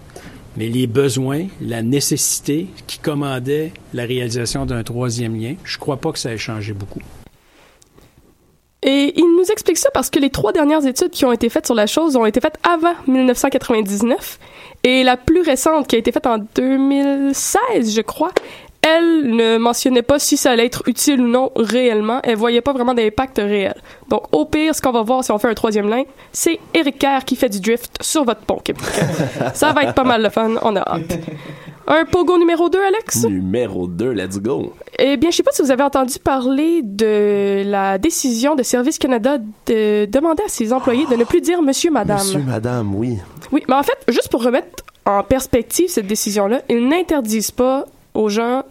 mais 0.57 0.69
les 0.69 0.87
besoins, 0.87 1.47
la 1.61 1.83
nécessité 1.83 2.67
qui 2.87 2.99
commandait 2.99 3.73
la 3.95 4.05
réalisation 4.05 4.67
d'un 4.67 4.83
troisième 4.83 5.41
lien, 5.41 5.55
je 5.65 5.79
crois 5.79 5.97
pas 5.97 6.13
que 6.13 6.19
ça 6.19 6.33
ait 6.33 6.39
changé 6.39 6.73
beaucoup. 6.73 7.01
Et 8.85 9.13
il 9.17 9.37
nous 9.37 9.45
explique 9.53 9.79
ça 9.79 9.91
parce 9.95 10.11
que 10.11 10.19
les 10.19 10.31
trois 10.31 10.53
dernières 10.53 10.85
études 10.85 11.11
qui 11.11 11.25
ont 11.25 11.31
été 11.31 11.49
faites 11.49 11.67
sur 11.67 11.75
la 11.75 11.87
chose 11.87 12.17
ont 12.17 12.27
été 12.27 12.41
faites 12.41 12.59
avant 12.69 12.95
1999 13.07 14.41
et 14.83 15.05
la 15.05 15.17
plus 15.17 15.41
récente 15.43 15.87
qui 15.87 15.95
a 15.95 15.99
été 16.01 16.11
faite 16.11 16.27
en 16.27 16.39
2016, 16.39 17.95
je 17.95 18.01
crois, 18.01 18.33
elle 18.83 19.35
ne 19.35 19.59
mentionnait 19.59 20.03
pas 20.03 20.19
si 20.19 20.37
ça 20.37 20.51
allait 20.51 20.67
être 20.67 20.83
utile 20.87 21.21
ou 21.21 21.29
non 21.29 21.53
réellement. 21.55 22.21
Elle 22.25 22.37
voyait 22.37 22.61
pas 22.61 22.73
vraiment 22.73 22.95
d'impact 22.95 23.39
réel. 23.39 23.75
Donc, 24.09 24.25
au 24.33 24.45
pire, 24.45 24.75
ce 24.75 24.83
qu'on 24.83 24.91
va 24.91 25.03
voir 25.03 25.23
si 25.23 25.31
on 25.31 25.39
fait 25.39 25.49
un 25.49 25.55
troisième 25.55 25.89
lien, 25.89 26.03
c'est 26.33 26.59
Eric 26.75 26.99
Kerr 26.99 27.25
qui 27.25 27.37
fait 27.37 27.49
du 27.49 27.61
drift 27.61 27.97
sur 28.01 28.25
votre 28.25 28.41
pont 28.41 28.59
québécois. 28.59 28.91
ça 29.55 29.73
va 29.73 29.85
être 29.85 29.95
pas 29.95 30.05
mal 30.05 30.23
le 30.23 30.31
fun. 30.31 30.55
On 30.63 30.75
a 30.75 30.81
hâte. 30.81 31.19
Un 31.87 32.05
pogo 32.05 32.39
numéro 32.39 32.69
2, 32.69 32.79
Alex? 32.81 33.25
Numéro 33.25 33.87
2, 33.87 34.13
let's 34.13 34.39
go. 34.41 34.73
Eh 34.99 35.17
bien, 35.17 35.31
je 35.31 35.37
sais 35.37 35.43
pas 35.43 35.53
si 35.53 35.63
vous 35.63 35.71
avez 35.71 35.83
entendu 35.83 36.19
parler 36.19 36.81
de 36.83 37.63
la 37.65 37.99
décision 37.99 38.55
de 38.55 38.63
Service 38.63 38.99
Canada 38.99 39.39
de 39.67 40.07
demander 40.07 40.43
à 40.45 40.49
ses 40.49 40.73
employés 40.73 41.07
de 41.07 41.17
ne 41.17 41.25
plus 41.25 41.41
dire 41.41 41.63
monsieur, 41.63 41.91
madame. 41.91 42.19
Monsieur, 42.19 42.41
madame, 42.41 42.95
oui. 42.95 43.19
Oui, 43.53 43.63
mais 43.69 43.75
en 43.75 43.83
fait, 43.83 43.99
juste 44.09 44.29
pour 44.29 44.43
remettre 44.43 44.85
en 45.07 45.23
perspective 45.23 45.89
cette 45.89 46.07
décision-là, 46.07 46.63
ils 46.69 46.87
n'interdisent 46.87 47.51
pas 47.51 47.87
aux 48.15 48.29
gens 48.29 48.63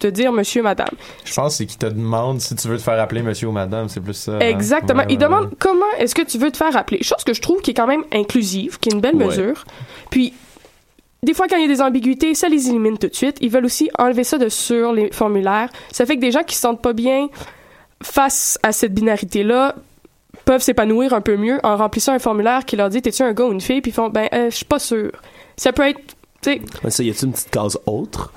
de 0.00 0.10
dire 0.10 0.32
monsieur, 0.32 0.62
madame. 0.62 0.88
Je 1.24 1.34
pense 1.34 1.52
que 1.52 1.56
c'est 1.58 1.66
qu'ils 1.66 1.78
te 1.78 1.86
demandent 1.86 2.40
si 2.40 2.54
tu 2.54 2.68
veux 2.68 2.76
te 2.76 2.82
faire 2.82 3.00
appeler 3.00 3.22
monsieur 3.22 3.48
ou 3.48 3.52
madame, 3.52 3.88
c'est 3.88 4.00
plus 4.00 4.14
ça. 4.14 4.32
hein? 4.32 4.38
Exactement. 4.40 5.00
Ouais, 5.00 5.06
Ils 5.10 5.18
ouais, 5.24 5.48
comment 5.58 5.84
est-ce 5.98 6.14
que 6.14 6.22
tu 6.22 6.38
veux 6.38 6.50
te 6.50 6.56
faire 6.56 6.76
appeler. 6.76 7.02
Chose 7.02 7.24
que 7.24 7.32
je 7.34 7.40
trouve 7.40 7.60
qui 7.62 7.70
est 7.70 7.74
quand 7.74 7.86
même 7.86 8.04
inclusive, 8.12 8.78
qui 8.78 8.88
est 8.88 8.92
une 8.92 9.00
belle 9.00 9.16
Ouais. 9.16 9.26
mesure. 9.26 9.64
Puis, 10.10 10.34
des 11.22 11.34
fois, 11.34 11.48
quand 11.48 11.56
il 11.56 11.62
y 11.62 11.64
a 11.64 11.68
des 11.74 11.80
ambiguïtés, 11.82 12.34
ça 12.34 12.48
les 12.48 12.68
élimine 12.68 12.98
tout 12.98 13.08
de 13.08 13.14
suite. 13.14 13.38
Ils 13.40 13.50
veulent 13.50 13.64
aussi 13.64 13.90
enlever 13.98 14.22
ça 14.24 14.38
de 14.38 14.48
sur 14.48 14.92
les 14.92 15.10
formulaires. 15.12 15.70
Ça 15.90 16.06
fait 16.06 16.16
que 16.16 16.20
des 16.20 16.30
gens 16.30 16.42
qui 16.44 16.54
se 16.54 16.60
sentent 16.60 16.82
pas 16.82 16.92
bien 16.92 17.28
face 18.02 18.58
à 18.62 18.72
cette 18.72 18.92
binarité-là 18.94 19.74
peuvent 20.44 20.60
s'épanouir 20.62 21.12
un 21.14 21.20
peu 21.20 21.36
mieux 21.36 21.58
en 21.64 21.76
remplissant 21.76 22.12
un 22.12 22.18
formulaire 22.18 22.64
qui 22.64 22.76
leur 22.76 22.90
dit 22.90 23.00
t'es-tu 23.02 23.22
un 23.22 23.32
gars 23.32 23.44
ou 23.46 23.52
une 23.52 23.60
fille? 23.60 23.80
Puis 23.80 23.90
ils 23.90 23.94
font 23.94 24.10
ben 24.10 24.28
euh, 24.34 24.50
je 24.50 24.56
suis 24.56 24.64
pas 24.64 24.78
sûr. 24.78 25.10
Ça 25.56 25.72
peut 25.72 25.88
être 25.88 25.98
tu 26.42 26.52
sais 26.52 26.60
Ouais, 26.84 26.90
ça, 26.90 27.02
y 27.02 27.10
a-t-il 27.10 27.26
une 27.26 27.32
petite 27.32 27.50
case 27.50 27.78
autre? 27.86 28.32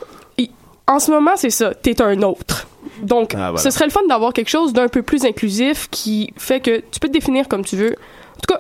En 0.90 1.00
ce 1.00 1.12
moment, 1.12 1.32
c'est 1.36 1.50
ça. 1.50 1.74
T'es 1.74 2.02
un 2.02 2.22
autre. 2.24 2.68
Donc, 3.02 3.34
Ah, 3.36 3.52
voilà. 3.52 3.58
ce 3.58 3.70
serait 3.70 3.86
le 3.86 3.92
fun 3.92 4.02
d'avoir 4.10 4.34
quelque 4.34 4.50
chose 4.50 4.74
d'un 4.74 4.88
peu 4.88 5.02
plus 5.04 5.24
inclusif 5.26 5.88
qui 5.90 6.34
fait 6.38 6.60
que 6.60 6.80
tu 6.92 7.00
peux 7.00 7.08
te 7.08 7.14
définir 7.14 7.48
comme 7.48 7.64
tu 7.64 7.76
veux. 7.78 7.96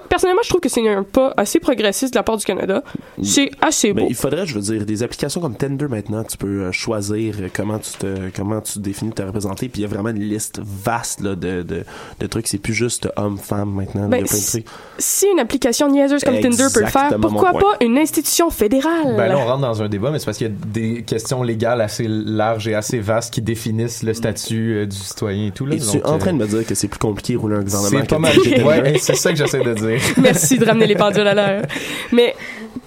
Personnellement, 0.09 0.41
je 0.43 0.49
trouve 0.49 0.61
que 0.61 0.69
c'est 0.69 0.87
un 0.87 1.03
pas 1.03 1.33
assez 1.37 1.59
progressiste 1.59 2.13
de 2.13 2.19
la 2.19 2.23
part 2.23 2.37
du 2.37 2.45
Canada. 2.45 2.83
C'est 3.23 3.51
assez 3.61 3.93
Mais 3.93 4.01
beau. 4.03 4.07
il 4.09 4.15
faudrait, 4.15 4.45
je 4.45 4.55
veux 4.55 4.61
dire, 4.61 4.85
des 4.85 5.03
applications 5.03 5.39
comme 5.41 5.55
Tinder 5.55 5.87
maintenant, 5.87 6.23
tu 6.23 6.37
peux 6.37 6.63
euh, 6.63 6.71
choisir 6.71 7.35
euh, 7.39 7.47
comment 7.53 7.79
tu 7.79 7.91
te, 7.93 8.29
comment 8.35 8.61
tu 8.61 8.79
définis 8.79 9.11
te 9.11 9.21
représenter, 9.21 9.69
puis 9.69 9.81
il 9.81 9.83
y 9.83 9.85
a 9.85 9.87
vraiment 9.89 10.09
une 10.09 10.19
liste 10.23 10.59
vaste 10.63 11.21
là, 11.21 11.35
de, 11.35 11.61
de, 11.63 11.83
de 12.19 12.27
trucs. 12.27 12.47
C'est 12.47 12.57
plus 12.57 12.73
juste 12.73 13.07
homme-femme 13.15 13.71
maintenant. 13.71 14.05
il 14.05 14.09
Ben, 14.09 14.17
y 14.17 14.21
a 14.21 14.25
plein 14.25 14.37
de 14.37 14.41
si- 14.41 14.51
trucs. 14.63 14.65
Si 14.97 15.25
une 15.31 15.39
application 15.39 15.89
niaiseuse 15.89 16.23
comme 16.23 16.39
Tinder 16.39 16.67
peut 16.73 16.81
le 16.81 16.87
faire, 16.87 17.15
pourquoi 17.21 17.51
pas 17.53 17.77
une 17.81 17.97
institution 17.97 18.49
fédérale? 18.49 19.15
Ben 19.15 19.27
là, 19.27 19.37
on 19.37 19.45
rentre 19.45 19.61
dans 19.61 19.81
un 19.81 19.89
débat, 19.89 20.11
mais 20.11 20.19
c'est 20.19 20.25
parce 20.25 20.37
qu'il 20.37 20.47
y 20.47 20.49
a 20.49 20.53
des 20.65 21.03
questions 21.03 21.43
légales 21.43 21.81
assez 21.81 22.05
larges 22.07 22.67
et 22.67 22.73
assez 22.75 22.99
vastes 22.99 23.33
qui 23.33 23.41
définissent 23.41 24.03
le 24.03 24.13
statut 24.13 24.75
euh, 24.77 24.85
du 24.85 24.95
citoyen 24.97 25.47
et 25.47 25.51
tout. 25.51 25.65
Là, 25.65 25.75
Et 25.75 25.79
tu 25.79 25.97
es 25.97 26.05
en 26.05 26.15
euh, 26.15 26.17
train 26.17 26.33
de 26.33 26.37
me 26.37 26.47
dire 26.47 26.65
que 26.65 26.75
c'est 26.75 26.87
plus 26.87 26.99
compliqué 26.99 27.33
de 27.33 27.37
rouler 27.37 27.57
un 27.57 27.63
gouvernement 27.63 27.99
C'est 28.01 28.09
pas 28.09 28.19
mal. 28.19 28.37
Ouais, 28.65 28.97
c'est 28.99 29.15
ça 29.15 29.31
que 29.31 29.37
j'essaie 29.37 29.63
de 29.63 29.73
dire. 29.73 29.98
Merci 30.17 30.57
de 30.57 30.65
ramener 30.65 30.87
les 30.87 30.95
pendules 30.95 31.27
à 31.27 31.33
l'heure. 31.33 31.63
Mais 32.11 32.35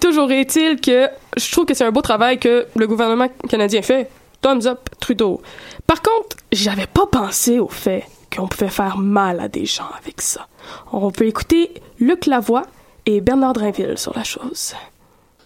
toujours 0.00 0.30
est-il 0.30 0.80
que 0.80 1.08
je 1.36 1.52
trouve 1.52 1.64
que 1.64 1.74
c'est 1.74 1.84
un 1.84 1.92
beau 1.92 2.02
travail 2.02 2.38
que 2.38 2.66
le 2.76 2.86
gouvernement 2.86 3.28
canadien 3.48 3.82
fait. 3.82 4.10
Thumbs 4.40 4.66
up, 4.66 4.88
Trudeau. 5.00 5.40
Par 5.86 6.02
contre, 6.02 6.36
j'avais 6.50 6.86
pas 6.86 7.06
pensé 7.06 7.60
au 7.60 7.68
fait 7.68 8.04
qu'on 8.34 8.48
pouvait 8.48 8.68
faire 8.68 8.98
mal 8.98 9.40
à 9.40 9.48
des 9.48 9.66
gens 9.66 9.88
avec 10.00 10.20
ça. 10.20 10.48
On 10.92 11.10
peut 11.10 11.26
écouter 11.26 11.70
Luc 12.00 12.26
Lavoie 12.26 12.64
et 13.06 13.20
Bernard 13.20 13.52
Drinville 13.52 13.98
sur 13.98 14.16
la 14.16 14.24
chose. 14.24 14.74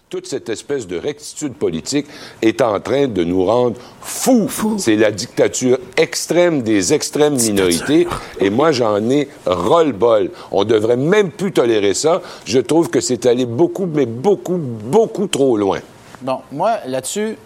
Toute 0.09 0.25
cette 0.25 0.47
espèce 0.47 0.87
de 0.87 0.97
rectitude 0.97 1.53
politique 1.53 2.07
est 2.41 2.61
en 2.61 2.79
train 2.79 3.07
de 3.07 3.23
nous 3.25 3.45
rendre 3.45 3.75
fous. 3.99 4.49
C'est 4.77 4.95
la 4.95 5.11
dictature 5.11 5.79
extrême 5.97 6.61
des 6.61 6.93
extrêmes 6.93 7.35
minorités. 7.35 8.07
Et 8.39 8.49
moi, 8.49 8.71
j'en 8.71 9.09
ai 9.09 9.27
ras-le-bol. 9.45 10.31
On 10.51 10.63
devrait 10.63 10.95
même 10.95 11.31
plus 11.31 11.51
tolérer 11.51 11.93
ça. 11.93 12.21
Je 12.45 12.59
trouve 12.59 12.89
que 12.89 13.01
c'est 13.01 13.25
allé 13.25 13.45
beaucoup, 13.45 13.85
mais 13.85 14.05
beaucoup, 14.05 14.57
beaucoup 14.57 15.27
trop 15.27 15.57
loin. 15.57 15.79
Bon, 16.21 16.39
moi, 16.53 16.77
là-dessus, 16.85 17.37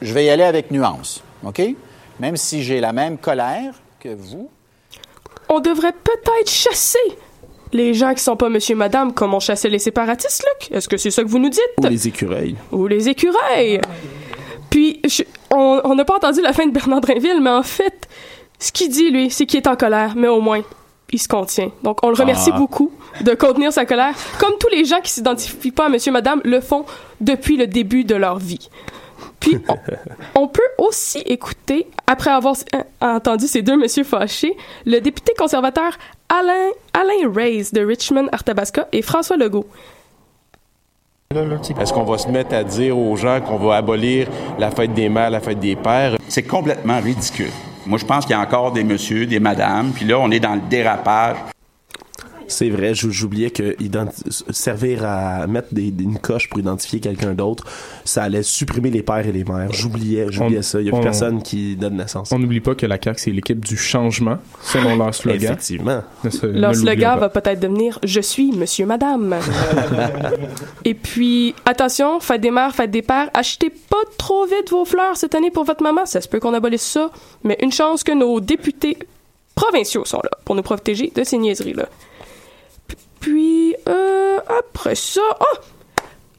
je 0.00 0.14
vais 0.14 0.24
y 0.24 0.30
aller 0.30 0.44
avec 0.44 0.70
nuance, 0.70 1.22
OK? 1.44 1.60
Même 2.20 2.36
si 2.38 2.62
j'ai 2.62 2.80
la 2.80 2.92
même 2.94 3.18
colère 3.18 3.74
que 4.00 4.14
vous. 4.14 4.48
On 5.50 5.60
devrait 5.60 5.92
peut-être 5.92 6.50
chasser 6.50 6.98
les 7.72 7.94
gens 7.94 8.14
qui 8.14 8.22
sont 8.22 8.36
pas 8.36 8.48
monsieur 8.48 8.74
madame 8.76 9.12
comme 9.12 9.34
on 9.34 9.40
chassait 9.40 9.68
les 9.68 9.78
séparatistes, 9.78 10.44
Luc. 10.60 10.70
Est-ce 10.76 10.88
que 10.88 10.96
c'est 10.96 11.10
ça 11.10 11.22
que 11.22 11.28
vous 11.28 11.38
nous 11.38 11.48
dites? 11.48 11.60
Ou 11.80 11.86
les 11.86 12.08
écureuils. 12.08 12.56
ou 12.70 12.86
les 12.86 13.08
écureuils. 13.08 13.80
Puis, 14.70 15.00
je- 15.04 15.22
on 15.50 15.80
on 15.84 15.94
n'a 15.94 16.04
pas 16.04 16.16
entendu 16.16 16.40
la 16.40 16.52
fin 16.52 16.66
de 16.66 16.72
Bernard 16.72 17.00
Drinville, 17.00 17.40
mais 17.42 17.50
en 17.50 17.62
fait, 17.62 18.08
ce 18.58 18.72
qu'il 18.72 18.88
dit, 18.88 19.10
lui, 19.10 19.30
c'est 19.30 19.46
qu'il 19.46 19.58
est 19.58 19.66
en 19.66 19.76
colère, 19.76 20.14
mais 20.16 20.28
au 20.28 20.40
moins, 20.40 20.62
il 21.12 21.18
se 21.20 21.28
contient. 21.28 21.70
Donc, 21.82 21.98
on 22.02 22.08
le 22.08 22.14
remercie 22.14 22.50
Ah. 22.54 22.58
beaucoup 22.58 22.90
de 23.20 23.34
contenir 23.34 23.72
sa 23.72 23.84
colère, 23.84 24.14
comme 24.38 24.54
tous 24.58 24.68
les 24.70 24.84
gens 24.86 25.00
qui 25.02 25.10
s'identifient 25.10 25.72
pas 25.72 25.86
à 25.86 25.88
monsieur, 25.90 26.10
madame 26.12 26.40
le 26.44 26.60
font 26.60 26.86
depuis 27.20 27.56
le 27.58 27.66
début 27.66 28.04
de 28.04 28.14
leur 28.14 28.38
vie. 28.38 28.70
Puis, 29.42 29.58
on, 29.68 30.42
on 30.42 30.48
peut 30.48 30.62
aussi 30.78 31.18
écouter, 31.18 31.88
après 32.06 32.30
avoir 32.30 32.54
euh, 32.74 32.82
entendu 33.00 33.48
ces 33.48 33.62
deux 33.62 33.76
messieurs 33.76 34.04
fâchés, 34.04 34.56
le 34.86 35.00
député 35.00 35.32
conservateur 35.36 35.98
Alain, 36.28 36.70
Alain 36.94 37.30
Reyes 37.34 37.72
de 37.72 37.84
Richmond, 37.84 38.28
Arthabasca 38.30 38.86
et 38.92 39.02
François 39.02 39.36
Legault. 39.36 39.66
Est-ce 41.34 41.92
qu'on 41.92 42.04
va 42.04 42.18
se 42.18 42.28
mettre 42.28 42.54
à 42.54 42.62
dire 42.62 42.96
aux 42.96 43.16
gens 43.16 43.40
qu'on 43.40 43.56
va 43.56 43.76
abolir 43.76 44.28
la 44.58 44.70
fête 44.70 44.94
des 44.94 45.08
mères, 45.08 45.30
la 45.30 45.40
fête 45.40 45.58
des 45.58 45.76
pères? 45.76 46.16
C'est 46.28 46.42
complètement 46.42 47.00
ridicule. 47.00 47.50
Moi, 47.86 47.98
je 47.98 48.04
pense 48.04 48.24
qu'il 48.24 48.32
y 48.32 48.38
a 48.38 48.40
encore 48.40 48.70
des 48.70 48.84
messieurs, 48.84 49.26
des 49.26 49.40
madames, 49.40 49.90
puis 49.92 50.04
là, 50.04 50.18
on 50.18 50.30
est 50.30 50.40
dans 50.40 50.54
le 50.54 50.60
dérapage. 50.60 51.36
C'est 52.52 52.68
vrai, 52.70 52.94
j'ou- 52.94 53.10
j'oubliais 53.10 53.50
que 53.50 53.76
servir 54.50 55.04
à 55.04 55.46
mettre 55.46 55.68
des, 55.72 55.88
une 55.88 56.18
coche 56.18 56.48
pour 56.48 56.58
identifier 56.58 57.00
quelqu'un 57.00 57.34
d'autre, 57.34 57.64
ça 58.04 58.22
allait 58.22 58.42
supprimer 58.42 58.90
les 58.90 59.02
pères 59.02 59.26
et 59.26 59.32
les 59.32 59.44
mères. 59.44 59.72
J'oubliais, 59.72 60.26
ça. 60.62 60.80
Il 60.80 60.86
y 60.86 60.88
a 60.88 60.92
plus 60.92 61.00
on- 61.00 61.02
personne 61.02 61.42
qui 61.42 61.76
donne 61.76 61.96
naissance. 61.96 62.30
On 62.32 62.38
n'oublie 62.38 62.60
pas 62.60 62.74
que 62.74 62.86
la 62.86 62.98
CAQ, 63.02 63.18
c'est 63.20 63.30
l'équipe 63.30 63.64
du 63.64 63.76
changement, 63.76 64.38
selon 64.62 64.96
leur 64.96 65.14
slogan. 65.14 65.42
Effectivement. 65.42 66.02
Leur 66.42 66.74
slogan 66.74 67.18
va 67.18 67.28
peut-être 67.28 67.60
devenir 67.60 67.98
Je 68.04 68.20
suis 68.20 68.52
Monsieur 68.52 68.86
Madame. 68.86 69.36
Et 70.84 70.94
puis, 70.94 71.54
attention, 71.64 72.20
fête 72.20 72.40
des 72.40 72.50
mères, 72.50 72.74
fête 72.74 72.90
des 72.90 73.02
pères, 73.02 73.30
achetez 73.34 73.70
pas 73.70 73.96
trop 74.18 74.44
vite 74.46 74.70
vos 74.70 74.84
fleurs 74.84 75.16
cette 75.16 75.34
année 75.34 75.50
pour 75.50 75.64
votre 75.64 75.82
maman. 75.82 76.06
Ça 76.06 76.20
se 76.20 76.28
peut 76.28 76.40
qu'on 76.40 76.54
abolisse 76.54 76.82
ça. 76.82 77.10
Mais 77.44 77.56
une 77.62 77.72
chance 77.72 78.02
que 78.04 78.12
nos 78.12 78.40
députés 78.40 78.98
provinciaux 79.54 80.04
sont 80.04 80.20
là 80.22 80.30
pour 80.44 80.54
nous 80.54 80.62
protéger 80.62 81.12
de 81.14 81.24
ces 81.24 81.38
niaiseries-là. 81.38 81.86
Puis, 83.22 83.74
euh, 83.88 84.38
après 84.58 84.94
ça, 84.96 85.20
oh! 85.40 85.56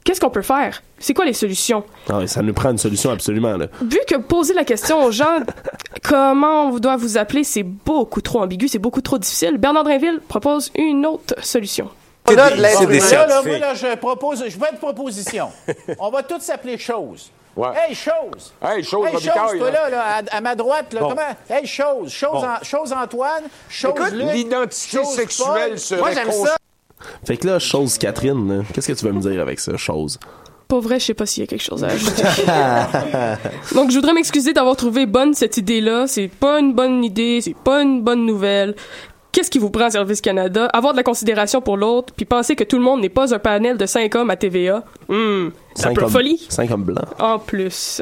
Qu'est-ce 0.04 0.20
qu'on 0.20 0.30
peut 0.30 0.42
faire? 0.42 0.84
C'est 1.00 1.14
quoi 1.14 1.24
les 1.24 1.32
solutions? 1.34 1.86
Ah 2.10 2.28
ça 2.28 2.42
nous 2.42 2.54
prend 2.54 2.72
une 2.72 2.78
solution 2.78 3.10
absolument. 3.10 3.56
Là. 3.56 3.68
Vu 3.82 4.00
que 4.06 4.16
poser 4.18 4.54
la 4.54 4.66
question 4.66 5.02
aux 5.06 5.12
gens, 5.12 5.40
comment 6.04 6.66
on 6.68 6.78
doit 6.78 6.98
vous 6.98 7.18
appeler, 7.18 7.46
c'est 7.46 7.64
beaucoup 7.64 8.20
trop 8.22 8.42
ambigu, 8.42 8.68
c'est 8.68 8.80
beaucoup 8.80 9.00
trop 9.02 9.18
difficile, 9.18 9.58
Bernard 9.58 9.86
Drinville 9.86 10.20
propose 10.28 10.72
une 10.76 11.06
autre 11.06 11.36
solution. 11.42 11.90
Là, 12.30 12.36
là, 12.36 12.50
des 12.86 13.00
là, 13.00 13.42
moi, 13.46 13.58
là, 13.60 13.74
je 13.74 13.96
propose, 13.96 14.44
je 14.46 14.58
fais 14.58 14.72
une 14.72 14.78
proposition. 14.78 15.50
On 16.00 16.10
va 16.10 16.22
tous 16.24 16.40
s'appeler 16.42 16.78
Chose. 16.78 17.32
Ouais. 17.56 17.68
Hey, 17.88 17.94
Chose! 17.96 18.52
Hey, 18.62 18.84
Chose 18.84 19.08
Hey, 19.08 19.14
Chose, 19.14 19.60
toi, 19.60 19.72
là. 19.72 19.90
là, 19.90 20.04
à, 20.32 20.38
à 20.38 20.42
ma 20.42 20.56
droite, 20.56 20.92
là, 20.94 21.02
Bon. 21.02 21.10
comment? 21.10 21.22
Hey, 21.50 21.66
Chose! 21.68 22.12
Chose, 22.12 22.42
Bon. 22.42 22.46
en- 22.46 22.64
chose 22.64 22.92
Antoine, 22.94 23.44
Chose 23.70 23.92
Écoute, 23.96 24.12
l'identité 24.14 24.98
Chose 24.98 25.14
sexuelle 25.16 25.70
Paul. 25.70 25.80
serait 25.80 26.00
Moi, 26.02 26.12
j'aime 26.14 26.28
cons- 26.30 26.46
ça. 26.46 26.56
Fait 27.26 27.38
que 27.38 27.48
là, 27.48 27.60
chose 27.60 27.98
Catherine, 27.98 28.64
qu'est-ce 28.74 28.92
que 28.92 28.98
tu 28.98 29.06
veux 29.06 29.12
me 29.12 29.22
dire 29.22 29.42
avec 29.42 29.60
ça, 29.60 29.76
chose? 29.78 30.20
Pour 30.68 30.82
vrai, 30.82 31.00
je 31.00 31.06
sais 31.06 31.14
pas 31.14 31.26
s'il 31.26 31.42
y 31.42 31.44
a 31.44 31.48
quelque 31.48 31.62
chose 31.64 31.84
à 31.84 31.88
ajouter. 31.88 32.24
Donc, 33.76 33.92
je 33.92 33.96
voudrais 33.96 34.14
m'excuser 34.14 34.54
d'avoir 34.54 34.76
trouvé 34.76 35.06
bonne 35.06 35.34
cette 35.34 35.58
idée-là. 35.58 36.08
C'est 36.08 36.30
pas 36.30 36.60
une 36.60 36.74
bonne 36.74 37.04
idée, 37.04 37.42
c'est 37.42 37.56
pas 37.56 37.84
une 37.84 38.02
bonne 38.02 38.26
nouvelle. 38.26 38.76
Qu'est-ce 39.32 39.50
qui 39.50 39.60
vous 39.60 39.70
prend 39.72 39.90
Service 39.90 40.22
Canada? 40.22 40.68
Avoir 40.74 40.94
de 40.94 40.98
la 40.98 41.04
considération 41.04 41.60
pour 41.62 41.76
l'autre, 41.76 42.14
puis 42.16 42.26
penser 42.26 42.56
que 42.56 42.64
tout 42.64 42.78
le 42.78 42.84
monde 42.84 43.02
n'est 43.02 43.10
pas 43.10 43.34
un 43.34 43.40
panel 43.40 43.78
de 43.78 43.86
cinq 43.86 44.14
hommes 44.16 44.30
à 44.30 44.36
TVA. 44.36 44.84
Hum, 45.10 45.52
c'est 45.76 45.86
un 45.86 45.90
Cinq 45.90 46.00
peu 46.00 46.08
folie. 46.08 46.46
Cinq 46.50 46.70
hommes 46.72 46.84
blancs. 46.84 47.06
En 47.20 47.40
plus. 47.40 48.02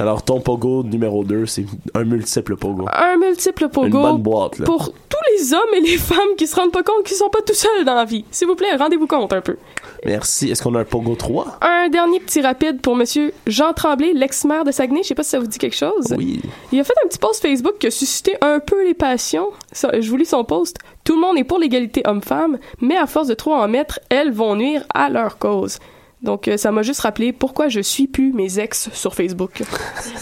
Alors, 0.00 0.22
ton 0.22 0.40
pogo 0.40 0.84
numéro 0.84 1.24
2, 1.24 1.46
c'est 1.46 1.64
un 1.94 2.04
multiple 2.04 2.56
pogo. 2.56 2.86
Un 2.92 3.16
multiple 3.16 3.68
pogo. 3.68 3.86
Une 3.86 3.92
bonne 3.92 4.22
boîte, 4.22 4.60
là. 4.60 4.64
Pour 4.64 4.92
tous 4.92 5.18
les 5.32 5.54
hommes 5.54 5.74
et 5.76 5.80
les 5.80 5.96
femmes 5.96 6.36
qui 6.36 6.46
se 6.46 6.54
rendent 6.54 6.70
pas 6.70 6.84
compte 6.84 7.02
qu'ils 7.04 7.16
sont 7.16 7.28
pas 7.28 7.40
tout 7.44 7.54
seuls 7.54 7.84
dans 7.84 7.96
la 7.96 8.04
vie. 8.04 8.24
S'il 8.30 8.46
vous 8.46 8.54
plaît, 8.54 8.76
rendez-vous 8.76 9.08
compte 9.08 9.32
un 9.32 9.40
peu. 9.40 9.56
Merci. 10.04 10.50
Est-ce 10.50 10.62
qu'on 10.62 10.76
a 10.76 10.80
un 10.80 10.84
pogo 10.84 11.16
3? 11.16 11.58
Un 11.62 11.88
dernier 11.88 12.20
petit 12.20 12.40
rapide 12.40 12.80
pour 12.80 12.94
monsieur 12.94 13.32
Jean 13.48 13.72
Tremblay, 13.72 14.12
l'ex-maire 14.12 14.64
de 14.64 14.70
Saguenay. 14.70 15.02
Je 15.02 15.08
sais 15.08 15.14
pas 15.16 15.24
si 15.24 15.30
ça 15.30 15.40
vous 15.40 15.48
dit 15.48 15.58
quelque 15.58 15.76
chose. 15.76 16.14
Oui. 16.16 16.42
Il 16.70 16.78
a 16.78 16.84
fait 16.84 16.94
un 17.04 17.08
petit 17.08 17.18
post 17.18 17.42
Facebook 17.42 17.78
qui 17.80 17.88
a 17.88 17.90
suscité 17.90 18.36
un 18.40 18.60
peu 18.60 18.86
les 18.86 18.94
passions. 18.94 19.48
Ça, 19.72 19.90
je 19.98 20.08
vous 20.08 20.16
lis 20.16 20.26
son 20.26 20.44
post. 20.44 20.76
Tout 21.02 21.16
le 21.16 21.20
monde 21.20 21.38
est 21.38 21.44
pour 21.44 21.58
l'égalité 21.58 22.02
homme-femme, 22.04 22.58
mais 22.80 22.96
à 22.96 23.06
force 23.08 23.26
de 23.26 23.34
trop 23.34 23.54
en 23.54 23.66
mettre, 23.66 23.98
elles 24.10 24.30
vont 24.30 24.54
nuire 24.54 24.84
à 24.94 25.08
leur 25.08 25.38
cause. 25.38 25.78
Donc, 26.22 26.48
euh, 26.48 26.56
ça 26.56 26.72
m'a 26.72 26.82
juste 26.82 27.00
rappelé 27.00 27.32
pourquoi 27.32 27.68
je 27.68 27.80
suis 27.80 28.08
plus 28.08 28.32
mes 28.32 28.58
ex 28.58 28.90
sur 28.92 29.14
Facebook. 29.14 29.62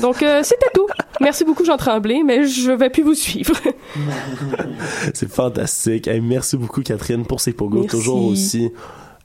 Donc, 0.00 0.22
euh, 0.22 0.42
c'était 0.42 0.66
tout. 0.74 0.86
Merci 1.20 1.44
beaucoup, 1.44 1.64
Jean 1.64 1.78
Tremblay, 1.78 2.22
mais 2.22 2.46
je 2.46 2.70
vais 2.70 2.90
plus 2.90 3.02
vous 3.02 3.14
suivre. 3.14 3.54
C'est 5.14 5.30
fantastique. 5.30 6.08
Hey, 6.08 6.20
merci 6.20 6.56
beaucoup, 6.56 6.82
Catherine, 6.82 7.24
pour 7.24 7.40
ces 7.40 7.52
pogos. 7.52 7.80
Merci. 7.82 7.96
Toujours 7.96 8.24
aussi 8.26 8.70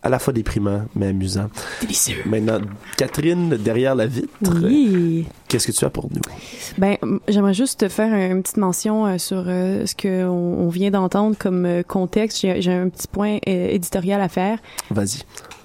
à 0.04 0.10
la 0.10 0.18
fois 0.18 0.34
déprimant, 0.34 0.84
mais 0.96 1.08
amusant. 1.08 1.48
Délicieux. 1.82 2.18
Maintenant, 2.26 2.60
Catherine, 2.98 3.50
derrière 3.58 3.94
la 3.94 4.08
vitre, 4.08 4.30
Oui. 4.64 5.28
qu'est-ce 5.48 5.68
que 5.68 5.72
tu 5.74 5.86
as 5.86 5.92
pour 5.92 6.06
nous? 6.10 6.22
Ben, 6.80 6.98
j'aimerais 7.28 7.54
juste 7.54 7.82
te 7.82 7.88
faire 7.90 8.12
un- 8.12 8.32
une 8.32 8.42
petite 8.42 8.58
mention 8.58 9.06
euh, 9.06 9.18
sur 9.20 9.44
euh, 9.46 9.86
ce 9.86 9.94
que 9.94 10.26
on, 10.26 10.64
on 10.66 10.70
vient 10.70 10.90
d'entendre 10.90 11.36
comme 11.38 11.66
euh, 11.68 11.84
contexte. 11.84 12.40
J'ai 12.42 12.62
j'ai 12.64 12.72
un 12.74 12.90
petit 12.90 13.08
point 13.08 13.38
euh, 13.48 13.68
éditorial 13.70 14.22
à 14.22 14.30
faire. 14.30 14.58
Vas-y. 14.90 15.20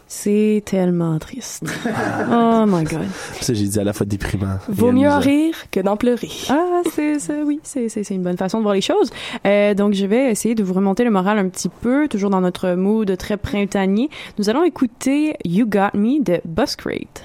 C'est 0.08 0.62
tellement 0.64 1.18
triste. 1.18 1.64
oh 2.30 2.64
my 2.66 2.84
god. 2.84 3.06
Ça, 3.40 3.54
j'ai 3.54 3.64
dit 3.66 3.78
à 3.78 3.82
la 3.84 3.92
fois 3.92 4.06
déprimant. 4.06 4.58
Vaut 4.68 4.92
mieux 4.92 5.08
en 5.08 5.18
rire 5.18 5.56
que 5.72 5.80
d'en 5.80 5.96
pleurer. 5.96 6.30
Ah, 6.48 6.82
c'est 6.94 7.18
c'est- 7.18 7.42
oui, 7.42 7.58
c'est 7.64 7.88
c'est 7.88 8.04
c'est 8.04 8.14
une 8.14 8.22
bonne 8.22 8.36
façon 8.36 8.58
de 8.58 8.62
voir 8.62 8.74
les 8.74 8.80
choses. 8.80 9.10
Euh, 9.46 9.74
donc 9.74 9.94
je 9.94 10.06
vais 10.06 10.30
essayer 10.30 10.54
de 10.54 10.62
vous 10.62 10.74
remonter 10.74 11.02
le 11.02 11.10
moral 11.10 11.38
un 11.40 11.48
petit 11.48 11.68
peu, 11.68 12.06
toujours 12.06 12.30
dans 12.30 12.40
notre 12.40 12.74
mood 12.74 13.16
très 13.16 13.36
printanier. 13.36 14.08
Nous 14.38 14.48
allons 14.48 14.62
écouter 14.64 15.34
You 15.44 15.66
Got 15.66 15.90
Me 15.98 16.22
de 16.22 16.40
Buscrate. 16.44 17.24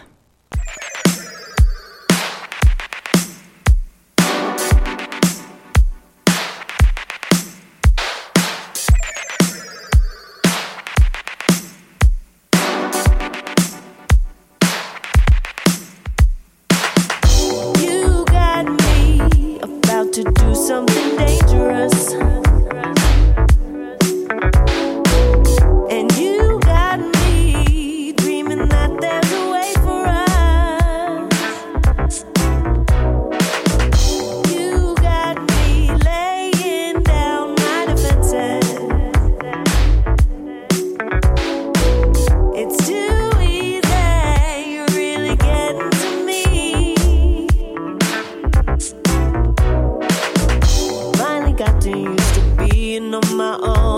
my 53.42 53.58
own. 53.64 53.91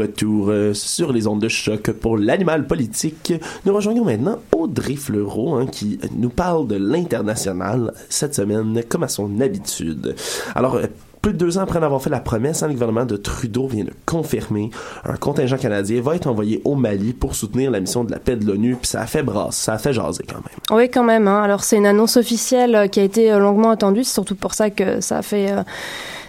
Retour 0.00 0.48
euh, 0.50 0.74
sur 0.74 1.12
les 1.12 1.26
ondes 1.26 1.40
de 1.40 1.48
choc 1.48 1.90
pour 1.92 2.16
l'animal 2.16 2.66
politique. 2.66 3.32
Nous 3.64 3.74
rejoignons 3.74 4.04
maintenant 4.04 4.38
Audrey 4.52 4.96
Fleureau 4.96 5.54
hein, 5.54 5.66
qui 5.66 5.98
nous 6.16 6.30
parle 6.30 6.66
de 6.66 6.76
l'international 6.76 7.92
cette 8.08 8.34
semaine 8.34 8.82
comme 8.88 9.02
à 9.02 9.08
son 9.08 9.40
habitude. 9.40 10.14
Alors, 10.54 10.76
euh, 10.76 10.86
plus 11.22 11.32
de 11.34 11.38
deux 11.38 11.58
ans 11.58 11.62
après 11.62 11.82
avoir 11.82 12.02
fait 12.02 12.08
la 12.08 12.20
promesse, 12.20 12.62
hein, 12.62 12.68
le 12.68 12.72
gouvernement 12.72 13.04
de 13.04 13.16
Trudeau 13.16 13.66
vient 13.66 13.84
de 13.84 13.92
confirmer 14.06 14.70
un 15.04 15.16
contingent 15.16 15.58
canadien 15.58 16.00
va 16.00 16.16
être 16.16 16.26
envoyé 16.26 16.62
au 16.64 16.76
Mali 16.76 17.12
pour 17.12 17.34
soutenir 17.34 17.70
la 17.70 17.80
mission 17.80 18.04
de 18.04 18.10
la 18.10 18.18
paix 18.18 18.36
de 18.36 18.46
l'ONU, 18.46 18.76
puis 18.76 18.88
ça 18.88 19.02
a 19.02 19.06
fait 19.06 19.22
brasse, 19.22 19.56
ça 19.56 19.74
a 19.74 19.78
fait 19.78 19.92
jaser 19.92 20.24
quand 20.26 20.36
même. 20.36 20.78
Oui, 20.78 20.88
quand 20.88 21.04
même. 21.04 21.28
Hein. 21.28 21.42
Alors, 21.42 21.62
c'est 21.62 21.76
une 21.76 21.86
annonce 21.86 22.16
officielle 22.16 22.74
euh, 22.74 22.86
qui 22.86 23.00
a 23.00 23.02
été 23.02 23.30
longuement 23.38 23.70
attendue. 23.70 24.02
C'est 24.02 24.14
surtout 24.14 24.34
pour 24.34 24.54
ça 24.54 24.70
que 24.70 25.00
ça 25.00 25.18
a 25.18 25.22
fait... 25.22 25.54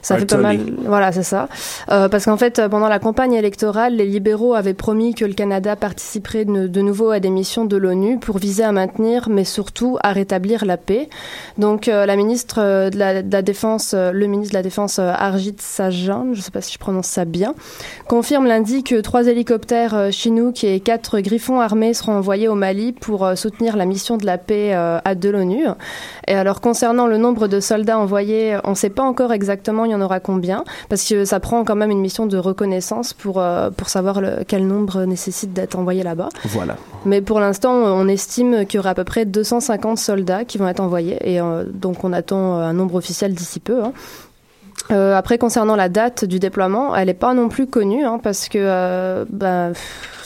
ça 0.01 0.17
fait 0.17 0.25
pas 0.25 0.37
mal. 0.37 0.59
Voilà, 0.85 1.11
c'est 1.11 1.23
ça. 1.23 1.47
Euh, 1.91 2.09
parce 2.09 2.25
qu'en 2.25 2.37
fait, 2.37 2.61
pendant 2.69 2.87
la 2.87 2.99
campagne 2.99 3.33
électorale, 3.33 3.95
les 3.95 4.05
libéraux 4.05 4.53
avaient 4.53 4.73
promis 4.73 5.13
que 5.13 5.25
le 5.25 5.33
Canada 5.33 5.75
participerait 5.75 6.45
de, 6.45 6.67
de 6.67 6.81
nouveau 6.81 7.11
à 7.11 7.19
des 7.19 7.29
missions 7.29 7.65
de 7.65 7.77
l'ONU 7.77 8.19
pour 8.19 8.37
viser 8.37 8.63
à 8.63 8.71
maintenir, 8.71 9.29
mais 9.29 9.43
surtout 9.43 9.97
à 10.03 10.13
rétablir 10.13 10.65
la 10.65 10.77
paix. 10.77 11.09
Donc, 11.57 11.87
euh, 11.87 12.05
la 12.05 12.15
ministre 12.15 12.59
euh, 12.59 12.89
de 12.89 12.97
la, 12.97 13.21
de 13.21 13.31
la 13.31 13.41
Défense, 13.41 13.93
euh, 13.93 14.11
le 14.11 14.27
ministre 14.27 14.53
de 14.53 14.57
la 14.57 14.63
Défense, 14.63 14.99
Arjit 14.99 15.55
Sajjan, 15.59 16.27
je 16.33 16.39
ne 16.39 16.43
sais 16.43 16.51
pas 16.51 16.61
si 16.61 16.73
je 16.73 16.79
prononce 16.79 17.07
ça 17.07 17.25
bien, 17.25 17.53
confirme 18.07 18.47
lundi 18.47 18.83
que 18.83 18.99
trois 19.01 19.27
hélicoptères 19.27 20.11
Chinook 20.11 20.63
et 20.63 20.79
quatre 20.79 21.19
griffons 21.19 21.59
armés 21.59 21.93
seront 21.93 22.13
envoyés 22.13 22.47
au 22.47 22.55
Mali 22.55 22.91
pour 22.91 23.29
soutenir 23.35 23.77
la 23.77 23.85
mission 23.85 24.17
de 24.17 24.25
la 24.25 24.37
paix 24.37 24.73
à 24.73 25.15
de 25.15 25.29
l'ONU. 25.29 25.65
Et 26.27 26.33
alors, 26.35 26.61
concernant 26.61 27.07
le 27.07 27.17
nombre 27.17 27.47
de 27.47 27.59
soldats 27.59 27.99
envoyés, 27.99 28.57
on 28.63 28.71
ne 28.71 28.75
sait 28.75 28.89
pas 28.89 29.03
encore 29.03 29.33
exactement 29.33 29.85
il 29.91 29.93
y 29.93 29.95
en 29.95 30.01
aura 30.01 30.19
combien, 30.19 30.63
parce 30.89 31.07
que 31.07 31.25
ça 31.25 31.39
prend 31.39 31.63
quand 31.63 31.75
même 31.75 31.91
une 31.91 32.01
mission 32.01 32.25
de 32.25 32.37
reconnaissance 32.37 33.13
pour, 33.13 33.39
euh, 33.39 33.69
pour 33.69 33.89
savoir 33.89 34.21
le- 34.21 34.43
quel 34.47 34.65
nombre 34.67 35.03
nécessite 35.05 35.53
d'être 35.53 35.77
envoyé 35.77 36.03
là-bas. 36.03 36.29
Voilà. 36.45 36.77
Mais 37.05 37.21
pour 37.21 37.39
l'instant, 37.39 37.73
on 37.73 38.07
estime 38.07 38.65
qu'il 38.65 38.77
y 38.77 38.79
aura 38.79 38.91
à 38.91 38.95
peu 38.95 39.03
près 39.03 39.25
250 39.25 39.97
soldats 39.97 40.45
qui 40.45 40.57
vont 40.57 40.67
être 40.67 40.79
envoyés, 40.79 41.17
et 41.23 41.39
euh, 41.41 41.63
donc 41.71 42.03
on 42.03 42.13
attend 42.13 42.57
euh, 42.59 42.63
un 42.63 42.73
nombre 42.73 42.95
officiel 42.95 43.33
d'ici 43.33 43.59
peu. 43.59 43.83
hein. 43.83 43.93
Euh, 44.91 45.15
après, 45.15 45.37
concernant 45.37 45.75
la 45.75 45.89
date 45.89 46.25
du 46.25 46.39
déploiement, 46.39 46.95
elle 46.95 47.07
n'est 47.07 47.13
pas 47.13 47.33
non 47.33 47.49
plus 47.49 47.67
connue, 47.67 48.03
hein, 48.03 48.19
parce 48.21 48.49
que 48.49 48.57
euh, 48.59 49.25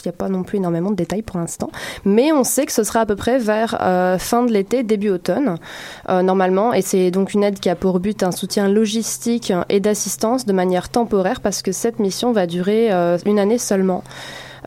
n'y 0.06 0.14
a 0.14 0.16
pas 0.16 0.28
non 0.28 0.42
plus 0.42 0.58
énormément 0.58 0.90
de 0.90 0.96
détails 0.96 1.22
pour 1.22 1.38
l'instant. 1.38 1.70
Mais 2.04 2.32
on 2.32 2.44
sait 2.44 2.66
que 2.66 2.72
ce 2.72 2.84
sera 2.84 3.00
à 3.00 3.06
peu 3.06 3.16
près 3.16 3.38
vers 3.38 3.78
euh, 3.80 4.18
fin 4.18 4.44
de 4.44 4.52
l'été, 4.52 4.82
début 4.82 5.10
automne, 5.10 5.56
euh, 6.08 6.22
normalement. 6.22 6.72
Et 6.72 6.82
c'est 6.82 7.10
donc 7.10 7.34
une 7.34 7.44
aide 7.44 7.60
qui 7.60 7.68
a 7.68 7.74
pour 7.74 8.00
but 8.00 8.22
un 8.22 8.32
soutien 8.32 8.68
logistique 8.68 9.52
et 9.68 9.80
d'assistance 9.80 10.46
de 10.46 10.52
manière 10.52 10.88
temporaire, 10.88 11.40
parce 11.40 11.62
que 11.62 11.72
cette 11.72 11.98
mission 11.98 12.32
va 12.32 12.46
durer 12.46 12.92
euh, 12.92 13.18
une 13.26 13.38
année 13.38 13.58
seulement. 13.58 14.02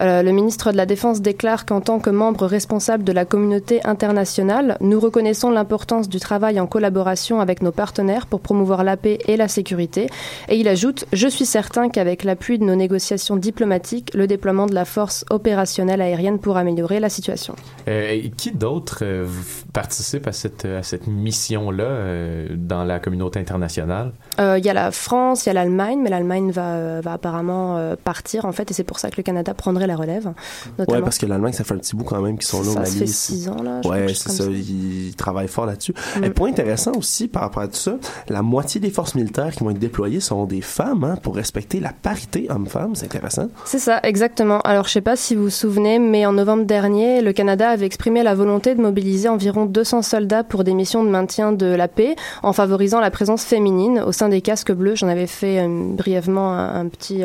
Euh, 0.02 0.24
le 0.24 0.32
ministre 0.32 0.72
de 0.72 0.78
la 0.78 0.86
Défense 0.86 1.22
déclare 1.22 1.66
qu'en 1.66 1.82
tant 1.82 2.00
que 2.00 2.10
membre 2.10 2.46
responsable 2.46 3.04
de 3.04 3.12
la 3.12 3.26
communauté 3.26 3.82
internationale, 3.86 4.78
nous 4.82 5.00
reconnaissons 5.00 5.52
l'importance 5.52 6.10
du 6.10 6.20
travail 6.20 6.60
en 6.60 6.68
collaboration 6.68 7.40
avec 7.42 7.62
nos 7.62 7.72
partenaires 7.72 8.28
pour 8.28 8.40
promouvoir 8.40 8.84
la 8.84 8.98
paix 8.98 9.20
et 9.28 9.38
la 9.38 9.48
sécurité. 9.48 10.08
Et 10.48 10.56
il 10.56 10.68
ajoute 10.68 11.06
Je 11.14 11.28
suis 11.28 11.46
certain 11.46 11.90
qu'avec 11.90 12.24
l'appui 12.24 12.60
de 12.60 12.64
nos 12.64 12.76
négociations 12.76 13.36
diplomatiques, 13.36 14.12
le 14.14 14.28
déploiement 14.28 14.68
de 14.68 14.74
la 14.74 14.86
force 14.86 15.26
opérationnelle 15.30 16.02
aérienne 16.02 16.40
pourra 16.40 16.62
améliorer 16.62 17.00
la 17.00 17.10
situation. 17.10 17.56
Euh, 17.88 18.22
qui 18.38 18.52
d'autre 18.52 19.00
euh, 19.02 19.28
participe 19.74 20.28
à 20.28 20.32
cette, 20.32 20.66
à 20.66 20.84
cette 20.84 21.08
mission-là 21.08 21.84
euh, 21.84 22.48
dans 22.58 22.84
la 22.84 23.00
communauté 23.00 23.40
internationale? 23.40 24.14
Euh, 24.40 24.58
Il 24.58 24.66
y 24.66 24.70
a 24.70 24.74
la 24.74 24.92
France, 24.92 25.46
il 25.46 25.50
y 25.50 25.52
a 25.52 25.54
l'Allemagne, 25.54 26.00
mais 26.02 26.10
l'Allemagne 26.10 26.52
va, 26.52 27.02
va 27.02 27.14
apparemment 27.14 27.78
euh, 27.78 27.96
partir 28.02 28.46
en 28.46 28.52
fait, 28.52 28.72
et 28.72 28.74
c'est 28.74 28.84
pour 28.84 29.00
ça 29.00 29.10
que 29.10 29.18
le 29.18 29.24
Canada 29.24 29.54
prendrait 29.54 29.88
la 29.88 29.96
relève. 29.96 30.34
Ouais, 30.78 31.02
parce 31.02 31.18
que 31.18 31.26
l'Allemagne, 31.26 31.54
ça 31.54 31.64
fait 31.64 31.74
un 31.74 31.78
petit 31.78 31.96
bout 31.96 32.04
quand 32.04 32.22
même 32.22 32.38
qu'ils 32.38 32.48
sont 32.48 32.62
là 32.62 32.70
au 32.70 32.74
Ça 32.74 32.80
Mali. 32.82 32.98
fait 33.00 33.08
six 33.08 33.50
ans, 33.50 33.62
là, 33.64 33.80
crois, 33.82 34.08
c'est 34.08 34.30
ça. 34.30 34.44
Ils 34.46 35.14
travaillent 35.16 35.48
fort 35.48 35.66
là-dessus. 35.66 35.94
Mm. 36.20 36.24
Et 36.24 36.30
point 36.32 36.50
intéressant 36.50 36.92
aussi 36.98 37.28
par 37.28 37.44
rapport 37.44 37.64
à 37.64 37.68
tout 37.68 37.76
ça, 37.76 37.98
la 38.28 38.42
moitié 38.42 38.82
des 38.82 38.90
forces 38.90 39.16
militaires 39.16 39.52
qui 39.52 39.64
vont 39.64 39.70
être 39.70 39.80
déployées 39.80 40.20
sont 40.20 40.46
des 40.46 40.62
femmes, 40.62 41.04
hein, 41.04 41.16
pour 41.22 41.36
respecter 41.36 41.80
la 41.80 41.94
parité 41.94 42.48
homme-femme. 42.50 42.96
C'est 42.96 43.06
intéressant. 43.06 43.50
C'est 43.66 43.80
ça, 43.80 44.00
exactement. 44.04 44.62
Alors, 44.62 44.88
je 44.88 44.92
sais 44.92 45.02
pas 45.02 45.16
si 45.16 45.36
vous 45.36 45.44
vous 45.44 45.50
souvenez, 45.50 46.00
mais 46.00 46.26
en 46.26 46.34
novembre 46.34 46.66
dernier, 46.66 47.22
le 47.22 47.34
Canada 47.34 47.70
avait 47.70 47.86
exprimé 47.86 48.24
la 48.24 48.36
volonté 48.36 48.76
de 48.76 48.82
mobiliser 48.82 49.30
environ 49.30 49.59
200 49.66 50.02
soldats 50.02 50.44
pour 50.44 50.64
des 50.64 50.74
missions 50.74 51.04
de 51.04 51.10
maintien 51.10 51.52
de 51.52 51.68
la 51.68 51.88
paix, 51.88 52.16
en 52.44 52.54
favorisant 52.54 53.00
la 53.00 53.12
présence 53.12 53.44
féminine 53.44 54.02
au 54.06 54.12
sein 54.12 54.30
des 54.30 54.42
casques 54.42 54.72
bleus. 54.72 54.96
J'en 54.96 55.08
avais 55.08 55.28
fait 55.28 55.60
euh, 55.60 55.68
brièvement 55.94 56.52
un, 56.52 56.82
un 56.82 56.88
petit. 56.88 57.24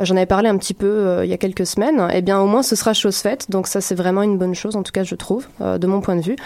Euh, 0.00 0.04
J'en 0.04 0.16
avais 0.16 0.26
parlé 0.26 0.48
un 0.48 0.56
petit 0.56 0.74
peu 0.74 0.86
euh, 0.86 1.24
il 1.24 1.30
y 1.30 1.34
a 1.34 1.36
quelques 1.36 1.66
semaines. 1.66 2.08
Eh 2.12 2.22
bien, 2.22 2.40
au 2.40 2.46
moins, 2.46 2.62
ce 2.62 2.76
sera 2.76 2.92
chose 2.92 3.16
faite. 3.16 3.50
Donc, 3.50 3.66
ça, 3.66 3.80
c'est 3.80 3.94
vraiment 3.94 4.22
une 4.22 4.38
bonne 4.38 4.54
chose, 4.54 4.76
en 4.76 4.82
tout 4.82 4.92
cas, 4.92 5.04
je 5.04 5.14
trouve, 5.14 5.46
euh, 5.60 5.78
de 5.78 5.86
mon 5.86 6.00
point 6.00 6.16
de 6.16 6.22
vue. 6.22 6.36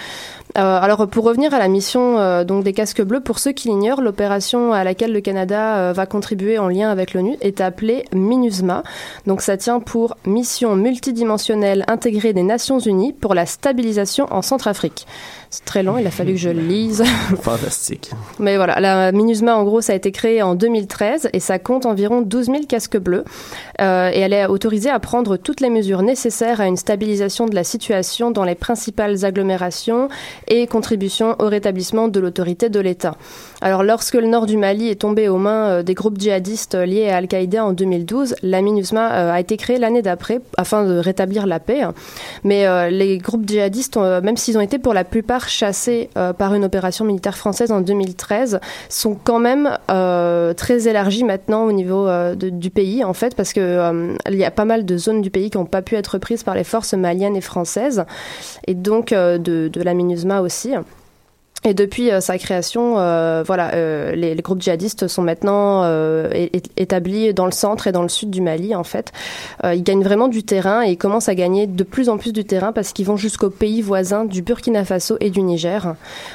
Alors, 0.54 1.06
pour 1.06 1.24
revenir 1.24 1.54
à 1.54 1.58
la 1.58 1.68
mission 1.68 2.42
donc 2.42 2.64
des 2.64 2.72
casques 2.72 3.02
bleus, 3.02 3.20
pour 3.20 3.38
ceux 3.38 3.52
qui 3.52 3.68
l'ignorent, 3.68 4.00
l'opération 4.00 4.72
à 4.72 4.82
laquelle 4.82 5.12
le 5.12 5.20
Canada 5.20 5.92
va 5.92 6.06
contribuer 6.06 6.58
en 6.58 6.68
lien 6.68 6.90
avec 6.90 7.14
l'ONU 7.14 7.36
est 7.42 7.60
appelée 7.60 8.06
MINUSMA. 8.12 8.82
Donc, 9.26 9.40
ça 9.40 9.56
tient 9.56 9.78
pour 9.78 10.16
Mission 10.24 10.74
multidimensionnelle 10.74 11.84
intégrée 11.86 12.32
des 12.32 12.42
Nations 12.42 12.80
Unies 12.80 13.12
pour 13.12 13.34
la 13.34 13.46
stabilisation 13.46 14.26
en 14.30 14.42
Centrafrique. 14.42 15.06
C'est 15.50 15.64
très 15.64 15.82
long, 15.82 15.96
il 15.96 16.06
a 16.06 16.10
fallu 16.10 16.32
que 16.32 16.38
je 16.38 16.50
le 16.50 16.60
lise. 16.60 17.02
Fantastique. 17.40 18.10
Mais 18.38 18.56
voilà, 18.56 18.80
la 18.80 19.12
MINUSMA, 19.12 19.56
en 19.56 19.64
gros, 19.64 19.80
ça 19.80 19.94
a 19.94 19.96
été 19.96 20.12
créé 20.12 20.42
en 20.42 20.54
2013 20.54 21.30
et 21.32 21.40
ça 21.40 21.58
compte 21.58 21.86
environ 21.86 22.20
12 22.20 22.46
000 22.46 22.58
casques 22.68 22.98
bleus. 22.98 23.24
Euh, 23.80 24.10
et 24.12 24.18
elle 24.20 24.34
est 24.34 24.46
autorisée 24.46 24.90
à 24.90 24.98
prendre 24.98 25.38
toutes 25.38 25.60
les 25.60 25.70
mesures 25.70 26.02
nécessaires 26.02 26.60
à 26.60 26.66
une 26.66 26.76
stabilisation 26.76 27.46
de 27.46 27.54
la 27.54 27.64
situation 27.64 28.30
dans 28.30 28.44
les 28.44 28.54
principales 28.54 29.24
agglomérations 29.24 30.08
et 30.48 30.66
contribution 30.66 31.34
au 31.38 31.46
rétablissement 31.46 32.08
de 32.08 32.20
l'autorité 32.20 32.68
de 32.68 32.80
l'État. 32.80 33.16
Alors, 33.60 33.82
lorsque 33.82 34.14
le 34.14 34.28
nord 34.28 34.46
du 34.46 34.56
Mali 34.56 34.88
est 34.88 35.00
tombé 35.00 35.28
aux 35.28 35.36
mains 35.36 35.68
euh, 35.68 35.82
des 35.82 35.94
groupes 35.94 36.16
djihadistes 36.16 36.76
liés 36.76 37.08
à 37.08 37.16
Al-Qaïda 37.16 37.64
en 37.64 37.72
2012, 37.72 38.36
la 38.44 38.62
MINUSMA 38.62 39.12
euh, 39.12 39.32
a 39.32 39.40
été 39.40 39.56
créée 39.56 39.78
l'année 39.78 40.00
d'après 40.00 40.40
afin 40.56 40.84
de 40.84 40.96
rétablir 40.96 41.44
la 41.44 41.58
paix. 41.58 41.82
Mais 42.44 42.68
euh, 42.68 42.88
les 42.88 43.18
groupes 43.18 43.48
djihadistes, 43.48 43.96
même 43.96 44.36
s'ils 44.36 44.56
ont 44.58 44.60
été 44.60 44.78
pour 44.78 44.94
la 44.94 45.02
plupart 45.02 45.48
chassés 45.48 46.08
euh, 46.16 46.32
par 46.32 46.54
une 46.54 46.64
opération 46.64 47.04
militaire 47.04 47.36
française 47.36 47.72
en 47.72 47.80
2013, 47.80 48.60
sont 48.88 49.16
quand 49.22 49.40
même 49.40 49.76
euh, 49.90 50.54
très 50.54 50.86
élargis 50.86 51.24
maintenant 51.24 51.64
au 51.64 51.72
niveau 51.72 52.06
euh, 52.06 52.36
du 52.36 52.70
pays, 52.70 53.02
en 53.02 53.12
fait, 53.12 53.34
parce 53.34 53.52
que 53.52 53.60
euh, 53.60 54.14
il 54.28 54.36
y 54.36 54.44
a 54.44 54.52
pas 54.52 54.66
mal 54.66 54.84
de 54.84 54.96
zones 54.96 55.20
du 55.20 55.30
pays 55.30 55.50
qui 55.50 55.58
n'ont 55.58 55.66
pas 55.66 55.82
pu 55.82 55.96
être 55.96 56.18
prises 56.18 56.44
par 56.44 56.54
les 56.54 56.64
forces 56.64 56.94
maliennes 56.94 57.34
et 57.34 57.40
françaises, 57.40 58.04
et 58.68 58.74
donc 58.74 59.10
euh, 59.10 59.36
de, 59.38 59.66
de 59.66 59.82
la 59.82 59.94
MINUSMA 59.94 60.42
aussi. 60.42 60.74
Et 61.64 61.74
depuis 61.74 62.10
euh, 62.12 62.20
sa 62.20 62.38
création, 62.38 62.98
euh, 62.98 63.42
voilà, 63.44 63.74
euh, 63.74 64.14
les, 64.14 64.34
les 64.36 64.42
groupes 64.42 64.62
djihadistes 64.62 65.08
sont 65.08 65.22
maintenant 65.22 65.82
euh, 65.82 66.30
établis 66.76 67.34
dans 67.34 67.46
le 67.46 67.52
centre 67.52 67.88
et 67.88 67.92
dans 67.92 68.02
le 68.02 68.08
sud 68.08 68.30
du 68.30 68.40
Mali, 68.40 68.76
en 68.76 68.84
fait. 68.84 69.12
Euh, 69.64 69.74
ils 69.74 69.82
gagnent 69.82 70.04
vraiment 70.04 70.28
du 70.28 70.44
terrain 70.44 70.82
et 70.86 70.92
ils 70.92 70.96
commencent 70.96 71.28
à 71.28 71.34
gagner 71.34 71.66
de 71.66 71.82
plus 71.82 72.08
en 72.08 72.16
plus 72.16 72.32
du 72.32 72.44
terrain 72.44 72.70
parce 72.72 72.92
qu'ils 72.92 73.06
vont 73.06 73.16
jusqu'aux 73.16 73.50
pays 73.50 73.82
voisins 73.82 74.24
du 74.24 74.40
Burkina 74.40 74.84
Faso 74.84 75.16
et 75.20 75.30
du 75.30 75.42
Niger. 75.42 75.94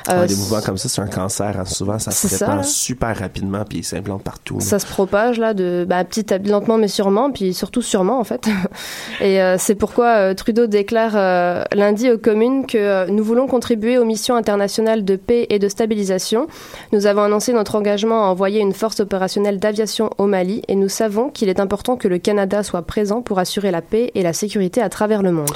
Euh, 0.09 0.21
Ouais, 0.21 0.27
des 0.27 0.35
mouvements 0.35 0.61
comme 0.61 0.77
ça, 0.77 0.89
c'est 0.89 1.01
un 1.01 1.07
cancer. 1.07 1.57
hein. 1.57 1.65
Souvent, 1.65 1.99
ça 1.99 2.11
se 2.11 2.27
répand 2.27 2.57
là. 2.57 2.63
super 2.63 3.17
rapidement 3.17 3.63
puis 3.67 3.79
il 3.79 3.83
s'implante 3.83 4.23
partout. 4.23 4.55
là. 4.55 4.61
Ça 4.65 4.77
se 4.79 4.85
propage 4.85 5.39
là 5.39 5.53
de 5.53 5.85
bah, 5.87 6.03
petit 6.03 6.33
à 6.33 6.37
lentement 6.37 6.77
mais 6.77 6.87
sûrement, 6.89 7.31
puis 7.31 7.53
surtout 7.53 7.81
sûrement 7.81 8.19
en 8.19 8.23
fait. 8.25 8.47
Et 9.21 9.41
euh, 9.41 9.55
c'est 9.57 9.75
pourquoi 9.75 10.07
euh, 10.17 10.33
Trudeau 10.33 10.67
déclare 10.67 11.13
euh, 11.15 11.63
lundi 11.73 12.11
aux 12.11 12.17
communes 12.17 12.65
que 12.67 13.09
nous 13.09 13.23
voulons 13.23 13.47
contribuer 13.47 13.97
aux 13.97 14.05
missions 14.05 14.35
internationales 14.35 15.03
de 15.05 15.12
paix 15.15 15.47
et 15.49 15.59
de 15.59 15.67
stabilisation. 15.67 16.47
Nous 16.91 17.05
avons 17.05 17.21
annoncé 17.21 17.53
notre 17.53 17.75
engagement 17.75 18.25
à 18.25 18.27
envoyer 18.27 18.59
une 18.59 18.73
force 18.73 18.99
opérationnelle 18.99 19.59
d'aviation 19.59 20.09
au 20.17 20.25
Mali 20.25 20.61
et 20.67 20.75
nous 20.75 20.89
savons 20.89 21.29
qu'il 21.29 21.49
est 21.49 21.59
important 21.59 21.97
que 21.97 22.07
le 22.07 22.17
Canada 22.17 22.63
soit 22.63 22.81
présent 22.81 23.21
pour 23.21 23.39
assurer 23.39 23.71
la 23.71 23.81
paix 23.81 24.11
et 24.15 24.23
la 24.23 24.33
sécurité 24.33 24.81
à 24.81 24.89
travers 24.89 25.21
le 25.21 25.31
monde. 25.31 25.51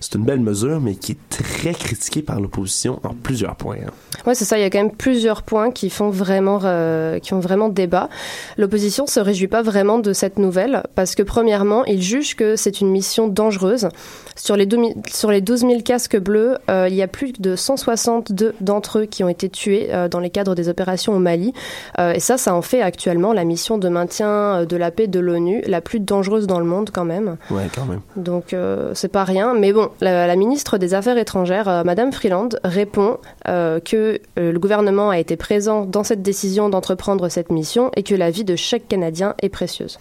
C'est 0.00 0.14
une 0.14 0.24
belle 0.24 0.40
mesure, 0.40 0.80
mais 0.80 0.94
qui 0.94 1.12
est 1.12 1.18
très 1.28 1.74
critiquée 1.74 2.22
par 2.22 2.40
l'opposition 2.40 3.00
en 3.04 3.14
plusieurs 3.14 3.54
points. 3.56 3.76
hein. 3.86 3.90
Ouais, 4.26 4.34
c'est 4.34 4.44
ça. 4.44 4.58
Il 4.58 4.62
y 4.62 4.64
a 4.64 4.70
quand 4.70 4.82
même 4.82 4.96
plusieurs 4.96 5.42
points 5.42 5.70
qui 5.70 5.90
font 5.90 6.10
vraiment, 6.10 6.60
euh, 6.64 7.18
qui 7.18 7.34
ont 7.34 7.40
vraiment 7.40 7.68
débat. 7.68 8.08
L'opposition 8.56 9.06
se 9.06 9.20
réjouit 9.20 9.48
pas 9.48 9.62
vraiment 9.62 9.98
de 9.98 10.12
cette 10.12 10.38
nouvelle 10.38 10.82
parce 10.94 11.14
que 11.14 11.22
premièrement, 11.22 11.84
ils 11.84 12.02
jugent 12.02 12.34
que 12.34 12.56
c'est 12.56 12.80
une 12.80 12.90
mission 12.90 13.28
dangereuse. 13.28 13.88
Sur 14.36 14.56
les, 14.56 14.66
2000 14.66 14.94
sur 15.12 15.30
les 15.30 15.40
12 15.42 15.60
000 15.60 15.80
casques 15.82 16.18
bleus, 16.18 16.56
euh, 16.70 16.86
il 16.88 16.94
y 16.94 17.02
a 17.02 17.08
plus 17.08 17.32
de 17.32 17.56
162 17.56 18.54
d'entre 18.60 18.99
eux 18.99 18.99
qui 19.06 19.24
ont 19.24 19.28
été 19.28 19.48
tués 19.48 19.88
euh, 19.90 20.08
dans 20.08 20.20
les 20.20 20.30
cadres 20.30 20.54
des 20.54 20.68
opérations 20.68 21.14
au 21.14 21.18
Mali. 21.18 21.52
Euh, 21.98 22.12
et 22.12 22.20
ça, 22.20 22.38
ça 22.38 22.54
en 22.54 22.62
fait 22.62 22.82
actuellement 22.82 23.32
la 23.32 23.44
mission 23.44 23.78
de 23.78 23.88
maintien 23.88 24.28
euh, 24.28 24.64
de 24.66 24.76
la 24.76 24.90
paix 24.90 25.06
de 25.06 25.20
l'ONU 25.20 25.62
la 25.66 25.80
plus 25.80 26.00
dangereuse 26.00 26.46
dans 26.46 26.58
le 26.58 26.66
monde 26.66 26.90
quand 26.92 27.04
même. 27.04 27.36
Ouais, 27.50 27.68
quand 27.74 27.86
même. 27.86 28.00
Donc 28.16 28.54
c'est 28.94 29.08
pas 29.08 29.24
rien. 29.24 29.54
Mais 29.54 29.72
bon, 29.72 29.90
la, 30.00 30.26
la 30.26 30.36
ministre 30.36 30.78
des 30.78 30.94
Affaires 30.94 31.18
étrangères, 31.18 31.84
Madame 31.84 32.12
Freeland, 32.12 32.50
répond 32.64 33.18
que 33.44 34.20
le 34.36 34.58
gouvernement 34.58 35.10
a 35.10 35.18
été 35.18 35.36
présent 35.36 35.84
dans 35.84 36.04
cette 36.04 36.22
décision 36.22 36.68
d'entreprendre 36.68 37.28
cette 37.28 37.50
mission 37.50 37.90
et 37.96 38.02
que 38.02 38.14
la 38.14 38.30
vie 38.30 38.44
de 38.44 38.56
chaque 38.56 38.88
Canadien 38.88 39.34
est 39.42 39.48
précieuse. 39.48 39.98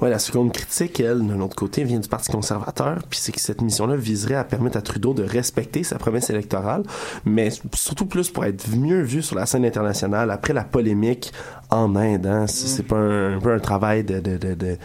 Ouais, 0.00 0.10
la 0.10 0.18
seconde 0.18 0.52
critique, 0.52 1.00
elle, 1.00 1.26
de 1.26 1.34
l'autre 1.34 1.56
côté, 1.56 1.84
vient 1.84 1.98
du 1.98 2.08
Parti 2.08 2.30
conservateur, 2.30 2.98
puis 3.08 3.18
c'est 3.18 3.32
que 3.32 3.40
cette 3.40 3.62
mission-là 3.62 3.96
viserait 3.96 4.34
à 4.34 4.44
permettre 4.44 4.76
à 4.76 4.82
Trudeau 4.82 5.14
de 5.14 5.22
respecter 5.22 5.82
sa 5.82 5.98
promesse 5.98 6.30
électorale, 6.30 6.82
mais 7.24 7.50
surtout 7.74 8.06
plus 8.06 8.30
pour 8.30 8.39
être 8.48 8.68
mieux 8.76 9.02
vu 9.02 9.22
sur 9.22 9.36
la 9.36 9.46
scène 9.46 9.64
internationale 9.64 10.30
après 10.30 10.52
la 10.52 10.64
polémique 10.64 11.32
en 11.70 11.94
Inde. 11.96 12.26
Hein. 12.26 12.46
C'est 12.46 12.66
c'est 12.68 12.82
pas 12.82 12.96
un, 12.96 13.36
un 13.36 13.40
peu 13.40 13.52
un 13.52 13.58
travail 13.60 14.04
de, 14.04 14.20
de, 14.20 14.36
de, 14.36 14.54
de- 14.54 14.76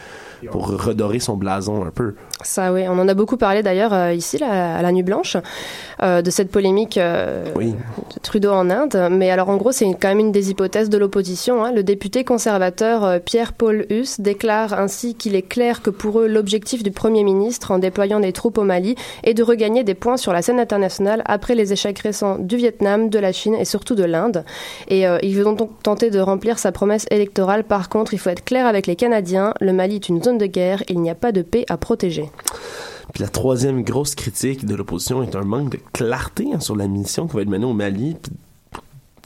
pour 0.51 0.67
redorer 0.67 1.19
son 1.19 1.37
blason 1.37 1.83
un 1.85 1.91
peu. 1.91 2.15
Ça, 2.45 2.71
oui, 2.71 2.83
on 2.87 2.99
en 2.99 3.07
a 3.07 3.15
beaucoup 3.15 3.37
parlé 3.37 3.63
d'ailleurs 3.63 3.91
euh, 3.91 4.13
ici, 4.13 4.37
là, 4.37 4.77
à 4.77 4.81
la 4.83 4.91
Nuit 4.91 5.01
Blanche, 5.01 5.35
euh, 6.03 6.21
de 6.21 6.29
cette 6.29 6.51
polémique 6.51 6.97
euh, 6.97 7.43
de 7.55 8.19
Trudeau 8.21 8.51
en 8.51 8.69
Inde. 8.69 9.07
Mais 9.09 9.31
alors, 9.31 9.49
en 9.49 9.57
gros, 9.57 9.71
c'est 9.71 9.85
quand 9.99 10.09
même 10.09 10.19
une 10.19 10.31
des 10.31 10.51
hypothèses 10.51 10.89
de 10.91 10.97
l'opposition. 10.99 11.63
hein. 11.65 11.71
Le 11.71 11.81
député 11.81 12.23
conservateur 12.23 13.03
euh, 13.03 13.17
Pierre-Paul 13.19 13.87
Huss 13.89 14.19
déclare 14.19 14.79
ainsi 14.79 15.15
qu'il 15.15 15.35
est 15.35 15.41
clair 15.41 15.81
que 15.81 15.89
pour 15.89 16.19
eux, 16.19 16.27
l'objectif 16.27 16.83
du 16.83 16.91
Premier 16.91 17.23
ministre 17.23 17.71
en 17.71 17.79
déployant 17.79 18.19
des 18.19 18.31
troupes 18.31 18.59
au 18.59 18.63
Mali 18.63 18.95
est 19.23 19.33
de 19.33 19.41
regagner 19.41 19.83
des 19.83 19.95
points 19.95 20.17
sur 20.17 20.31
la 20.31 20.43
scène 20.43 20.59
internationale 20.59 21.23
après 21.25 21.55
les 21.55 21.73
échecs 21.73 21.97
récents 21.99 22.37
du 22.37 22.57
Vietnam, 22.57 23.09
de 23.09 23.17
la 23.17 23.31
Chine 23.31 23.55
et 23.55 23.65
surtout 23.65 23.95
de 23.95 24.03
l'Inde. 24.03 24.45
Et 24.87 25.07
euh, 25.07 25.17
il 25.23 25.35
veut 25.35 25.43
donc 25.43 25.71
tenter 25.81 26.11
de 26.11 26.19
remplir 26.19 26.59
sa 26.59 26.71
promesse 26.71 27.07
électorale. 27.09 27.63
Par 27.63 27.89
contre, 27.89 28.13
il 28.13 28.19
faut 28.19 28.29
être 28.29 28.45
clair 28.45 28.67
avec 28.67 28.85
les 28.85 28.95
Canadiens. 28.95 29.53
Le 29.59 29.73
Mali 29.73 29.95
est 29.95 30.09
une 30.09 30.21
zone 30.21 30.37
de 30.37 30.45
guerre. 30.45 30.83
Il 30.89 30.99
n'y 31.01 31.09
a 31.09 31.15
pas 31.15 31.31
de 31.31 31.41
paix 31.41 31.65
à 31.69 31.77
protéger. 31.77 32.29
Puis 33.13 33.23
la 33.23 33.29
troisième 33.29 33.83
grosse 33.83 34.15
critique 34.15 34.65
de 34.65 34.75
l'opposition 34.75 35.23
est 35.23 35.35
un 35.35 35.43
manque 35.43 35.71
de 35.71 35.79
clarté 35.93 36.47
hein, 36.53 36.59
sur 36.59 36.75
la 36.75 36.87
mission 36.87 37.27
qui 37.27 37.35
va 37.35 37.43
être 37.43 37.49
menée 37.49 37.65
au 37.65 37.73
Mali, 37.73 38.17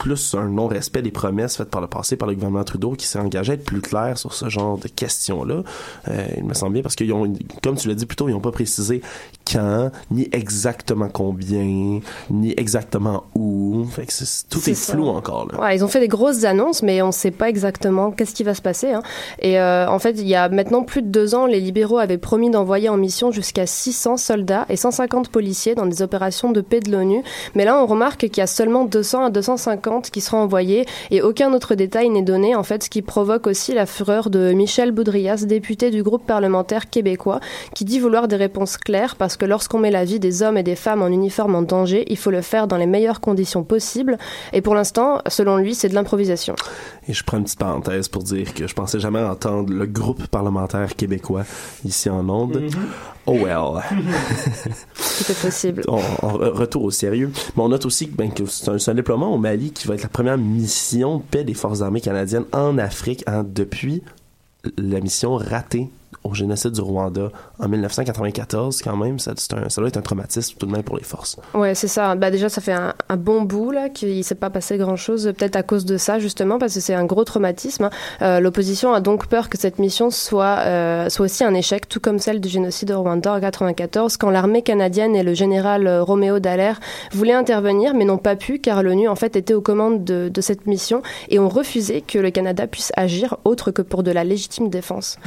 plus 0.00 0.34
un 0.34 0.48
non-respect 0.48 1.02
des 1.02 1.10
promesses 1.10 1.56
faites 1.56 1.70
par 1.70 1.82
le 1.82 1.86
passé 1.86 2.16
par 2.16 2.26
le 2.26 2.34
gouvernement 2.34 2.64
Trudeau 2.64 2.92
qui 2.92 3.06
s'est 3.06 3.18
engagé 3.18 3.52
à 3.52 3.54
être 3.56 3.64
plus 3.64 3.82
clair 3.82 4.16
sur 4.16 4.32
ce 4.32 4.48
genre 4.48 4.78
de 4.78 4.88
questions-là. 4.88 5.62
Euh, 6.08 6.26
il 6.38 6.44
me 6.44 6.54
semble 6.54 6.72
bien 6.72 6.82
parce 6.82 6.96
qu'ils 6.96 7.12
ont, 7.12 7.30
comme 7.62 7.76
tu 7.76 7.86
l'as 7.86 7.94
dit 7.94 8.06
plus 8.06 8.16
tôt, 8.16 8.28
ils 8.28 8.32
n'ont 8.32 8.40
pas 8.40 8.50
précisé 8.50 9.02
quand, 9.50 9.90
ni 10.10 10.28
exactement 10.32 11.08
combien, 11.08 12.00
ni 12.30 12.54
exactement 12.56 13.24
où. 13.34 13.84
Fait 13.90 14.06
que 14.06 14.12
tout 14.48 14.68
est 14.68 14.74
flou 14.74 15.08
encore. 15.08 15.48
Là. 15.50 15.60
Ouais, 15.60 15.76
ils 15.76 15.84
ont 15.84 15.88
fait 15.88 16.00
des 16.00 16.08
grosses 16.08 16.44
annonces, 16.44 16.82
mais 16.82 17.02
on 17.02 17.08
ne 17.08 17.12
sait 17.12 17.30
pas 17.30 17.48
exactement 17.48 18.10
qu'est-ce 18.10 18.34
qui 18.34 18.44
va 18.44 18.54
se 18.54 18.62
passer. 18.62 18.92
hein. 18.92 19.02
Et 19.40 19.58
euh, 19.58 19.88
en 19.88 19.98
fait, 19.98 20.12
il 20.18 20.26
y 20.28 20.34
a 20.34 20.48
maintenant 20.48 20.82
plus 20.82 21.02
de 21.02 21.08
deux 21.08 21.34
ans, 21.34 21.46
les 21.46 21.60
libéraux 21.60 21.98
avaient 21.98 22.18
promis 22.18 22.50
d'envoyer 22.50 22.88
en 22.88 22.96
mission 22.96 23.30
jusqu'à 23.32 23.66
600 23.66 24.16
soldats 24.16 24.66
et 24.68 24.76
150 24.76 25.28
policiers 25.30 25.74
dans 25.74 25.86
des 25.86 26.02
opérations 26.02 26.50
de 26.52 26.60
paix 26.60 26.80
de 26.80 26.90
l'ONU. 26.90 27.22
Mais 27.54 27.64
là, 27.64 27.80
on 27.82 27.86
remarque 27.86 28.20
qu'il 28.20 28.38
y 28.38 28.40
a 28.40 28.46
seulement 28.46 28.84
200 28.84 29.24
à 29.24 29.30
250 29.30 30.10
qui 30.10 30.20
seront 30.20 30.38
envoyés 30.38 30.86
et 31.10 31.22
aucun 31.22 31.52
autre 31.52 31.74
détail 31.74 32.10
n'est 32.10 32.22
donné. 32.22 32.54
En 32.54 32.62
fait, 32.62 32.84
ce 32.84 32.90
qui 32.90 33.02
provoque 33.02 33.46
aussi 33.46 33.72
la 33.72 33.86
fureur 33.86 34.30
de 34.30 34.52
Michel 34.52 34.92
Boudrias, 34.92 35.44
député 35.46 35.90
du 35.90 36.02
groupe 36.02 36.26
parlementaire 36.26 36.90
québécois, 36.90 37.40
qui 37.74 37.84
dit 37.84 37.98
vouloir 37.98 38.28
des 38.28 38.36
réponses 38.36 38.76
claires 38.76 39.16
parce 39.16 39.36
que 39.40 39.46
lorsqu'on 39.46 39.78
met 39.80 39.90
la 39.90 40.04
vie 40.04 40.20
des 40.20 40.42
hommes 40.42 40.56
et 40.58 40.62
des 40.62 40.76
femmes 40.76 41.02
en 41.02 41.08
uniforme 41.08 41.54
en 41.56 41.62
danger, 41.62 42.04
il 42.08 42.16
faut 42.18 42.30
le 42.30 42.42
faire 42.42 42.68
dans 42.68 42.76
les 42.76 42.86
meilleures 42.86 43.20
conditions 43.20 43.64
possibles. 43.64 44.18
Et 44.52 44.60
pour 44.60 44.74
l'instant, 44.76 45.22
selon 45.26 45.56
lui, 45.56 45.74
c'est 45.74 45.88
de 45.88 45.94
l'improvisation. 45.94 46.54
Et 47.08 47.12
je 47.12 47.24
prends 47.24 47.38
une 47.38 47.44
petite 47.44 47.58
parenthèse 47.58 48.06
pour 48.08 48.22
dire 48.22 48.54
que 48.54 48.68
je 48.68 48.74
pensais 48.74 49.00
jamais 49.00 49.20
entendre 49.20 49.72
le 49.72 49.86
groupe 49.86 50.26
parlementaire 50.28 50.94
québécois 50.94 51.44
ici 51.84 52.08
en 52.10 52.28
Onde. 52.28 52.62
Oh 53.26 53.32
well. 53.32 53.82
C'était 54.94 55.34
possible. 55.34 55.82
on, 55.88 56.00
on- 56.22 56.38
retour 56.52 56.84
au 56.84 56.90
sérieux. 56.90 57.30
Mais 57.56 57.62
on 57.62 57.68
note 57.70 57.86
aussi 57.86 58.08
que, 58.10 58.16
ben, 58.16 58.30
que 58.32 58.44
c'est 58.46 58.68
un, 58.68 58.78
c'est 58.78 58.90
un 58.90 58.94
déploiement 58.94 59.34
au 59.34 59.38
Mali 59.38 59.72
qui 59.72 59.88
va 59.88 59.94
être 59.94 60.02
la 60.02 60.08
première 60.08 60.38
mission 60.38 61.16
de 61.18 61.22
paix 61.22 61.44
des 61.44 61.54
forces 61.54 61.80
armées 61.82 62.00
canadiennes 62.00 62.44
en 62.52 62.78
Afrique 62.78 63.24
hein, 63.26 63.44
depuis 63.48 64.02
la 64.76 65.00
mission 65.00 65.36
ratée 65.36 65.88
au 66.24 66.34
génocide 66.34 66.72
du 66.72 66.80
Rwanda 66.80 67.30
en 67.58 67.68
1994 67.68 68.82
quand 68.82 68.96
même 68.96 69.18
ça, 69.18 69.32
doit 69.76 69.88
être 69.88 69.96
un 69.96 70.02
traumatisme 70.02 70.56
tout 70.58 70.66
de 70.66 70.72
même 70.72 70.82
pour 70.82 70.96
les 70.96 71.02
forces 71.04 71.36
Ouais, 71.54 71.74
c'est 71.74 71.88
ça. 71.88 72.14
Bah 72.14 72.30
déjà, 72.30 72.48
ça 72.48 72.60
fait 72.60 72.72
un, 72.72 72.94
bon 73.16 73.42
bout 73.42 73.70
là 73.70 73.88
qu'il 73.88 74.22
s'est 74.24 74.34
pas 74.34 74.50
passé 74.50 74.76
grand 74.78 74.96
chose, 74.96 75.32
peut-être 75.36 75.56
à 75.56 75.62
cause 75.62 75.84
de 75.84 75.96
ça 75.96 76.18
justement, 76.18 76.58
parce 76.58 76.74
que 76.74 76.80
c'est 76.80 76.94
un 76.94 77.04
gros 77.04 77.24
traumatisme. 77.24 77.84
hein. 77.84 77.90
Euh, 78.22 78.40
L'opposition 78.40 78.92
a 78.92 79.00
donc 79.00 79.26
peur 79.26 79.48
que 79.48 79.58
cette 79.58 79.78
mission 79.78 80.10
soit 80.10 80.58
euh, 80.60 81.08
soit 81.08 81.24
aussi 81.24 81.44
un 81.44 81.54
échec, 81.54 81.88
tout 81.88 82.00
comme 82.00 82.18
celle 82.18 82.40
du 82.40 82.48
génocide 82.48 82.90
au 82.92 83.00
Rwanda 83.02 83.34
en 83.34 83.40
94, 83.40 84.16
quand 84.16 84.30
l'armée 84.30 84.62
canadienne 84.62 85.16
et 85.16 85.22
le 85.22 85.34
général 85.34 85.86
euh, 85.86 86.02
Roméo 86.02 86.38
Dallaire 86.38 86.80
voulaient 87.12 87.32
intervenir, 87.34 87.94
mais 87.94 88.04
n'ont 88.04 88.18
pas 88.18 88.36
pu, 88.36 88.58
car 88.58 88.82
l'ONU 88.82 89.08
en 89.08 89.16
fait 89.16 89.36
était 89.36 89.54
aux 89.54 89.60
commandes 89.62 90.04
de, 90.04 90.28
de 90.28 90.40
cette 90.40 90.66
mission 90.66 91.02
et 91.28 91.38
ont 91.38 91.48
refusé 91.48 92.02
que 92.02 92.18
le 92.18 92.30
Canada 92.30 92.66
puisse 92.66 92.92
agir 92.96 93.36
autre 93.44 93.70
que 93.70 93.82
pour 93.82 94.02
de 94.02 94.10
la 94.10 94.24
légitime 94.24 94.68
défense. 94.68 95.18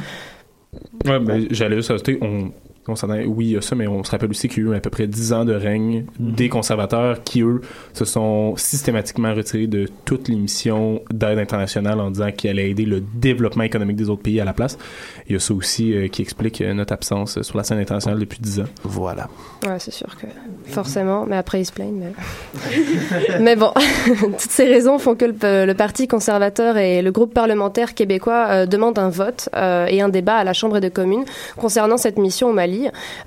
Ouais, 1.04 1.18
ben, 1.20 1.46
j'allais 1.50 1.76
juste 1.76 1.90
ajouter, 1.90 2.18
on, 2.20 2.52
on 2.88 2.94
oui, 3.26 3.46
il 3.46 3.50
y 3.52 3.56
a 3.56 3.60
ça, 3.60 3.74
mais 3.74 3.86
on 3.86 4.04
se 4.04 4.10
rappelle 4.10 4.30
aussi 4.30 4.48
qu'il 4.48 4.64
y 4.64 4.66
a 4.66 4.70
eu 4.70 4.74
à 4.74 4.80
peu 4.80 4.90
près 4.90 5.06
10 5.06 5.32
ans 5.32 5.44
de 5.44 5.54
règne 5.54 6.04
des 6.18 6.48
conservateurs 6.48 7.22
qui, 7.22 7.42
eux, 7.42 7.60
se 7.92 8.04
sont 8.04 8.54
systématiquement 8.56 9.34
retirés 9.34 9.66
de 9.66 9.86
toutes 10.04 10.28
les 10.28 10.36
missions 10.36 11.00
d'aide 11.10 11.38
internationale 11.38 12.00
en 12.00 12.10
disant 12.10 12.30
qu'ils 12.32 12.50
allaient 12.50 12.70
aider 12.70 12.84
le 12.84 13.00
développement 13.00 13.64
économique 13.64 13.96
des 13.96 14.08
autres 14.08 14.22
pays 14.22 14.40
à 14.40 14.44
la 14.44 14.52
place. 14.52 14.78
Il 15.28 15.32
y 15.32 15.36
a 15.36 15.40
ça 15.40 15.54
aussi 15.54 15.94
euh, 15.94 16.08
qui 16.08 16.22
explique 16.22 16.60
euh, 16.60 16.74
notre 16.74 16.92
absence 16.92 17.40
sur 17.42 17.56
la 17.56 17.64
scène 17.64 17.78
internationale 17.78 18.18
depuis 18.18 18.38
10 18.40 18.60
ans. 18.60 18.64
Voilà. 18.82 19.28
Ouais, 19.66 19.78
c'est 19.78 19.92
sûr 19.92 20.16
que 20.16 20.26
forcément, 20.66 21.24
mais 21.26 21.36
après 21.36 21.60
ils 21.60 21.66
se 21.66 21.72
plaignent. 21.72 22.00
Mais, 22.00 23.38
mais 23.40 23.56
bon, 23.56 23.72
toutes 24.20 24.40
ces 24.40 24.66
raisons 24.66 24.98
font 24.98 25.14
que 25.14 25.24
le, 25.24 25.66
le 25.66 25.74
Parti 25.74 26.06
conservateur 26.08 26.76
et 26.76 27.02
le 27.02 27.10
groupe 27.10 27.34
parlementaire 27.34 27.94
québécois 27.94 28.46
euh, 28.50 28.66
demandent 28.66 28.98
un 28.98 29.08
vote 29.08 29.48
euh, 29.56 29.86
et 29.86 30.00
un 30.00 30.08
débat 30.08 30.36
à 30.36 30.44
la 30.44 30.52
Chambre 30.52 30.80
des 30.80 30.90
communes 30.90 31.24
concernant 31.56 31.96
cette 31.96 32.18
mission 32.18 32.50
au 32.50 32.52
Mali. 32.52 32.73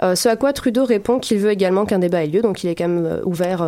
Euh, 0.04 0.16
ce 0.16 0.30
à 0.30 0.36
quoi 0.36 0.54
Trudeau 0.54 0.86
répond 0.86 1.20
qu'il 1.20 1.40
veut 1.40 1.52
également 1.52 1.86
qu'un 1.86 2.00
débat 2.00 2.24
ait 2.24 2.28
lieu, 2.28 2.42
donc 2.42 2.64
il 2.64 2.70
est 2.70 2.76
quand 2.76 2.88
même 2.88 3.06
euh, 3.06 3.22
ouvert. 3.24 3.68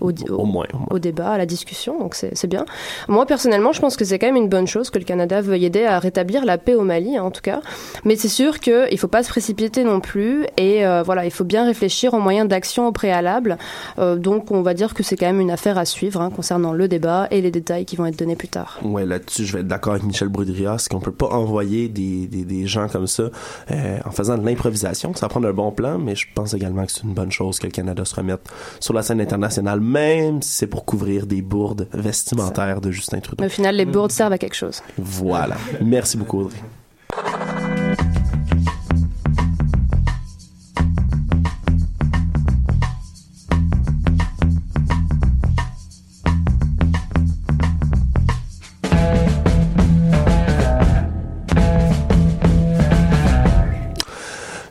Au, 0.00 0.10
au, 0.10 0.64
au 0.90 0.98
débat, 0.98 1.30
à 1.30 1.38
la 1.38 1.46
discussion, 1.46 1.98
donc 1.98 2.14
c'est 2.14 2.46
bien. 2.46 2.64
Moi, 3.08 3.26
personnellement, 3.26 3.72
je 3.72 3.80
pense 3.80 3.96
que 3.96 4.04
c'est 4.04 4.18
quand 4.18 4.26
même 4.26 4.36
une 4.36 4.48
bonne 4.48 4.66
chose 4.66 4.90
que 4.90 4.98
le 4.98 5.04
Canada 5.04 5.40
veuille 5.40 5.64
aider 5.64 5.84
à 5.84 5.98
rétablir 5.98 6.44
la 6.44 6.58
paix 6.58 6.74
au 6.74 6.82
Mali, 6.82 7.16
hein, 7.16 7.22
en 7.24 7.30
tout 7.30 7.40
cas. 7.42 7.60
Mais 8.04 8.16
c'est 8.16 8.28
sûr 8.28 8.60
qu'il 8.60 8.88
ne 8.90 8.96
faut 8.96 9.08
pas 9.08 9.22
se 9.22 9.28
précipiter 9.28 9.84
non 9.84 10.00
plus, 10.00 10.44
et 10.56 10.86
euh, 10.86 11.02
voilà, 11.02 11.24
il 11.24 11.30
faut 11.30 11.44
bien 11.44 11.64
réfléchir 11.64 12.14
aux 12.14 12.20
moyens 12.20 12.48
d'action 12.48 12.86
au 12.86 12.92
préalable. 12.92 13.58
Euh, 13.98 14.16
donc, 14.16 14.50
on 14.50 14.62
va 14.62 14.74
dire 14.74 14.94
que 14.94 15.02
c'est 15.02 15.16
quand 15.16 15.26
même 15.26 15.40
une 15.40 15.50
affaire 15.50 15.78
à 15.78 15.84
suivre 15.84 16.20
hein, 16.20 16.30
concernant 16.34 16.72
le 16.72 16.88
débat 16.88 17.28
et 17.30 17.40
les 17.40 17.50
détails 17.50 17.84
qui 17.84 17.96
vont 17.96 18.06
être 18.06 18.18
donnés 18.18 18.36
plus 18.36 18.48
tard. 18.48 18.78
Ouais, 18.82 19.06
là-dessus, 19.06 19.44
je 19.44 19.52
vais 19.54 19.60
être 19.60 19.68
d'accord 19.68 19.92
avec 19.94 20.04
Michel 20.04 20.28
Boudrias 20.28 20.86
qu'on 20.90 21.00
peut 21.00 21.12
pas 21.12 21.28
envoyer 21.28 21.88
des, 21.88 22.26
des, 22.26 22.44
des 22.44 22.66
gens 22.66 22.88
comme 22.88 23.06
ça 23.06 23.24
euh, 23.70 23.98
en 24.04 24.10
faisant 24.10 24.38
de 24.38 24.44
l'improvisation. 24.44 25.14
Ça 25.14 25.26
va 25.26 25.28
prendre 25.28 25.48
un 25.48 25.52
bon 25.52 25.70
plan, 25.70 25.98
mais 25.98 26.14
je 26.14 26.26
pense 26.34 26.54
également 26.54 26.84
que 26.86 26.92
c'est 26.92 27.02
une 27.02 27.14
bonne 27.14 27.32
chose 27.32 27.58
que 27.58 27.66
le 27.66 27.72
Canada 27.72 28.04
se 28.04 28.14
remette 28.14 28.40
sur 28.80 28.94
la 28.94 29.02
scène 29.02 29.20
internationale, 29.20 29.80
même 29.88 30.42
si 30.42 30.50
c'est 30.50 30.66
pour 30.66 30.84
couvrir 30.84 31.26
des 31.26 31.42
bourdes 31.42 31.88
vestimentaires 31.92 32.80
de 32.80 32.90
Justin 32.90 33.20
Trudeau. 33.20 33.40
Mais 33.40 33.46
au 33.46 33.50
final, 33.50 33.76
les 33.76 33.86
bourdes 33.86 34.12
servent 34.12 34.32
à 34.32 34.38
quelque 34.38 34.56
chose. 34.56 34.82
Voilà. 34.96 35.56
Merci 35.80 36.16
beaucoup, 36.16 36.40
Audrey. 36.40 37.57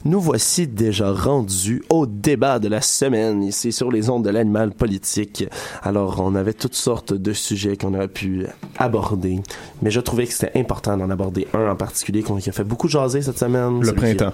Nous 0.08 0.22
voici 0.22 0.68
déjà 0.68 1.12
rendus 1.12 1.84
au 1.89 2.05
débat 2.05 2.60
de 2.60 2.70
la 2.70 2.80
semaine 2.80 3.43
ici 3.43 3.74
sur 3.74 3.91
les 3.91 4.10
ondes 4.10 4.24
de 4.24 4.30
l'animal 4.30 4.72
politique. 4.72 5.43
Alors, 5.84 6.22
on 6.24 6.34
avait 6.34 6.53
toutes 6.53 6.76
sortes 6.76 7.12
de 7.14 7.34
sujets 7.34 7.76
qu'on 7.76 7.93
aurait 7.93 8.08
pu 8.08 8.45
aborder, 8.78 9.41
mais 9.82 9.91
je 9.91 9.99
trouvais 9.99 10.26
que 10.26 10.32
c'était 10.32 10.58
important 10.58 10.95
d'en 10.95 11.10
aborder 11.10 11.45
un 11.53 11.70
en 11.72 11.76
particulier 11.76 12.24
qu'on- 12.24 12.38
qui 12.38 12.47
a 12.49 12.53
fait 12.53 12.64
beaucoup 12.64 12.88
jaser 12.88 13.22
cette 13.22 13.38
semaine. 13.38 13.82
Le 13.82 13.91
printemps. 13.93 14.32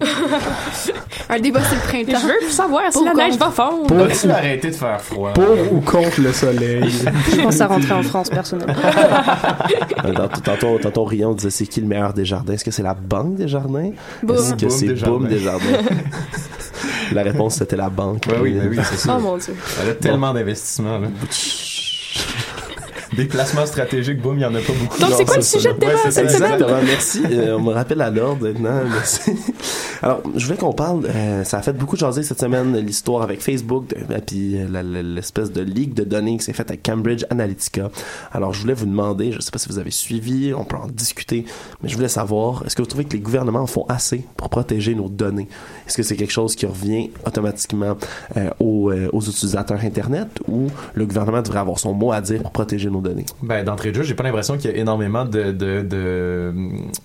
Un 1.28 1.38
débat 1.40 1.60
sur 1.64 1.74
le 1.74 1.80
printemps. 1.82 2.18
Je 2.40 2.44
veux 2.46 2.50
savoir 2.52 2.82
si 2.92 3.04
la 3.04 3.14
neige 3.14 3.36
va 3.36 3.50
fondre. 3.50 3.86
Pour- 3.86 3.96
Peux-tu 3.96 4.30
arrêter 4.30 4.70
de 4.70 4.74
faire 4.76 5.00
froid? 5.00 5.32
Pour 5.32 5.72
ou 5.72 5.80
contre 5.80 6.20
le 6.20 6.32
soleil? 6.32 6.84
Je 7.32 7.42
pense 7.42 7.60
à 7.60 7.66
rentrer 7.66 7.92
en 7.94 8.02
France, 8.02 8.28
personnellement. 8.30 8.74
Euh, 10.04 10.12
Tantôt, 10.44 10.78
tantôt, 10.78 11.04
Rion 11.04 11.34
disait 11.34 11.50
c'est 11.50 11.66
qui 11.66 11.80
le 11.80 11.86
meilleur 11.86 12.14
des 12.14 12.24
jardins? 12.24 12.54
Est-ce 12.54 12.64
que 12.64 12.70
c'est 12.70 12.82
la 12.82 12.94
banque 12.94 13.34
des 13.36 13.48
jardins? 13.48 13.90
Boum. 14.22 14.36
Est-ce 14.36 14.54
que 14.54 14.68
c'est. 14.70 14.94
Boom 15.04 15.28
des 15.28 15.38
jardins? 15.38 15.64
la 17.12 17.22
réponse 17.22 17.56
c'était 17.56 17.76
la 17.76 17.90
banque. 17.90 18.24
Ouais, 18.28 18.38
oui, 18.40 18.52
ben 18.52 18.68
oui, 18.70 18.78
c'est 18.82 18.96
ça. 18.96 19.16
Oh 19.18 19.20
mon 19.20 19.36
dieu. 19.36 19.54
Elle 19.82 19.90
a 19.90 19.94
tellement 19.94 20.32
d'investissements, 20.32 21.00
des 23.16 23.24
placements 23.24 23.66
stratégiques, 23.66 24.20
boum, 24.22 24.38
il 24.38 24.42
y 24.42 24.44
en 24.46 24.54
a 24.54 24.60
pas 24.60 24.72
beaucoup. 24.72 24.98
Donc, 25.00 25.10
c'est 25.16 25.24
quoi 25.24 25.36
le 25.36 25.42
sujet 25.42 25.72
de 25.74 25.78
débat 25.78 25.92
Ouais, 25.94 25.98
c'est 26.04 26.10
ça, 26.12 26.20
cette 26.28 26.30
semaine? 26.30 26.52
Exactement, 26.52 26.80
merci. 26.84 27.22
Euh, 27.30 27.56
on 27.56 27.60
me 27.60 27.72
rappelle 27.72 28.00
à 28.02 28.10
l'ordre 28.10 28.46
maintenant. 28.48 28.82
Merci. 28.88 29.32
Alors, 30.02 30.22
je 30.34 30.46
voulais 30.46 30.56
qu'on 30.56 30.72
parle. 30.72 31.04
euh, 31.06 31.44
ça 31.44 31.58
a 31.58 31.62
fait 31.62 31.72
beaucoup 31.74 31.96
jaser 31.96 32.22
cette 32.22 32.40
semaine 32.40 32.76
l'histoire 32.78 33.22
avec 33.22 33.40
Facebook, 33.42 33.88
de, 33.88 33.96
et 34.14 34.20
puis 34.20 34.56
euh, 34.58 34.66
la- 34.70 34.82
la- 34.82 35.02
l'espèce 35.02 35.52
de 35.52 35.60
ligue 35.60 35.92
de 35.94 36.04
données 36.04 36.38
qui 36.38 36.44
s'est 36.44 36.52
faite 36.54 36.70
à 36.70 36.76
Cambridge 36.76 37.24
Analytica. 37.28 37.90
Alors, 38.32 38.54
je 38.54 38.62
voulais 38.62 38.72
vous 38.74 38.86
demander, 38.86 39.30
je 39.32 39.36
ne 39.36 39.42
sais 39.42 39.50
pas 39.50 39.58
si 39.58 39.68
vous 39.68 39.78
avez 39.78 39.90
suivi, 39.90 40.54
on 40.56 40.64
peut 40.64 40.76
en 40.76 40.86
discuter, 40.86 41.44
mais 41.82 41.88
je 41.90 41.96
voulais 41.96 42.08
savoir, 42.08 42.62
est-ce 42.64 42.74
que 42.76 42.82
vous 42.82 42.88
trouvez 42.88 43.04
que 43.04 43.12
les 43.12 43.20
gouvernements 43.20 43.66
font 43.66 43.84
assez 43.88 44.24
pour 44.36 44.48
protéger 44.48 44.94
nos 44.94 45.08
données? 45.10 45.48
Est-ce 45.86 45.96
que 45.98 46.02
c'est 46.02 46.16
quelque 46.16 46.32
chose 46.32 46.56
qui 46.56 46.64
revient 46.66 47.10
automatiquement 47.26 47.96
euh, 48.38 48.50
aux, 48.58 48.90
euh, 48.90 49.10
aux 49.12 49.20
utilisateurs 49.20 49.80
Internet 49.84 50.28
ou 50.48 50.68
le 50.94 51.04
gouvernement 51.06 51.42
devrait 51.42 51.58
avoir 51.60 51.78
son 51.78 51.92
mot 51.92 52.12
à 52.12 52.20
dire 52.22 52.40
pour 52.42 52.52
protéger 52.52 52.88
nos 52.88 53.00
données? 53.00 53.26
Ben, 53.42 53.64
d'entrée 53.64 53.90
de 53.90 53.96
jeu, 53.96 54.02
j'ai 54.04 54.14
pas 54.14 54.22
l'impression 54.22 54.56
qu'il 54.56 54.70
y 54.70 54.74
a 54.74 54.76
énormément 54.78 55.24
de, 55.26 55.52
de, 55.52 55.82
de 55.82 56.54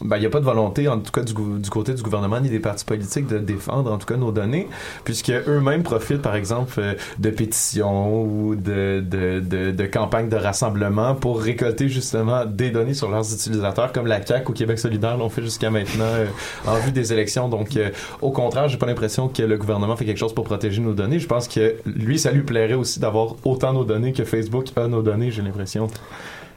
ben, 0.01 0.17
il 0.17 0.23
y 0.23 0.25
a 0.25 0.29
pas 0.29 0.39
de 0.39 0.45
volonté, 0.45 0.87
en 0.87 0.99
tout 0.99 1.11
cas, 1.11 1.23
du, 1.23 1.33
du 1.33 1.69
côté 1.69 1.93
du 1.93 2.01
gouvernement 2.01 2.39
ni 2.39 2.49
des 2.49 2.59
partis 2.59 2.84
politiques 2.85 3.27
de 3.27 3.37
défendre, 3.39 3.91
en 3.91 3.97
tout 3.97 4.05
cas, 4.05 4.17
nos 4.17 4.31
données, 4.31 4.67
puisque 5.03 5.29
eux-mêmes 5.31 5.83
profitent, 5.83 6.21
par 6.21 6.35
exemple, 6.35 6.73
euh, 6.77 6.93
de 7.19 7.29
pétitions 7.29 8.23
ou 8.23 8.55
de, 8.55 9.03
de, 9.05 9.39
de, 9.39 9.71
de 9.71 9.85
campagnes 9.85 10.29
de 10.29 10.35
rassemblement 10.35 11.15
pour 11.15 11.41
récolter, 11.41 11.89
justement, 11.89 12.45
des 12.45 12.69
données 12.71 12.93
sur 12.93 13.09
leurs 13.09 13.31
utilisateurs, 13.33 13.91
comme 13.91 14.07
la 14.07 14.25
CAQ 14.25 14.51
ou 14.51 14.53
Québec 14.53 14.79
solidaire 14.79 15.17
l'ont 15.17 15.29
fait 15.29 15.41
jusqu'à 15.41 15.69
maintenant 15.69 16.05
euh, 16.05 16.25
en 16.67 16.75
vue 16.75 16.91
des 16.91 17.11
élections. 17.13 17.49
Donc, 17.49 17.75
euh, 17.77 17.89
au 18.21 18.31
contraire, 18.31 18.67
j'ai 18.67 18.77
pas 18.77 18.85
l'impression 18.85 19.27
que 19.27 19.41
le 19.43 19.57
gouvernement 19.57 19.95
fait 19.95 20.05
quelque 20.05 20.17
chose 20.19 20.33
pour 20.33 20.45
protéger 20.45 20.81
nos 20.81 20.93
données. 20.93 21.19
Je 21.19 21.27
pense 21.27 21.47
que 21.47 21.75
lui, 21.85 22.19
ça 22.19 22.31
lui 22.31 22.41
plairait 22.43 22.73
aussi 22.75 22.99
d'avoir 22.99 23.35
autant 23.45 23.73
nos 23.73 23.83
données 23.83 24.13
que 24.13 24.23
Facebook 24.23 24.65
a 24.75 24.87
nos 24.87 25.01
données, 25.01 25.31
j'ai 25.31 25.41
l'impression. 25.41 25.87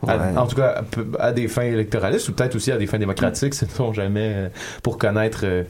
À- 0.06 0.40
en 0.40 0.46
tout 0.46 0.54
cas, 0.54 0.82
à, 1.18 1.32
des 1.32 1.48
fins 1.48 1.62
électoralistes 1.62 2.28
ou 2.28 2.32
peut-être 2.32 2.54
aussi 2.54 2.70
à 2.70 2.76
des 2.76 2.86
fins 2.86 2.98
démocratiques, 3.00 3.54
sait-on 3.54 3.92
jamais, 3.92 4.32
euh, 4.32 4.48
pour 4.84 4.96
connaître 4.96 5.40
euh, 5.42 5.64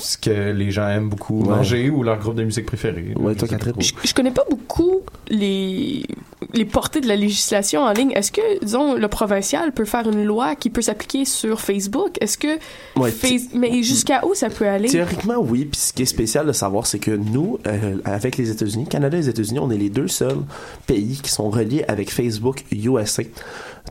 ce 0.00 0.16
que 0.18 0.50
les 0.52 0.70
gens 0.70 0.88
aiment 0.88 1.08
beaucoup 1.08 1.42
Ouais. 1.42 1.56
manger 1.56 1.90
ou 1.90 2.02
leur 2.02 2.18
groupe 2.18 2.34
de 2.36 2.44
musique 2.44 2.66
préféré. 2.66 3.12
Ouais, 3.16 3.34
toi, 3.34 3.46
Catherine. 3.48 3.74
Je, 3.78 3.92
je 4.04 4.14
connais 4.14 4.30
pas 4.30 4.44
beaucoup 4.48 5.00
les, 5.28 6.04
les 6.52 6.64
portées 6.64 7.00
de 7.00 7.06
la 7.08 7.16
législation 7.16 7.82
en 7.82 7.92
ligne. 7.92 8.12
Est-ce 8.12 8.32
que, 8.32 8.64
disons, 8.64 8.94
le 8.94 9.08
provincial 9.08 9.72
peut 9.72 9.84
faire 9.84 10.08
une 10.08 10.24
loi 10.24 10.54
qui 10.56 10.70
peut 10.70 10.82
s'appliquer 10.82 11.24
sur 11.24 11.60
Facebook? 11.60 12.16
Est-ce 12.20 12.38
que... 12.38 12.58
Ouais, 12.96 13.10
Face- 13.10 13.48
Mais 13.54 13.82
jusqu'à 13.82 14.24
où 14.26 14.34
ça 14.34 14.50
peut 14.50 14.66
aller? 14.66 14.88
Théoriquement, 14.88 15.38
oui. 15.38 15.66
Puis 15.66 15.80
ce 15.80 15.92
qui 15.92 16.02
est 16.02 16.06
spécial 16.06 16.46
de 16.46 16.52
savoir, 16.52 16.86
c'est 16.86 16.98
que 16.98 17.10
nous, 17.10 17.58
euh, 17.66 17.98
avec 18.04 18.36
les 18.36 18.50
États-Unis, 18.50 18.86
Canada 18.86 19.16
et 19.16 19.20
les 19.20 19.28
États-Unis, 19.28 19.58
on 19.60 19.70
est 19.70 19.78
les 19.78 19.90
deux 19.90 20.08
seuls 20.08 20.38
pays 20.86 21.18
qui 21.22 21.30
sont 21.30 21.50
reliés 21.50 21.84
avec 21.88 22.10
Facebook 22.10 22.64
USA. 22.72 23.22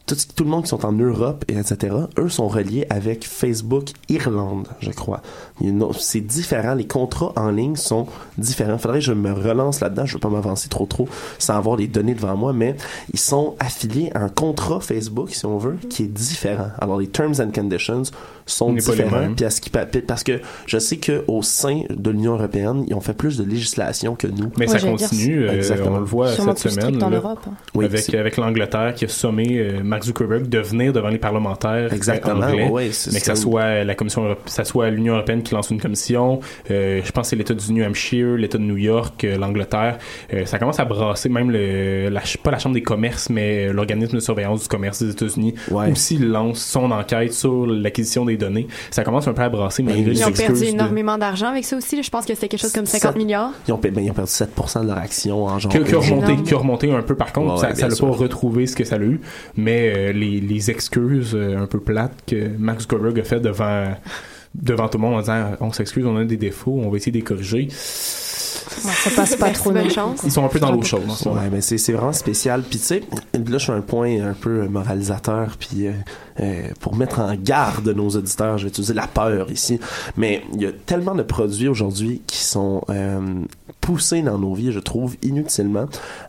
Tout, 0.08 0.44
le 0.44 0.50
monde 0.50 0.64
qui 0.64 0.70
sont 0.70 0.86
en 0.86 0.92
Europe, 0.92 1.46
et 1.48 1.58
etc., 1.58 1.96
eux 2.18 2.30
sont 2.30 2.48
reliés 2.48 2.86
avec 2.90 3.26
Facebook 3.26 3.90
Irlande, 4.10 4.68
je 4.80 4.90
crois. 4.90 5.22
C'est 5.98 6.20
différent. 6.22 6.74
Les 6.74 6.88
contrats 6.88 7.32
en 7.36 7.52
ligne 7.52 7.76
sont 7.76 8.08
différents. 8.38 8.80
Faudrait 8.80 9.00
que 9.00 9.06
je 9.06 9.14
me 9.14 9.32
relance 9.32 9.82
là-dedans. 9.82 10.06
Je 10.06 10.16
veux 10.16 10.20
pas 10.20 10.30
m'avancer 10.30 10.68
trop 10.68 10.88
trop 10.88 11.08
sans 11.38 11.56
avoir 11.56 11.78
les 11.78 11.88
données 11.88 12.16
devant 12.16 12.36
moi, 12.36 12.54
mais 12.54 12.76
ils 13.14 13.20
sont 13.20 13.56
affiliés 13.60 14.12
à 14.16 14.24
un 14.24 14.30
contrat 14.30 14.80
Facebook, 14.80 15.30
si 15.30 15.46
on 15.46 15.60
veut, 15.60 15.78
qui 15.90 16.04
est 16.04 16.08
différent. 16.08 16.70
Alors, 16.80 17.00
les 17.00 17.08
terms 17.08 17.40
and 17.40 17.52
conditions 17.52 18.04
sont 18.46 18.74
différents. 18.74 19.34
Puis 19.36 19.46
à 19.46 19.50
ce 19.50 19.62
qui 19.62 19.70
pa- 19.70 19.86
parce 20.08 20.24
que 20.24 20.40
je 20.66 20.78
sais 20.78 20.98
que 20.98 21.24
au 21.28 21.42
sein 21.42 21.82
de 21.90 22.10
l'Union 22.12 22.34
européenne, 22.34 22.84
ils 22.88 22.94
ont 22.94 23.02
fait 23.02 23.14
plus 23.14 23.38
de 23.38 23.44
législation 23.44 24.16
que 24.16 24.28
nous. 24.28 24.52
Mais 24.58 24.68
ça 24.68 24.80
continue, 24.80 25.48
euh, 25.48 25.62
on 25.86 25.98
le 26.00 26.04
voit 26.06 26.30
Sûrement 26.30 26.56
cette 26.56 26.62
plus 26.62 26.70
semaine. 26.72 26.86
strict 26.96 27.04
en 27.04 27.10
là, 27.10 27.18
Europe, 27.18 27.40
hein. 27.48 27.54
Oui, 27.76 27.86
avec 27.86 28.14
avec 28.14 28.38
l'Angleterre 28.38 28.94
qui 28.96 29.06
a 29.06 29.08
sommé 29.08 29.58
euh, 29.60 29.82
Mark 29.84 30.04
Zuckerberg 30.04 30.48
de 30.50 30.60
venir 30.60 30.94
devant 30.94 31.10
les 31.10 31.18
parlementaires 31.18 31.94
Exactement, 31.94 32.46
anglais, 32.46 32.68
ouais, 32.70 32.84
mais 32.84 33.20
que 33.20 33.26
ça. 33.26 33.36
ça 33.36 33.36
soit 33.36 33.84
la 33.84 33.96
commission, 33.96 34.24
Europe- 34.26 34.42
ça 34.48 34.64
soit 34.64 34.90
l'Union 34.90 35.14
européenne 35.16 35.44
qui 35.44 35.54
lance 35.54 35.70
une 35.72 35.80
commission. 35.82 36.40
euh, 36.72 37.02
je 37.04 37.12
pense 37.12 37.24
que 37.28 37.30
c'est 37.30 37.36
l'État 37.36 37.54
du 37.54 37.72
New 37.74 37.84
Hampshire, 37.86 38.36
l'État 38.36 38.58
de 38.58 38.64
New 38.64 38.78
York, 38.78 39.24
euh, 39.24 39.38
l'Angleterre. 39.38 39.98
Euh, 40.34 40.46
ça 40.46 40.60
commence 40.60 40.80
à 40.80 40.86
brasser 40.86 41.30
même 41.30 41.50
le, 41.52 42.10
la, 42.10 42.22
pas 42.44 42.52
la 42.52 42.60
chambre 42.60 42.76
des 42.76 42.84
commerces, 42.84 43.30
mais 43.30 43.68
euh, 43.68 43.74
l'organisme 43.74 44.16
de 44.16 44.20
surveillance 44.20 44.64
du 44.64 44.68
commerce 44.68 45.02
des 45.04 45.12
États-Unis 45.12 45.54
Ouais. 45.72 45.92
aussi 45.92 46.18
lance 46.18 46.60
son 46.60 46.92
enquête 46.92 47.34
sur 47.34 47.66
l'acquisition 47.66 48.26
des 48.26 48.33
données. 48.38 48.68
Ça 48.92 49.04
commence 49.04 49.28
un 49.28 49.34
peu 49.34 49.42
à 49.42 49.50
brasser 49.50 49.84
malgré 49.84 50.04
les 50.12 50.20
Ils 50.20 50.26
ont 50.26 50.32
perdu 50.32 50.64
énormément 50.66 51.18
d'argent 51.18 51.48
avec 51.48 51.66
ça 51.66 51.78
aussi. 51.78 52.02
Je 52.02 52.10
pense 52.10 52.26
que 52.26 52.34
c'était 52.34 52.48
quelque 52.50 52.62
chose 52.62 52.72
comme 52.74 52.86
50 52.86 53.12
Ça- 53.14 53.18
milliards. 53.18 53.52
Ils 53.68 53.74
ont, 53.74 53.78
ben, 53.78 53.94
ils 53.98 54.10
ont 54.12 54.14
perdu 54.14 54.32
7% 54.32 54.82
de 54.82 54.88
leur 54.88 54.98
action 54.98 55.46
en 55.46 55.60
genre. 55.60 55.72
qui, 55.72 55.78
a 55.78 56.00
remonté, 56.00 56.36
qui 56.44 56.54
a 56.54 56.58
remonté 56.58 56.92
un 56.92 57.02
peu 57.02 57.16
par 57.16 57.32
contre, 57.34 57.62
Ouais, 57.64 57.76
ça 57.76 57.90
sûr. 57.90 58.08
pas 58.10 58.16
retrouvé 58.16 58.68
ce 58.68 58.76
que 58.76 58.84
ça 58.84 58.96
a 58.96 59.00
eu, 59.00 59.20
mais 59.56 59.94
euh, 59.96 60.12
les, 60.14 60.40
les 60.40 60.72
excuses 60.72 61.34
euh, 61.36 61.58
un 61.58 61.66
peu 61.68 61.80
plates 61.80 62.14
que 62.28 62.50
Max 62.58 62.84
Zuckerberg 62.84 63.20
a 63.20 63.24
fait 63.24 63.40
devant 63.40 63.86
devant 64.56 64.88
tout 64.88 65.00
le 65.00 65.02
monde 65.02 65.16
en 65.16 65.20
disant 65.22 65.52
on 65.62 65.72
s'excuse, 65.72 66.06
on 66.06 66.16
a 66.16 66.24
des 66.26 66.38
défauts, 66.38 66.80
on 66.84 66.90
va 66.90 66.98
essayer 66.98 67.12
de 67.12 67.18
les 67.18 67.24
corriger. 67.24 67.68
Ça 68.54 69.10
passe 69.16 69.36
pas 69.36 69.50
trop 69.52 69.72
non. 69.72 69.90
chance. 69.90 70.22
Ils 70.24 70.32
sont 70.32 70.46
un 70.46 70.50
peu 70.50 70.60
dans 70.60 70.72
l'eau 70.72 70.82
chaude. 70.82 71.04
Ouais, 71.26 71.50
mais 71.52 71.62
c'est 71.62 71.78
c'est 71.78 71.94
vraiment 71.94 72.14
spécial. 72.14 72.62
Puis 72.62 72.80
tu 72.80 72.86
sais, 72.86 73.04
là 73.34 73.40
je 73.46 73.58
suis 73.58 73.72
à 73.72 73.76
un 73.76 73.82
point 73.82 74.22
un 74.22 74.34
peu 74.34 74.68
moralisateur. 74.68 75.56
Puis 75.58 75.88
euh, 75.88 75.92
euh, 76.40 76.70
pour 76.80 76.96
mettre 76.96 77.20
en 77.20 77.36
garde 77.36 77.88
nos 77.90 78.10
auditeurs, 78.10 78.58
je 78.58 78.64
vais 78.64 78.70
utiliser 78.70 78.94
la 78.94 79.08
peur 79.08 79.52
ici. 79.52 79.80
Mais 80.18 80.44
il 80.54 80.62
y 80.62 80.66
a 80.66 80.72
tellement 80.72 81.16
de 81.16 81.24
produits 81.24 81.68
aujourd'hui 81.68 82.22
qui 82.26 82.38
sont 82.38 82.84
euh, 82.90 83.44
poussés 83.82 84.22
dans 84.22 84.40
nos 84.40 84.54
vies, 84.54 84.72
je 84.72 84.80
trouve, 84.80 85.16
inutilement. 85.22 85.86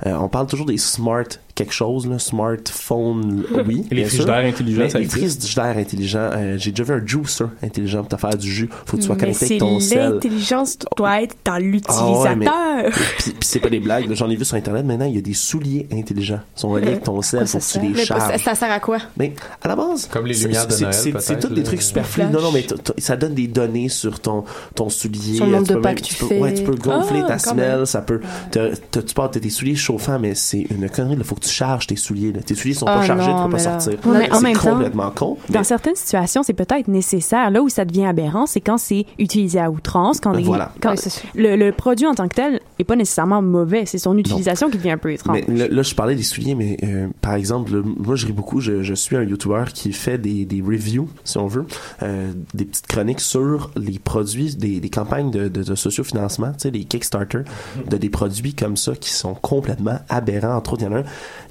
Euh, 0.06 0.14
on 0.14 0.28
parle 0.28 0.46
toujours 0.46 0.66
des 0.66 0.78
smart 0.78 1.24
quelque 1.54 1.72
chose, 1.72 2.06
là, 2.08 2.18
smartphone, 2.18 3.44
oui. 3.66 3.84
Et 3.90 3.94
les 3.94 4.00
bien 4.02 4.10
sûr. 4.10 4.24
frigidaires 4.24 4.44
intelligents, 4.46 4.88
ça 4.88 4.98
les 4.98 5.04
frigidaires 5.06 5.76
intelligents, 5.78 6.30
euh, 6.32 6.56
j'ai 6.58 6.70
déjà 6.72 6.82
vu 6.82 7.00
un 7.00 7.06
juicer 7.06 7.44
intelligent 7.62 8.00
pour 8.00 8.08
te 8.08 8.16
faire 8.16 8.36
du 8.36 8.50
jus. 8.50 8.68
Faut 8.86 8.96
que 8.96 9.02
tu 9.02 9.06
sois 9.06 9.16
connecté 9.16 9.44
avec 9.46 9.58
ton 9.58 9.78
sel. 9.80 10.12
l'intelligence 10.14 10.78
doit 10.96 11.22
être 11.22 11.36
dans 11.44 11.52
Ah 11.52 11.56
ouais, 11.58 11.62
l'utilisateur. 11.62 12.36
mais- 12.36 12.46
Puis, 13.18 13.30
puis 13.30 13.36
c'est 13.48 13.60
pas 13.60 13.70
des 13.70 13.78
blagues. 13.80 14.12
J'en 14.14 14.28
ai 14.30 14.36
vu 14.36 14.44
sur 14.44 14.56
Internet. 14.56 14.84
Maintenant, 14.84 15.04
il 15.06 15.14
y 15.14 15.18
a 15.18 15.20
des 15.20 15.32
souliers 15.34 15.86
intelligents. 15.92 16.40
Ils 16.56 16.60
sont 16.60 16.68
reliés 16.70 16.88
avec 16.88 17.04
ton 17.04 17.22
sel. 17.22 17.46
Faut 17.46 17.58
que 17.58 17.64
tu 17.64 17.78
les 17.94 18.04
charges. 18.04 18.36
ça 18.42 18.54
sert 18.56 18.70
à 18.70 18.80
quoi? 18.80 18.98
Mais 19.16 19.32
à 19.62 19.68
la 19.68 19.76
base, 19.76 20.06
Comme 20.10 20.26
les 20.26 20.34
lumières 20.34 20.66
de 20.66 20.72
c'est- 20.72 20.80
Noël, 20.82 20.94
c'est- 21.20 21.38
tous 21.38 21.48
des 21.54 21.62
trucs 21.62 21.82
superflus. 21.82 22.24
Non, 22.24 22.40
non, 22.42 22.50
mais 22.52 22.66
ça 22.98 23.16
donne 23.16 23.34
des 23.34 23.46
données 23.46 23.88
sur 23.88 24.18
ton, 24.20 24.44
ton 24.74 24.88
soulier. 24.88 25.36
Sur 25.36 25.46
le 25.46 25.52
nombre 25.52 25.66
Tu 25.66 25.70
de 25.70 25.74
peux 25.76 25.82
pas 25.82 25.94
que 25.94 26.02
tu 26.02 26.14
peux- 26.14 26.26
fais. 26.26 26.40
Ouais, 26.40 26.52
tu 26.54 26.64
peux 26.64 26.74
gonfler 26.74 27.20
Ah, 27.24 27.28
ta 27.28 27.38
semelle. 27.38 27.86
Ça 27.86 28.00
peut. 28.02 28.20
Tu 28.50 29.14
portes 29.14 29.40
tes 29.40 29.50
souliers 29.50 29.76
chauffants, 29.76 30.18
mais 30.18 30.34
c'est 30.34 30.66
une 30.70 30.88
connerie. 30.90 31.14
Il 31.16 31.24
faut 31.24 31.36
que 31.36 31.43
tu 31.44 31.54
charges 31.54 31.86
tes 31.86 31.96
souliers. 31.96 32.32
là. 32.32 32.40
Tes 32.42 32.54
souliers 32.54 32.74
sont 32.74 32.86
Ah 32.88 32.96
pas 32.98 33.06
chargés, 33.06 33.30
non, 33.30 33.38
tu 33.38 33.44
peux 33.44 33.56
pas 33.56 33.62
là- 33.62 33.80
sortir. 33.80 33.98
Ouais, 34.06 34.28
C'est 34.32 34.40
même 34.42 34.52
temps, 34.56 34.70
complètement 34.72 35.10
con. 35.10 35.36
mais- 35.48 35.54
Dans 35.54 35.64
certaines 35.64 35.94
situations, 35.96 36.42
c'est 36.42 36.52
peut-être 36.52 36.88
nécessaire. 36.88 37.50
Là 37.50 37.62
où 37.62 37.68
ça 37.68 37.84
devient 37.84 38.06
aberrant, 38.06 38.46
c'est 38.46 38.60
quand 38.60 38.78
c'est 38.78 39.06
utilisé 39.18 39.58
à 39.60 39.70
outrance, 39.70 40.20
quand, 40.20 40.32
les- 40.32 40.42
Voilà. 40.44 40.72
quand 40.80 40.90
Ouais, 40.90 40.96
c'est 40.96 41.10
sûr. 41.10 41.28
le, 41.34 41.56
le 41.56 41.72
produit 41.72 42.06
en 42.06 42.14
tant 42.14 42.28
que 42.28 42.34
tel 42.34 42.60
est 42.78 42.84
pas 42.84 42.96
nécessairement 42.96 43.42
mauvais. 43.42 43.86
C'est 43.86 43.98
son 43.98 44.16
utilisation 44.18 44.70
qui 44.70 44.78
devient 44.78 44.92
un 44.92 44.98
peu 44.98 45.12
étrange. 45.12 45.40
Mais 45.48 45.54
là, 45.54 45.68
là, 45.68 45.82
je 45.82 45.94
parlais 45.94 46.14
des 46.14 46.22
souliers, 46.22 46.54
mais 46.54 46.76
euh, 46.82 47.08
par 47.20 47.34
exemple, 47.34 47.82
moi, 47.84 48.16
je 48.16 48.26
ris 48.26 48.32
beaucoup. 48.32 48.60
Je, 48.60 48.82
je 48.82 48.94
suis 48.94 49.16
un 49.16 49.22
YouTuber 49.22 49.64
qui 49.72 49.92
fait 49.92 50.18
des, 50.18 50.44
des 50.44 50.60
reviews, 50.60 51.08
si 51.24 51.38
on 51.38 51.46
veut, 51.46 51.66
euh, 52.02 52.32
des 52.54 52.64
petites 52.64 52.86
chroniques 52.86 53.20
sur 53.20 53.70
les 53.76 53.98
produits, 53.98 54.54
des, 54.56 54.80
des 54.80 54.90
campagnes 54.90 55.30
de, 55.30 55.48
de, 55.48 55.62
de 55.62 55.74
sociofinancement, 55.74 56.52
tu 56.52 56.60
sais, 56.60 56.70
les 56.70 56.84
Kickstarter, 56.84 57.42
de 57.88 57.96
des 57.96 58.10
produits 58.10 58.54
comme 58.54 58.76
ça 58.76 58.94
qui 58.94 59.10
sont 59.10 59.34
complètement 59.34 59.98
aberrants. 60.08 60.56
Entre 60.56 60.72
autres, 60.74 60.82
il 60.82 60.86
y 60.86 60.88
en 60.88 60.96
a 60.96 61.00
un 61.00 61.04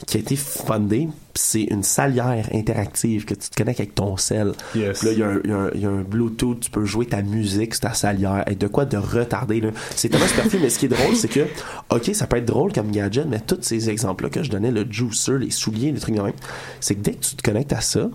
qui 0.06 0.18
a 0.18 0.20
été 0.20 0.36
fundé. 0.36 1.08
C'est 1.36 1.64
une 1.64 1.84
salière 1.84 2.48
interactive 2.54 3.26
que 3.26 3.34
tu 3.34 3.50
te 3.50 3.56
connectes 3.56 3.80
avec 3.80 3.96
ton 3.96 4.18
sel. 4.18 4.52
Yes. 4.76 5.04
Là, 5.04 5.12
il 5.12 5.20
y, 5.20 5.24
a 5.24 5.28
un- 5.28 5.40
il 5.44 5.50
y 5.50 5.54
a 5.54 5.58
un- 5.58 5.70
il 5.74 5.82
y 5.82 5.86
a 5.86 5.90
un 5.90 6.02
Bluetooth, 6.02 6.60
tu 6.60 6.70
peux 6.70 6.86
jouer 6.86 7.06
ta 7.08 7.22
musique 7.22 7.74
sur 7.74 7.82
ta 7.82 7.94
salière. 7.94 8.44
Et 8.48 8.56
de 8.56 8.68
quoi 8.68 8.86
de 8.86 8.98
retarder, 8.98 9.60
là? 9.62 9.70
C'est 9.96 10.10
tellement 10.10 10.28
superflu, 10.28 10.60
mais 10.62 10.70
ce 10.70 10.78
qui 10.80 10.86
est 10.86 10.90
drôle, 10.90 11.16
c'est 11.16 11.28
que, 11.30 11.42
OK, 11.90 12.12
ça 12.14 12.28
peut 12.28 12.38
être 12.38 12.46
drôle 12.46 12.72
comme 12.72 12.92
gadget, 12.92 13.26
mais 13.28 13.40
tous 13.40 13.58
ces 13.62 13.90
exemples-là 13.90 14.30
que 14.30 14.44
je 14.44 14.52
donnais, 14.52 14.72
le 14.72 14.86
juicer, 14.90 15.38
les 15.40 15.52
souliers, 15.52 15.92
les 15.92 16.00
trucs 16.00 16.16
de 16.16 16.22
même, 16.22 16.34
c'est 16.80 16.96
que 16.96 17.02
dès 17.02 17.14
que 17.14 17.24
tu 17.26 17.36
te 17.36 17.42
connectes 17.42 17.74
à 17.74 17.82
ça, 17.82 18.10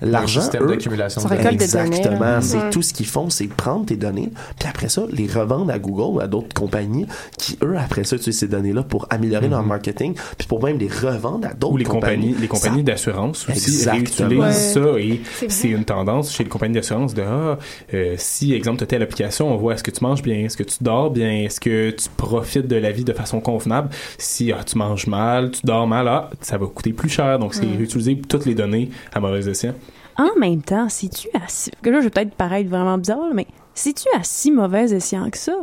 l'argent, 0.00 0.40
d'accumulation 0.66 1.20
données, 1.28 1.48
Exactement. 1.52 2.20
là. 2.20 2.40
C'est 2.40 2.70
tout 2.70 2.82
ce 2.82 2.92
qu'ils 2.92 3.06
font, 3.06 3.30
c'est 3.30 3.46
prendre 3.46 3.86
tes 3.86 3.96
données, 3.96 4.30
puis 4.58 4.68
après 4.68 4.88
ça, 4.88 5.04
les 5.12 5.26
revendre 5.28 5.70
à 5.72 5.78
Google 5.78 6.16
ou 6.16 6.20
à 6.20 6.26
d'autres 6.26 6.54
compagnies 6.54 7.06
qui, 7.38 7.56
eux, 7.62 7.76
après 7.78 8.02
ça, 8.04 8.16
utilisent 8.16 8.38
ces 8.38 8.48
données-là 8.48 8.82
pour 8.82 9.06
améliorer 9.10 9.48
leur 9.48 9.62
marketing, 9.62 10.14
puis 10.38 10.48
pour 10.48 10.62
même 10.64 10.78
les 10.78 10.88
revendre 10.88 11.46
à 11.46 11.54
d'autres 11.54 11.74
Ou 11.74 11.76
les 11.76 11.84
compagnies, 11.84 12.34
les 12.40 12.48
compagnies 12.48 12.61
Ça- 12.62 12.82
d'assurance 12.82 13.48
aussi 13.48 13.88
réutilisent 13.88 14.38
Ouais. 14.38 14.52
ça 14.52 14.80
et 14.98 15.20
C'est 15.48 15.68
une 15.68 15.84
tendance 15.84 16.34
chez 16.34 16.44
les 16.44 16.50
compagnies 16.50 16.74
d'assurance 16.74 17.14
de 17.14 17.22
ah, 17.22 17.58
euh, 17.94 18.14
si 18.18 18.52
exemple 18.54 18.78
tu 18.78 18.84
as 18.84 18.86
telle 18.86 19.02
application, 19.02 19.52
on 19.52 19.56
voit 19.56 19.74
est-ce 19.74 19.82
que 19.82 19.90
tu 19.90 20.02
manges 20.02 20.22
bien, 20.22 20.36
est-ce 20.44 20.56
que 20.56 20.62
tu 20.62 20.76
dors 20.80 21.10
bien, 21.10 21.30
est-ce 21.44 21.60
que 21.60 21.90
tu 21.90 22.08
profites 22.16 22.66
de 22.66 22.76
la 22.76 22.92
vie 22.92 23.04
de 23.04 23.12
façon 23.12 23.40
convenable? 23.40 23.90
Si 24.18 24.52
ah, 24.52 24.64
tu 24.64 24.78
manges 24.78 25.06
mal, 25.06 25.50
tu 25.50 25.60
dors 25.64 25.86
mal, 25.86 26.08
ah, 26.08 26.30
ça 26.40 26.58
va 26.58 26.66
coûter 26.66 26.92
plus 26.92 27.08
cher. 27.08 27.38
Donc 27.38 27.54
c'est 27.54 27.66
réutiliser 27.66 28.20
toutes 28.28 28.46
les 28.46 28.54
données 28.54 28.90
à 29.12 29.20
mauvais 29.20 29.48
escient. 29.48 29.74
En 30.18 30.38
même 30.38 30.62
temps, 30.62 30.88
si 30.88 31.08
tu 31.08 31.28
Là, 31.32 31.40
je 31.84 31.90
vais 31.90 32.10
peut-être 32.10 32.34
paraître 32.34 32.68
vraiment 32.68 32.98
bizarre, 32.98 33.32
mais 33.34 33.46
si 33.74 33.94
tu 33.94 34.08
as 34.16 34.24
si 34.24 34.50
mauvais 34.50 34.92
escient 34.92 35.28
que 35.30 35.38
ça, 35.38 35.54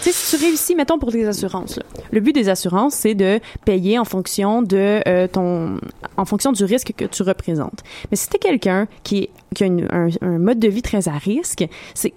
si 0.00 0.36
tu 0.36 0.44
réussis, 0.44 0.74
mettons 0.74 0.98
pour 0.98 1.12
tes 1.12 1.26
assurances, 1.26 1.78
le 2.10 2.20
but 2.20 2.32
des 2.32 2.48
assurances, 2.48 2.94
c'est 2.94 3.14
de 3.14 3.40
payer 3.64 3.98
en 3.98 4.04
fonction 4.04 4.62
de 4.62 5.00
euh, 5.06 5.28
ton, 5.28 5.78
en 6.16 6.24
fonction 6.24 6.52
du 6.52 6.64
risque 6.64 6.92
que 6.96 7.04
tu 7.04 7.22
représentes. 7.22 7.82
Mais 8.10 8.16
si 8.16 8.28
t'es 8.28 8.38
quelqu'un 8.38 8.86
qui, 9.02 9.28
a 9.60 9.64
un, 9.64 10.38
mode 10.38 10.58
de 10.58 10.68
vie 10.68 10.82
très 10.82 11.08
à 11.08 11.12
risque, 11.12 11.64
c'est 11.94 12.12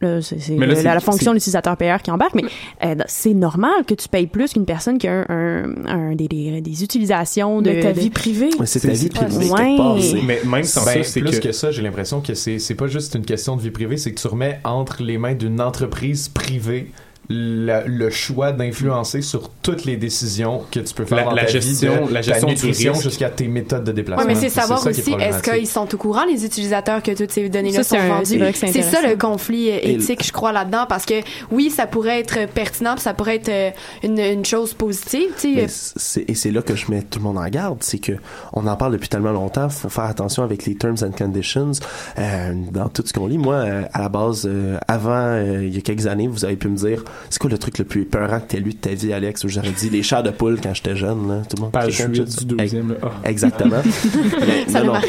c'est 0.00 0.38
c'est 0.40 0.52
Mais 0.52 0.66
là, 0.66 0.74
la, 0.74 0.76
c'est- 0.76 0.82
la 0.84 1.00
fonction 1.00 1.18
c'est- 1.18 1.28
de 1.30 1.34
l'utilisateur-payeur 1.34 2.02
qui 2.02 2.10
embarque, 2.10 2.34
mais 2.34 2.44
euh, 2.84 2.94
c'est 3.06 3.34
normal 3.34 3.84
que 3.86 3.94
tu 3.94 4.08
payes 4.08 4.26
plus 4.26 4.52
qu'une 4.52 4.64
personne 4.64 4.98
qui 4.98 5.08
a 5.08 5.12
un, 5.12 5.26
un- 5.28 5.86
un- 5.86 6.14
des, 6.14 6.28
des, 6.28 6.60
des 6.60 6.84
utilisations 6.84 7.60
de 7.62 7.70
De 7.72 7.82
ta 7.82 7.92
de- 7.92 8.00
vie 8.00 8.10
privée. 8.10 8.50
Mais 8.60 8.66
c'est 8.66 8.80
ta 8.80 8.92
vie 8.92 9.08
privée, 9.08 9.50
Ouais. 9.50 10.20
Mais 10.24 10.40
même 10.44 10.62
sans 10.64 10.84
Ben, 10.84 11.02
ça, 11.02 11.10
c'est 11.10 11.20
plus 11.20 11.40
que... 11.40 11.48
que... 11.48 11.52
ça, 11.52 11.70
j'ai 11.70 11.82
l'impression 11.82 12.20
que 12.20 12.34
c'est 12.34 12.58
c'est 12.58 12.74
pas 12.74 12.86
juste 12.86 13.14
une 13.14 13.24
question 13.24 13.56
de 13.56 13.62
vie 13.62 13.70
privée, 13.70 13.96
c'est 13.96 14.12
que 14.12 14.20
tu 14.20 14.26
remets 14.28 14.60
entre 14.64 15.02
les 15.02 15.18
mains 15.18 15.34
d'une 15.34 15.60
entreprise 15.60 16.28
privée 16.28 16.90
la- 17.30 17.84
le 17.84 18.08
choix 18.10 18.52
d'influencer 18.52 19.20
sur 19.20 19.50
toutes 19.62 19.84
les 19.84 19.96
décisions 19.96 20.62
que 20.70 20.80
tu 20.80 20.94
peux 20.94 21.04
faire 21.04 21.18
La- 21.18 21.24
dans 21.24 21.30
la 21.32 21.44
ta 21.44 21.48
gestion- 21.52 22.02
vie, 22.04 22.08
de 22.08 22.14
la 22.14 22.22
gestion 22.22 22.48
nutrition 22.48 22.94
jusqu'à 22.94 23.28
tes 23.28 23.48
méthodes 23.48 23.84
de 23.84 23.90
Oui, 23.90 23.96
déplacement. 23.96 24.24
mais 24.26 24.34
c'est 24.34 24.48
ça 24.48 24.62
savoir 24.62 24.86
est 24.86 24.90
aussi, 24.90 25.12
est-ce 25.12 25.42
qu'ils 25.42 25.66
sont 25.68 25.92
au 25.94 25.98
courant, 25.98 26.24
les 26.24 26.44
utilisateurs, 26.46 27.02
que 27.02 27.10
toutes 27.12 27.30
ces 27.30 27.48
données-là 27.50 27.84
sont 27.84 27.98
vendues? 27.98 28.24
c'est 28.24 28.38
vrai 28.38 28.52
que 28.52 28.58
c'est 28.58 28.72
C'est 28.72 28.82
ça 28.82 29.06
le 29.06 29.16
conflit 29.16 29.70
euh, 29.70 29.78
éthique, 29.82 30.24
je 30.24 30.32
crois, 30.32 30.52
là-dedans, 30.52 30.86
parce 30.88 31.04
que 31.04 31.20
oui, 31.50 31.68
ça 31.70 31.86
pourrait 31.86 32.20
être 32.20 32.48
pertinent, 32.52 32.94
puis 32.94 33.02
ça 33.02 33.12
pourrait 33.12 33.36
être 33.36 33.48
euh, 33.50 33.70
une, 34.02 34.18
une 34.18 34.44
chose 34.44 34.72
positive, 34.72 35.28
tu 35.38 35.54
Mais 35.54 35.68
sais. 35.68 35.92
c'est- 35.96 36.24
et 36.30 36.34
c'est 36.34 36.50
là 36.50 36.62
que 36.62 36.76
je 36.76 36.90
mets 36.90 37.02
tout 37.02 37.18
le 37.18 37.24
monde 37.24 37.36
en 37.38 37.48
garde, 37.48 37.78
c'est 37.82 37.98
que 37.98 38.12
on 38.54 38.66
en 38.66 38.76
parle 38.76 38.92
depuis 38.92 39.08
tellement 39.10 39.32
longtemps, 39.32 39.68
faut 39.68 39.90
faire 39.90 40.04
attention 40.04 40.44
avec 40.44 40.64
les 40.64 40.76
terms 40.76 40.96
and 41.02 41.10
conditions 41.10 41.72
euh, 42.18 42.52
dans 42.72 42.88
tout 42.88 43.02
ce 43.04 43.12
qu'on 43.12 43.26
lit. 43.26 43.36
Moi, 43.38 43.54
euh, 43.54 43.82
à 43.92 44.00
la 44.00 44.08
base, 44.08 44.46
euh, 44.46 44.78
avant, 44.88 45.10
euh, 45.14 45.62
il 45.66 45.74
y 45.74 45.78
a 45.78 45.82
quelques 45.82 46.06
années, 46.06 46.26
vous 46.26 46.44
avez 46.46 46.56
pu 46.56 46.68
me 46.68 46.76
dire, 46.76 47.04
c'est 47.30 47.38
quoi 47.38 47.50
le 47.50 47.58
truc 47.58 47.78
le 47.78 47.84
plus 47.84 48.02
épeurant 48.02 48.40
que 48.40 48.46
t'as 48.48 48.58
lu 48.58 48.72
de 48.72 48.78
ta 48.78 48.90
vie, 48.90 49.12
Alex? 49.12 49.44
Où 49.44 49.48
j'aurais 49.48 49.70
dit 49.70 49.90
les 49.90 50.02
chars 50.02 50.22
de 50.22 50.30
poule 50.30 50.58
quand 50.62 50.74
j'étais 50.74 50.96
jeune, 50.96 51.28
là? 51.28 51.42
Tout 51.48 51.56
le 51.56 51.62
monde. 51.62 51.72
Page 51.72 51.96
quelqu'un 51.96 52.12
8 52.12 52.24
dit 52.24 52.32
ça? 52.32 52.40
du 52.40 52.54
deuxième, 52.56 52.88
là. 52.90 52.96
Ah. 53.02 53.10
Exactement. 53.24 53.82
Mais 54.40 54.70
Ça 54.70 54.82
non, 54.82 54.94
non. 54.94 55.00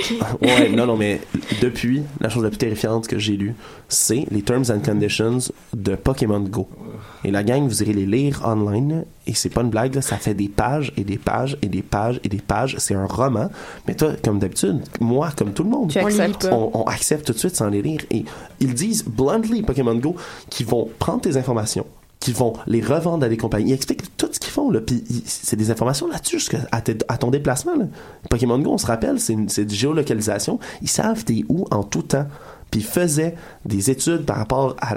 Ouais, 0.42 0.70
non, 0.70 0.86
non, 0.86 0.98
mais 0.98 1.22
depuis, 1.62 2.04
la 2.20 2.30
chose 2.30 2.44
la 2.44 2.50
plus 2.50 2.58
terrifiante 2.58 3.08
que 3.08 3.18
j'ai 3.18 3.38
lue, 3.38 3.54
c'est 3.88 4.26
les 4.32 4.42
terms 4.42 4.66
and 4.70 4.80
conditions 4.80 5.40
de 5.74 5.96
Pokémon 5.96 6.40
Go. 6.40 6.68
Et 7.24 7.32
la 7.32 7.44
gang, 7.44 7.68
vous 7.68 7.84
irez 7.84 7.94
les 7.94 8.06
lire 8.06 8.42
online, 8.46 9.06
et 9.28 9.34
c'est 9.34 9.50
pas 9.50 9.62
une 9.62 9.70
blague, 9.70 9.96
là, 9.96 10.02
ça 10.02 10.18
fait 10.18 10.34
des 10.34 10.48
pages 10.48 10.92
et 10.98 11.04
des 11.04 11.18
pages 11.18 11.58
et 11.62 11.68
des 11.68 11.82
pages 11.82 12.20
et 12.24 12.30
des 12.30 12.38
pages. 12.40 12.76
C'est 12.80 12.96
un 12.96 13.06
roman. 13.06 13.50
Mais 13.88 13.96
toi, 13.96 14.14
comme 14.24 14.40
d'habitude, 14.40 14.80
moi, 15.00 15.30
comme 15.38 15.54
tout 15.54 15.64
le 15.64 15.70
monde, 15.70 15.92
on, 16.52 16.72
on 16.74 16.84
accepte 16.86 17.26
tout 17.28 17.34
de 17.34 17.38
suite 17.38 17.56
sans 17.56 17.68
les 17.70 17.82
lire. 17.82 18.02
Et 18.10 18.26
ils 18.60 18.74
disent 18.74 19.04
bluntly, 19.06 19.62
Pokémon 19.62 19.96
Go, 19.96 20.16
qu'ils 20.50 20.66
vont 20.66 20.90
prendre 20.98 21.22
tes 21.22 21.38
informations, 21.38 21.86
qu'ils 22.20 22.34
vont 22.34 22.54
les 22.68 22.82
revendre 22.82 23.26
à 23.26 23.30
des 23.30 23.38
compagnies. 23.38 23.70
Ils 23.72 23.76
expliquent 23.76 24.18
tout 24.18 24.28
ce 24.32 24.40
qu'ils 24.40 24.52
font. 24.52 24.70
Là. 24.72 24.82
Puis 24.82 25.04
c'est 25.26 25.56
des 25.56 25.72
informations 25.72 26.08
là-dessus 26.08 26.40
jusqu'à 26.40 26.60
à, 26.72 26.82
ton 27.18 27.30
déplacement. 27.32 27.76
Là. 27.76 27.86
Pokémon 28.30 28.60
Go, 28.60 28.72
on 28.72 28.78
se 28.78 28.86
rappelle, 28.88 29.20
c'est 29.20 29.34
une, 29.34 29.46
de 29.46 29.70
géolocalisation. 29.70 30.60
Ils 30.82 30.90
savent 30.90 31.24
t'es 31.24 31.44
où 31.50 31.66
en 31.72 31.84
tout 31.84 32.02
temps. 32.02 32.28
Puis 32.72 32.82
ils 32.82 32.86
faisaient 32.86 33.34
des 33.66 33.90
études 33.90 34.26
par 34.26 34.36
rapport 34.38 34.76
à, 34.80 34.96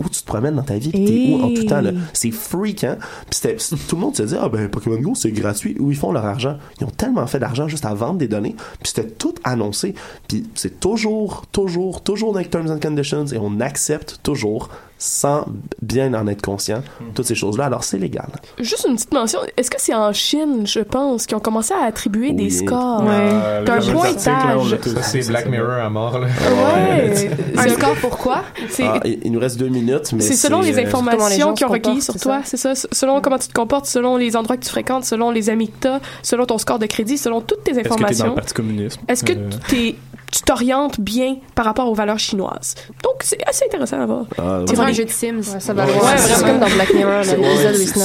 où 0.00 0.08
tu 0.08 0.22
te 0.22 0.26
promènes 0.26 0.56
dans 0.56 0.62
ta 0.64 0.74
vie, 0.76 0.90
puis 0.90 1.04
t'es 1.04 1.32
où 1.32 1.44
en 1.44 1.54
tout 1.54 1.64
temps. 1.68 1.80
là. 1.80 1.92
C'est 2.14 2.32
freakant. 2.32 2.96
Puis 3.30 3.38
c'était- 3.40 3.58
c- 3.60 3.76
tout 3.86 3.94
le 3.94 4.00
monde 4.02 4.16
se 4.16 4.22
dit 4.24 4.34
ah 4.40 4.48
ben 4.48 4.68
Pokémon 4.68 4.96
Go 4.98 5.12
c'est 5.14 5.30
gratuit. 5.30 5.76
Où 5.78 5.90
ils 5.92 5.96
font 5.96 6.10
leur 6.10 6.24
argent? 6.24 6.56
Ils 6.80 6.84
ont 6.86 6.90
tellement 6.90 7.26
fait 7.28 7.38
d'argent 7.38 7.68
juste 7.68 7.84
à 7.84 7.94
vendre 7.94 8.18
des 8.18 8.26
données. 8.28 8.56
Puis 8.82 8.92
c'était 8.94 9.08
tout 9.08 9.34
annoncé. 9.44 9.94
Puis 10.26 10.48
c'est 10.56 10.80
toujours, 10.80 11.44
toujours, 11.52 12.00
toujours 12.02 12.32
dans 12.32 12.40
les 12.40 12.46
terms 12.46 12.70
and 12.70 12.80
conditions 12.80 13.26
et 13.26 13.38
on 13.38 13.60
accepte 13.60 14.18
toujours 14.24 14.70
sans 15.02 15.46
bien 15.80 16.14
en 16.14 16.28
être 16.28 16.42
conscient 16.42 16.80
toutes 17.16 17.26
ces 17.26 17.34
choses-là. 17.34 17.64
Alors 17.64 17.82
c'est 17.82 17.98
légal. 17.98 18.28
Juste 18.60 18.86
une 18.88 18.94
petite 18.94 19.12
mention. 19.12 19.40
Est-ce 19.56 19.68
que 19.68 19.80
c'est 19.80 19.94
en 19.94 20.12
Chine, 20.12 20.64
je 20.64 20.78
pense, 20.78 21.26
qui 21.26 21.34
ont 21.34 21.40
commencé 21.40 21.74
à 21.74 21.84
attribuer 21.86 22.32
des 22.32 22.50
scores? 22.50 23.02
Euh, 23.08 23.64
T'as 23.64 23.72
un 23.74 23.76
le 23.80 23.96
article, 23.96 24.28
là, 24.28 24.56
on 24.58 24.64
l'a 24.64 24.76
pointage. 24.76 24.80
tous. 24.80 24.96
C'est 25.02 25.26
Black 25.28 25.46
Mirror 25.50 25.72
à 25.72 25.90
mort. 25.90 26.20
Là. 26.20 26.28
Ouais. 26.28 27.30
Un 27.56 27.68
score 27.68 27.96
pourquoi? 28.00 28.42
Ah, 28.80 29.00
il, 29.04 29.32
nous 29.32 29.40
reste 29.40 29.58
deux 29.58 29.68
minutes, 29.68 30.12
mais 30.12 30.20
c'est 30.20 30.34
selon 30.34 30.60
les 30.60 30.78
euh, 30.78 30.82
informations 30.86 31.52
qu'ils 31.54 31.66
ont 31.66 31.70
recueillies 31.70 32.00
sur 32.02 32.14
toi, 32.14 32.40
ça? 32.44 32.56
c'est 32.56 32.74
ça? 32.74 32.88
Selon 32.92 33.20
comment 33.20 33.38
tu 33.38 33.48
te 33.48 33.52
comportes, 33.52 33.86
selon 33.86 34.16
les 34.16 34.36
endroits 34.36 34.56
que 34.56 34.62
tu 34.64 34.70
fréquentes, 34.70 35.04
selon 35.04 35.32
les 35.32 35.50
amis 35.50 35.68
que 35.68 35.80
tu 35.80 35.88
as, 35.88 36.00
selon 36.22 36.46
ton 36.46 36.58
score 36.58 36.78
de 36.78 36.86
crédit, 36.86 37.18
selon 37.18 37.40
toutes 37.40 37.64
tes 37.64 37.72
Est-ce 37.72 37.80
que 37.80 37.82
t'es 37.82 37.88
dans 37.88 37.96
le 37.96 38.04
informations. 38.04 38.34
Parti 38.34 38.54
communiste? 38.54 39.00
Est-ce 39.08 39.24
que 39.24 39.32
Euh, 39.32 39.50
t'es- 39.68 39.96
tu 40.32 40.42
t'orientes 40.42 40.98
bien 41.00 41.36
par 41.54 41.64
rapport 41.66 41.88
aux 41.88 41.94
valeurs 41.94 42.18
chinoises? 42.18 42.74
Donc, 43.04 43.16
c'est 43.20 43.38
assez 43.46 43.66
intéressant 43.66 44.00
à 44.00 44.06
voir. 44.06 44.24
ah, 44.38 44.60
C'est 44.66 44.74
vraiment 44.74 44.90
un 44.90 44.92
jeu 44.92 45.04
de 45.04 45.10
Sims. 45.10 45.36
Ouais, 45.54 45.60
ça 45.60 45.72
va 45.74 45.84
Ouais, 45.84 45.92
c'est 46.16 46.32
vraiment. 46.40 46.58
comme 46.58 46.68
dans 46.68 46.74
Black 46.74 46.94
Mirror, 46.94 47.22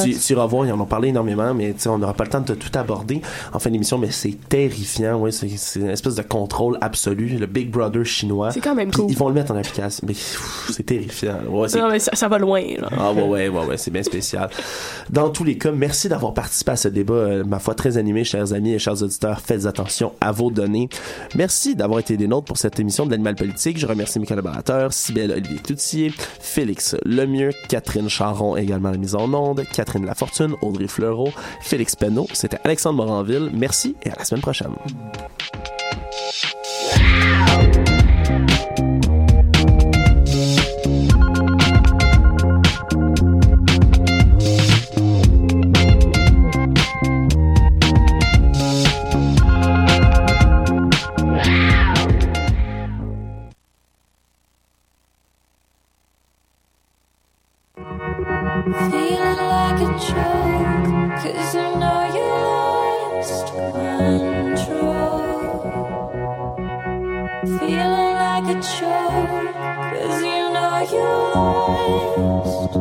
tu, 0.03 0.33
iras 0.33 0.45
voir, 0.45 0.65
ils 0.65 0.71
en 0.73 0.79
ont 0.79 0.85
parlé 0.85 1.07
énormément, 1.09 1.53
mais 1.53 1.73
on 1.87 1.97
n'aura 1.97 2.13
pas 2.13 2.25
le 2.25 2.29
temps 2.29 2.41
de 2.41 2.53
tout 2.53 2.69
aborder 2.77 3.21
en 3.53 3.59
fin 3.59 3.69
d'émission, 3.69 3.97
mais 3.97 4.11
c'est 4.11 4.37
terrifiant, 4.49 5.17
ouais, 5.19 5.31
c'est 5.31 5.47
une 5.77 5.89
espèce 5.89 6.15
de 6.15 6.21
contrôle 6.21 6.77
absolu, 6.81 7.27
le 7.39 7.45
Big 7.45 7.71
Brother 7.71 8.03
chinois. 8.05 8.51
C'est 8.51 8.59
quand 8.61 8.75
même 8.75 8.91
cool. 8.91 9.05
Ils 9.09 9.17
vont 9.17 9.29
le 9.29 9.33
mettre 9.33 9.51
en 9.53 9.55
application, 9.55 10.05
mais 10.07 10.13
c'est 10.13 10.85
terrifiant. 10.85 11.37
Ouais, 11.49 11.67
Non, 11.77 11.89
mais 11.89 11.99
ça, 11.99 12.11
ça 12.13 12.27
va 12.27 12.37
loin, 12.37 12.61
là. 12.79 12.89
ah 12.99 13.13
ouais, 13.13 13.23
ouais, 13.23 13.47
ouais, 13.47 13.65
ouais, 13.65 13.77
c'est 13.77 13.91
bien 13.91 14.03
spécial. 14.03 14.49
Dans 15.09 15.29
tous 15.29 15.43
les 15.45 15.57
cas, 15.57 15.71
merci 15.71 16.09
d'avoir 16.09 16.33
participé 16.33 16.71
à 16.71 16.75
ce 16.75 16.87
débat, 16.89 17.13
euh, 17.13 17.43
ma 17.45 17.59
foi, 17.59 17.73
très 17.73 17.97
animé, 17.97 18.23
chers 18.23 18.51
amis 18.53 18.73
et 18.73 18.79
chers 18.79 19.01
auditeurs. 19.01 19.39
Faites 19.39 19.65
attention 19.65 20.11
à 20.19 20.31
vos 20.31 20.51
données. 20.51 20.89
Merci 21.35 21.75
d'avoir 21.75 21.99
été 21.99 22.16
des 22.17 22.27
nôtres 22.27 22.45
pour 22.45 22.57
cette 22.57 22.79
émission 22.79 23.05
de 23.05 23.11
l'Animal 23.11 23.35
Politique. 23.35 23.77
Je 23.77 23.87
remercie 23.87 24.19
mes 24.19 24.25
collaborateurs, 24.25 24.91
Sybelle 24.91 25.31
Olivier 25.31 25.59
Cloutier, 25.59 26.13
Félix 26.39 26.95
Lemieux, 27.05 27.51
Catherine 27.69 28.09
Charron, 28.09 28.57
également 28.57 28.89
à 28.89 28.93
la 28.93 28.97
mise 28.97 29.15
en 29.15 29.33
onde, 29.33 29.63
Catherine 29.73 30.05
Lafortune, 30.05 30.55
Audrey 30.61 30.87
Fleureau, 30.87 31.29
Félix 31.61 31.95
Penneau. 31.95 32.27
C'était 32.33 32.59
Alexandre 32.63 32.97
Moranville. 33.05 33.49
Merci 33.53 33.95
et 34.03 34.09
à 34.09 34.15
la 34.17 34.25
semaine 34.25 34.41
prochaine. 34.41 34.73
Cause 61.21 61.55
you 61.55 61.61
know 61.79 61.99
yours 62.17 63.29
control. 64.27 65.21
Feelin' 67.59 68.13
like 68.23 68.47
a 68.49 68.57
joke, 68.59 69.53
cause 69.93 70.19
you 70.21 70.43
know 70.51 70.73
you 70.91 71.03
lost. 71.33 72.77